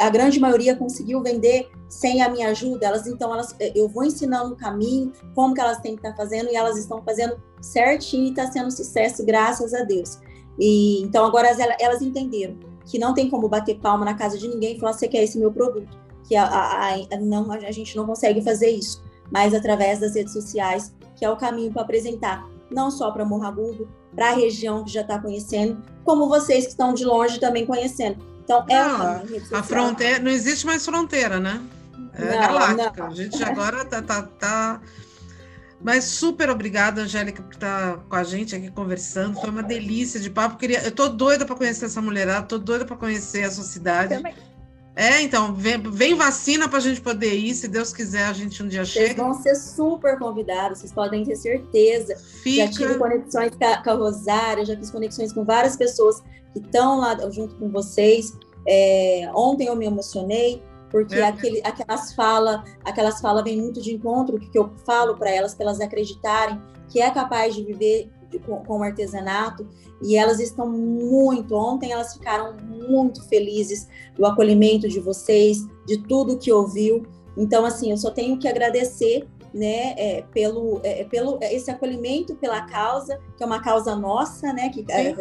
a 0.00 0.10
grande 0.10 0.40
maioria 0.40 0.74
conseguiu 0.76 1.22
vender 1.22 1.68
sem 1.88 2.22
a 2.22 2.28
minha 2.28 2.48
ajuda. 2.48 2.86
Elas 2.86 3.06
então 3.06 3.32
elas 3.32 3.54
eu 3.74 3.88
vou 3.88 4.04
ensinando 4.04 4.54
o 4.54 4.56
caminho, 4.56 5.12
como 5.34 5.54
que 5.54 5.60
elas 5.60 5.78
têm 5.78 5.92
que 5.92 6.00
estar 6.00 6.10
tá 6.10 6.16
fazendo 6.16 6.50
e 6.50 6.56
elas 6.56 6.76
estão 6.76 7.02
fazendo 7.02 7.40
certinho 7.60 8.26
e 8.26 8.30
está 8.30 8.50
sendo 8.50 8.70
sucesso, 8.70 9.24
graças 9.24 9.72
a 9.74 9.82
Deus. 9.82 10.18
E 10.58 11.02
então 11.02 11.24
agora 11.24 11.48
elas, 11.48 11.76
elas 11.80 12.02
entenderam 12.02 12.56
que 12.84 12.98
não 12.98 13.12
tem 13.12 13.28
como 13.28 13.48
bater 13.48 13.78
palma 13.78 14.04
na 14.04 14.14
casa 14.14 14.38
de 14.38 14.48
ninguém 14.48 14.76
e 14.76 14.80
falar, 14.80 14.92
você 14.92 15.08
quer 15.08 15.22
esse 15.22 15.38
meu 15.38 15.52
produto. 15.52 15.98
Que 16.24 16.34
a, 16.34 16.44
a, 16.44 16.94
a, 16.94 17.16
não, 17.20 17.50
a 17.52 17.70
gente 17.70 17.96
não 17.96 18.06
consegue 18.06 18.42
fazer 18.42 18.70
isso, 18.70 19.02
mas 19.30 19.54
através 19.54 20.00
das 20.00 20.14
redes 20.14 20.32
sociais, 20.32 20.92
que 21.14 21.24
é 21.24 21.30
o 21.30 21.36
caminho 21.36 21.72
para 21.72 21.82
apresentar, 21.82 22.48
não 22.70 22.90
só 22.90 23.10
para 23.10 23.24
Morragudo, 23.24 23.88
para 24.14 24.30
a 24.30 24.34
região 24.34 24.84
que 24.84 24.92
já 24.92 25.02
está 25.02 25.18
conhecendo, 25.18 25.82
como 26.04 26.28
vocês 26.28 26.64
que 26.64 26.70
estão 26.70 26.94
de 26.94 27.04
longe 27.04 27.38
também 27.38 27.66
conhecendo. 27.66 28.24
Então, 28.42 28.64
é 28.68 28.82
Não, 28.82 28.94
uma 28.94 29.18
rede 29.18 29.40
social. 29.40 29.60
A 29.60 29.62
fronteira, 29.62 30.18
não 30.20 30.30
existe 30.30 30.64
mais 30.66 30.84
fronteira, 30.84 31.40
né? 31.40 31.60
É 32.14 32.24
Não, 32.24 32.40
galáctica. 32.40 33.02
não. 33.04 33.10
A 33.10 33.14
gente 33.14 33.42
agora 33.42 33.84
tá, 33.84 34.00
tá, 34.00 34.22
tá- 34.22 34.80
Mas 35.82 36.04
super 36.04 36.48
obrigada, 36.48 37.02
Angélica, 37.02 37.42
por 37.42 37.52
estar 37.52 37.98
com 38.08 38.16
a 38.16 38.24
gente 38.24 38.54
aqui 38.54 38.70
conversando. 38.70 39.38
Foi 39.38 39.50
uma 39.50 39.62
delícia 39.62 40.18
de 40.20 40.30
papo. 40.30 40.56
Queria... 40.56 40.82
Eu 40.82 40.92
tô 40.92 41.08
doida 41.08 41.44
para 41.44 41.56
conhecer 41.56 41.86
essa 41.86 42.00
mulherada, 42.00 42.46
tô 42.46 42.56
doida 42.58 42.84
para 42.84 42.96
conhecer 42.96 43.42
a 43.44 43.50
sua 43.50 43.64
cidade. 43.64 44.14
Também. 44.14 44.34
É, 44.96 45.20
então, 45.20 45.54
vem, 45.54 45.78
vem 45.78 46.14
vacina 46.14 46.68
para 46.68 46.78
a 46.78 46.80
gente 46.80 47.02
poder 47.02 47.34
ir. 47.34 47.54
Se 47.54 47.68
Deus 47.68 47.92
quiser, 47.92 48.24
a 48.24 48.32
gente 48.32 48.62
um 48.62 48.66
dia 48.66 48.82
Vocês 48.82 49.08
chega. 49.08 49.22
vão 49.22 49.34
ser 49.34 49.54
super 49.54 50.18
convidados, 50.18 50.78
vocês 50.78 50.90
podem 50.92 51.22
ter 51.22 51.36
certeza. 51.36 52.14
Já 52.44 52.66
tive 52.68 52.94
Fica. 52.94 52.98
conexões 52.98 53.52
com 53.84 53.90
a, 53.90 53.94
Rosária, 53.94 54.64
já 54.64 54.74
fiz 54.74 54.90
conexões 54.90 55.32
com 55.34 55.44
várias 55.44 55.76
pessoas 55.76 56.22
que 56.54 56.60
estão 56.60 56.98
lá 56.98 57.14
junto 57.30 57.54
com 57.56 57.68
vocês. 57.68 58.32
É, 58.66 59.30
ontem 59.34 59.66
eu 59.68 59.76
me 59.76 59.84
emocionei, 59.84 60.62
porque 60.90 61.14
É. 61.16 61.24
aquele, 61.26 61.60
aquelas 61.62 62.14
falas 62.14 62.62
aquelas 62.82 63.20
fala 63.20 63.44
vêm 63.44 63.60
muito 63.60 63.82
de 63.82 63.92
encontro, 63.94 64.38
que, 64.38 64.48
que 64.48 64.58
eu 64.58 64.72
falo 64.86 65.14
para 65.16 65.30
elas, 65.30 65.54
para 65.54 65.66
elas 65.66 65.80
acreditarem 65.80 66.58
que 66.88 67.00
é 67.00 67.10
capaz 67.10 67.54
de 67.54 67.64
viver 67.64 68.08
de- 68.30 68.38
com, 68.38 68.62
com 68.64 68.78
o 68.78 68.82
artesanato, 68.82 69.66
e 70.02 70.16
elas 70.16 70.40
estão 70.40 70.68
muito, 70.68 71.54
ontem 71.54 71.92
elas 71.92 72.12
ficaram 72.14 72.54
muito 72.62 73.22
felizes 73.28 73.88
do 74.16 74.26
acolhimento 74.26 74.88
de 74.88 75.00
vocês, 75.00 75.66
de 75.86 75.98
tudo 76.06 76.38
que 76.38 76.52
ouviu. 76.52 77.06
Então, 77.36 77.64
assim, 77.64 77.90
eu 77.90 77.96
só 77.96 78.10
tenho 78.10 78.38
que 78.38 78.48
agradecer 78.48 79.26
né, 79.54 79.94
é, 79.96 80.24
pelo, 80.34 80.80
é, 80.82 81.04
pelo 81.04 81.38
esse 81.40 81.70
acolhimento 81.70 82.34
pela 82.36 82.62
causa, 82.66 83.18
que 83.38 83.42
é 83.42 83.46
uma 83.46 83.62
causa 83.62 83.96
nossa, 83.96 84.52
né, 84.52 84.68
que 84.68 84.84
é, 84.90 85.14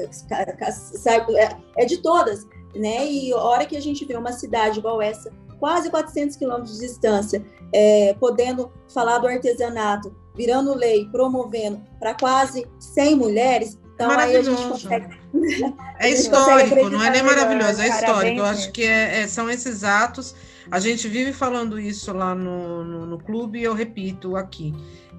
é, 1.35 1.37
é- 1.37 1.57
é 1.77 1.85
de 1.85 1.97
todas, 2.01 2.45
né, 2.75 3.05
e 3.07 3.31
a 3.31 3.37
hora 3.37 3.65
que 3.65 3.77
a 3.77 3.81
gente 3.81 4.03
vê 4.03 4.17
uma 4.17 4.33
cidade 4.33 4.79
igual 4.79 5.01
essa, 5.01 5.31
quase 5.57 5.89
400 5.89 6.35
quilômetros 6.35 6.73
de 6.79 6.85
distância, 6.85 7.45
é, 7.71 8.13
podendo 8.15 8.69
falar 8.93 9.19
do 9.19 9.27
artesanato, 9.27 10.13
virando 10.35 10.75
lei, 10.75 11.07
promovendo 11.11 11.81
para 11.99 12.13
quase 12.13 12.67
100 12.79 13.15
mulheres, 13.15 13.79
então 13.93 14.09
aí 14.11 14.35
a 14.35 14.41
gente 14.41 14.61
consegue 14.67 15.17
É 15.99 16.09
gente 16.09 16.29
consegue 16.29 16.63
histórico, 16.63 16.89
não 16.89 17.03
é 17.03 17.09
nem 17.09 17.23
maravilhoso, 17.23 17.81
é 17.81 17.87
histórico. 17.87 18.37
Eu 18.39 18.43
Parabéns 18.43 18.59
acho 18.59 18.71
que 18.71 18.83
é- 18.83 19.21
é- 19.21 19.27
são 19.27 19.49
esses 19.49 19.83
atos. 19.83 20.35
A 20.69 20.79
gente 20.79 21.07
vive 21.07 21.31
falando 21.31 21.79
isso 21.79 22.11
lá 22.11 22.33
no, 22.35 22.83
no, 22.83 23.05
no 23.05 23.17
clube 23.17 23.59
e 23.59 23.63
eu 23.63 23.73
repito 23.73 24.35
aqui. 24.35 24.73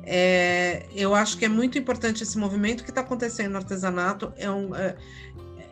É, 0.04 0.86
eu 0.94 1.14
acho 1.14 1.36
que 1.38 1.44
é 1.44 1.48
muito 1.48 1.78
importante 1.78 2.22
esse 2.22 2.36
movimento 2.38 2.84
que 2.84 2.90
está 2.90 3.00
acontecendo 3.00 3.52
no 3.52 3.56
artesanato. 3.58 4.32
É, 4.36 4.50
um, 4.50 4.74
é, 4.74 4.94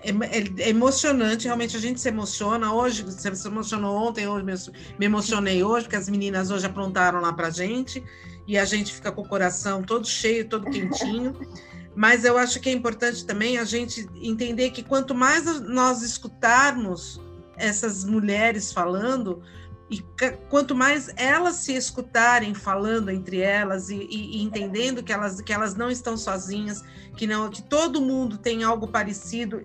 é- 0.02 0.62
é 0.62 0.68
emocionante, 0.68 1.46
realmente 1.46 1.76
a 1.76 1.80
gente 1.80 2.00
se 2.00 2.08
emociona. 2.08 2.72
Hoje, 2.72 3.02
você 3.02 3.34
se 3.34 3.46
emocionou 3.46 3.96
ontem, 3.96 4.26
hoje 4.26 4.44
me- 4.44 4.82
me 4.98 5.06
emocionei 5.06 5.62
hoje, 5.62 5.84
porque 5.84 5.96
as 5.96 6.08
meninas 6.08 6.50
hoje 6.50 6.66
aprontaram 6.66 7.20
lá 7.20 7.32
para 7.32 7.50
gente 7.50 8.02
e 8.46 8.58
a 8.58 8.64
gente 8.64 8.92
fica 8.92 9.10
com 9.10 9.22
o 9.22 9.28
coração 9.28 9.82
todo 9.82 10.06
cheio, 10.06 10.48
todo 10.48 10.70
quentinho. 10.70 11.34
Mas 11.96 12.24
eu 12.24 12.36
acho 12.36 12.58
que 12.60 12.68
é 12.68 12.72
importante 12.72 13.24
também 13.24 13.56
a 13.58 13.64
gente 13.64 14.08
entender 14.16 14.70
que 14.70 14.82
quanto 14.82 15.14
mais 15.14 15.60
nós 15.60 16.02
escutarmos 16.02 17.20
essas 17.56 18.04
mulheres 18.04 18.72
falando, 18.72 19.40
e 19.88 20.02
quanto 20.48 20.74
mais 20.74 21.08
elas 21.16 21.56
se 21.56 21.72
escutarem 21.72 22.52
falando 22.52 23.10
entre 23.10 23.38
elas 23.38 23.90
e, 23.90 23.96
e- 23.96 24.38
e 24.38 24.42
entendendo 24.42 25.04
que 25.04 25.12
elas, 25.12 25.40
que 25.40 25.52
elas 25.52 25.76
não 25.76 25.88
estão 25.88 26.16
sozinhas, 26.16 26.82
que 27.16 27.26
não 27.28 27.48
que 27.48 27.62
todo 27.62 28.00
mundo 28.00 28.38
tem 28.38 28.64
algo 28.64 28.88
parecido, 28.88 29.62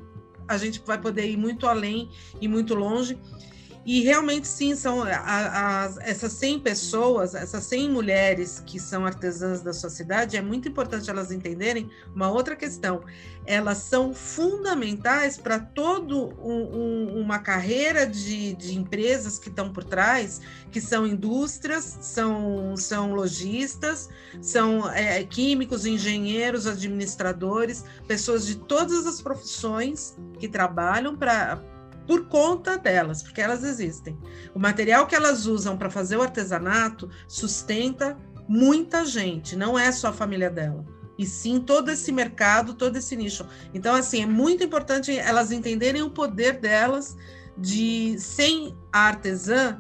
a 0.48 0.56
gente 0.58 0.82
vai 0.86 1.00
poder 1.00 1.28
ir 1.30 1.38
muito 1.38 1.66
além 1.68 2.12
e 2.40 2.48
muito 2.48 2.76
longe. 2.76 3.18
E 3.92 4.02
realmente, 4.04 4.48
sim, 4.48 4.76
são 4.76 5.02
a- 5.02 5.84
as- 5.84 5.98
essas 5.98 6.34
100 6.34 6.60
pessoas, 6.60 7.34
essas 7.34 7.64
100 7.64 7.90
mulheres 7.90 8.62
que 8.64 8.80
são 8.80 9.04
artesãs 9.04 9.64
da 9.64 9.74
sua 9.74 9.90
cidade, 9.90 10.38
é 10.38 10.42
muito 10.44 10.68
importante 10.70 11.10
elas 11.10 11.32
entenderem 11.32 11.90
uma 12.14 12.30
outra 12.30 12.56
questão. 12.56 13.02
Elas 13.48 13.80
são 13.80 14.14
fundamentais 14.14 15.38
para 15.40 15.58
toda 15.60 16.14
uma 16.14 17.40
carreira 17.40 18.06
de, 18.06 18.54
de 18.54 18.78
empresas 18.78 19.40
que 19.40 19.50
estão 19.50 19.74
por 19.74 19.84
trás, 19.84 20.40
que 20.72 20.80
são 20.80 21.08
indústrias, 21.08 21.98
são, 22.00 22.78
são 22.78 23.16
lojistas, 23.16 24.08
são 24.40 24.88
é, 24.92 25.24
químicos, 25.24 25.88
engenheiros, 25.88 26.68
administradores, 26.68 27.84
pessoas 28.08 28.46
de 28.46 28.54
todas 28.54 29.08
as 29.08 29.20
profissões 29.20 30.16
que 30.38 30.48
trabalham 30.48 31.18
para 31.18 31.60
por 32.10 32.26
conta 32.26 32.76
delas, 32.76 33.22
porque 33.22 33.40
elas 33.40 33.64
existem. 33.64 34.18
O 34.56 34.58
material 34.58 35.06
que 35.06 35.14
elas 35.14 35.46
usam 35.46 35.78
para 35.78 35.92
fazer 35.92 36.18
o 36.18 36.24
artesanato 36.24 37.08
sustenta 37.28 38.18
muita 38.48 39.06
gente, 39.06 39.56
não 39.56 39.78
é 39.78 39.92
só 39.92 40.08
a 40.08 40.12
família 40.12 40.50
dela, 40.50 40.84
e 41.20 41.26
sim 41.28 41.60
todo 41.60 41.92
esse 41.92 42.12
mercado, 42.12 42.74
todo 42.74 42.96
esse 42.96 43.16
nicho. 43.16 43.46
Então, 43.76 43.94
assim, 43.94 44.24
é 44.24 44.26
muito 44.26 44.64
importante 44.64 45.16
elas 45.16 45.52
entenderem 45.52 46.02
o 46.02 46.10
poder 46.10 46.54
delas 46.54 47.16
de 47.56 48.18
sem 48.18 48.76
a 48.92 49.02
artesã, 49.02 49.80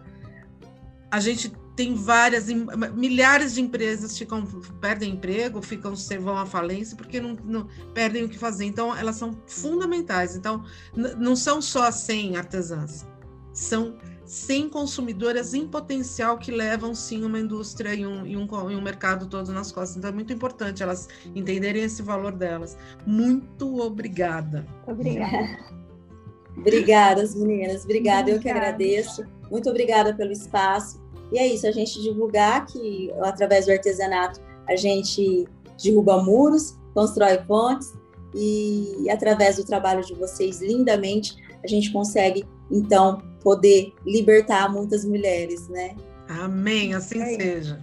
a 1.09 1.19
gente 1.19 1.51
tem 1.79 1.93
várias, 1.93 2.47
milhares 2.93 3.53
de 3.53 3.61
empresas 3.61 4.17
ficam 4.17 4.45
perdem 4.81 5.13
emprego, 5.13 5.61
ficam 5.61 5.95
se 5.95 6.17
vão 6.17 6.37
à 6.37 6.45
falência 6.45 6.97
porque 6.97 7.21
não, 7.21 7.37
não 7.45 7.69
perdem 7.93 8.25
o 8.25 8.27
que 8.27 8.37
fazer. 8.37 8.65
Então, 8.65 8.93
elas 8.93 9.15
são 9.15 9.39
fundamentais. 9.47 10.35
Então, 10.35 10.65
não 10.93 11.37
são 11.37 11.61
só 11.61 11.89
100 11.89 12.35
artesãs, 12.35 13.07
são 13.53 13.95
100 14.25 14.67
consumidoras 14.67 15.53
em 15.53 15.65
potencial 15.65 16.37
que 16.37 16.51
levam 16.51 16.93
sim 16.93 17.23
uma 17.23 17.39
indústria 17.39 17.93
e 17.93 18.05
um, 18.05 18.25
e 18.25 18.35
um, 18.35 18.45
e 18.69 18.75
um 18.75 18.81
mercado 18.81 19.25
todo 19.27 19.53
nas 19.53 19.71
costas. 19.71 19.95
Então, 19.95 20.09
é 20.09 20.13
muito 20.13 20.33
importante 20.33 20.83
elas 20.83 21.07
entenderem 21.33 21.83
esse 21.83 22.01
valor 22.01 22.33
delas. 22.33 22.77
Muito 23.07 23.79
obrigada. 23.79 24.67
Obrigada. 24.85 25.79
Obrigada, 26.57 27.21
as 27.21 27.33
meninas. 27.33 27.85
Obrigada, 27.85 28.29
eu 28.29 28.37
que 28.37 28.49
agradeço. 28.49 29.25
Muito 29.49 29.69
obrigada 29.69 30.13
pelo 30.13 30.33
espaço. 30.33 31.07
E 31.31 31.39
é 31.39 31.47
isso, 31.47 31.67
a 31.67 31.71
gente 31.71 32.01
divulgar 32.01 32.65
que 32.65 33.11
através 33.21 33.65
do 33.65 33.71
artesanato 33.71 34.41
a 34.67 34.75
gente 34.75 35.47
derruba 35.81 36.21
muros, 36.21 36.77
constrói 36.93 37.37
pontes 37.37 37.93
e 38.35 39.07
através 39.09 39.55
do 39.57 39.65
trabalho 39.65 40.03
de 40.03 40.13
vocês 40.13 40.61
lindamente 40.61 41.35
a 41.63 41.67
gente 41.67 41.91
consegue 41.91 42.45
então 42.71 43.21
poder 43.41 43.93
libertar 44.05 44.71
muitas 44.71 45.03
mulheres, 45.05 45.67
né? 45.69 45.95
Amém, 46.27 46.93
assim 46.93 47.21
É 47.21 47.37
seja. 47.37 47.79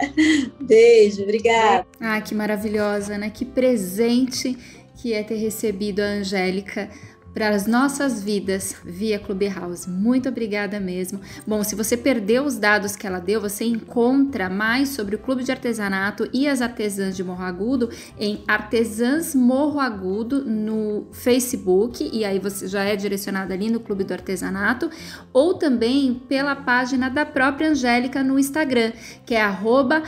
Beijo, 0.60 1.22
obrigada. 1.22 1.86
Ah, 2.00 2.20
que 2.20 2.34
maravilhosa, 2.34 3.16
né? 3.16 3.30
Que 3.30 3.44
presente 3.44 4.58
que 4.96 5.12
é 5.12 5.22
ter 5.22 5.36
recebido 5.36 6.00
a 6.00 6.04
Angélica 6.06 6.90
para 7.36 7.50
as 7.50 7.66
nossas 7.66 8.22
vidas 8.22 8.74
via 8.82 9.18
Clubhouse. 9.18 9.90
Muito 9.90 10.26
obrigada 10.26 10.80
mesmo. 10.80 11.20
Bom, 11.46 11.62
se 11.62 11.74
você 11.74 11.94
perdeu 11.94 12.44
os 12.44 12.56
dados 12.56 12.96
que 12.96 13.06
ela 13.06 13.18
deu, 13.18 13.42
você 13.42 13.66
encontra 13.66 14.48
mais 14.48 14.88
sobre 14.88 15.16
o 15.16 15.18
Clube 15.18 15.44
de 15.44 15.52
Artesanato 15.52 16.26
e 16.32 16.48
as 16.48 16.62
artesãs 16.62 17.14
de 17.14 17.22
Morro 17.22 17.44
Agudo 17.44 17.90
em 18.18 18.42
Artesãs 18.48 19.34
Morro 19.34 19.78
Agudo 19.78 20.46
no 20.46 21.08
Facebook, 21.12 22.08
e 22.10 22.24
aí 22.24 22.38
você 22.38 22.66
já 22.68 22.84
é 22.84 22.96
direcionado 22.96 23.52
ali 23.52 23.68
no 23.68 23.80
Clube 23.80 24.02
do 24.02 24.14
Artesanato, 24.14 24.88
ou 25.30 25.52
também 25.52 26.14
pela 26.14 26.56
página 26.56 27.10
da 27.10 27.26
própria 27.26 27.68
Angélica 27.68 28.24
no 28.24 28.38
Instagram, 28.38 28.92
que 29.26 29.34
é 29.34 29.42
arroba. 29.42 30.02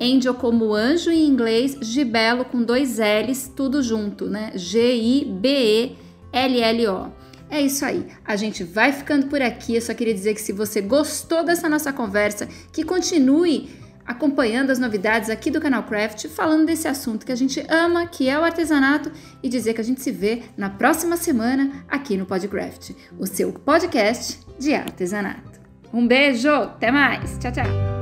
Angel 0.00 0.34
como 0.34 0.74
anjo 0.74 1.10
em 1.10 1.26
inglês, 1.26 1.76
Gibelo 1.80 2.44
com 2.44 2.62
dois 2.62 2.98
L's, 2.98 3.50
tudo 3.54 3.82
junto, 3.82 4.26
né? 4.26 4.52
G-I-B-E-L-L-O. 4.54 5.92
É 7.50 7.60
isso 7.60 7.84
aí, 7.84 8.06
a 8.24 8.36
gente 8.36 8.64
vai 8.64 8.92
ficando 8.92 9.26
por 9.26 9.40
aqui. 9.40 9.76
Eu 9.76 9.80
só 9.80 9.94
queria 9.94 10.14
dizer 10.14 10.34
que 10.34 10.40
se 10.40 10.52
você 10.52 10.80
gostou 10.80 11.44
dessa 11.44 11.68
nossa 11.68 11.92
conversa, 11.92 12.48
que 12.72 12.82
continue 12.82 13.68
acompanhando 14.06 14.70
as 14.70 14.78
novidades 14.78 15.30
aqui 15.30 15.50
do 15.50 15.60
canal 15.60 15.82
Craft, 15.84 16.28
falando 16.28 16.66
desse 16.66 16.86
assunto 16.86 17.24
que 17.24 17.32
a 17.32 17.36
gente 17.36 17.64
ama, 17.68 18.06
que 18.06 18.28
é 18.28 18.38
o 18.38 18.44
artesanato, 18.44 19.10
e 19.42 19.48
dizer 19.48 19.74
que 19.74 19.80
a 19.80 19.84
gente 19.84 20.02
se 20.02 20.10
vê 20.10 20.42
na 20.56 20.68
próxima 20.68 21.16
semana 21.16 21.84
aqui 21.88 22.16
no 22.16 22.26
Podcraft, 22.26 22.90
o 23.18 23.26
seu 23.26 23.52
podcast 23.52 24.40
de 24.58 24.74
artesanato. 24.74 25.60
Um 25.92 26.06
beijo, 26.06 26.50
até 26.50 26.90
mais, 26.90 27.38
tchau, 27.38 27.52
tchau. 27.52 27.93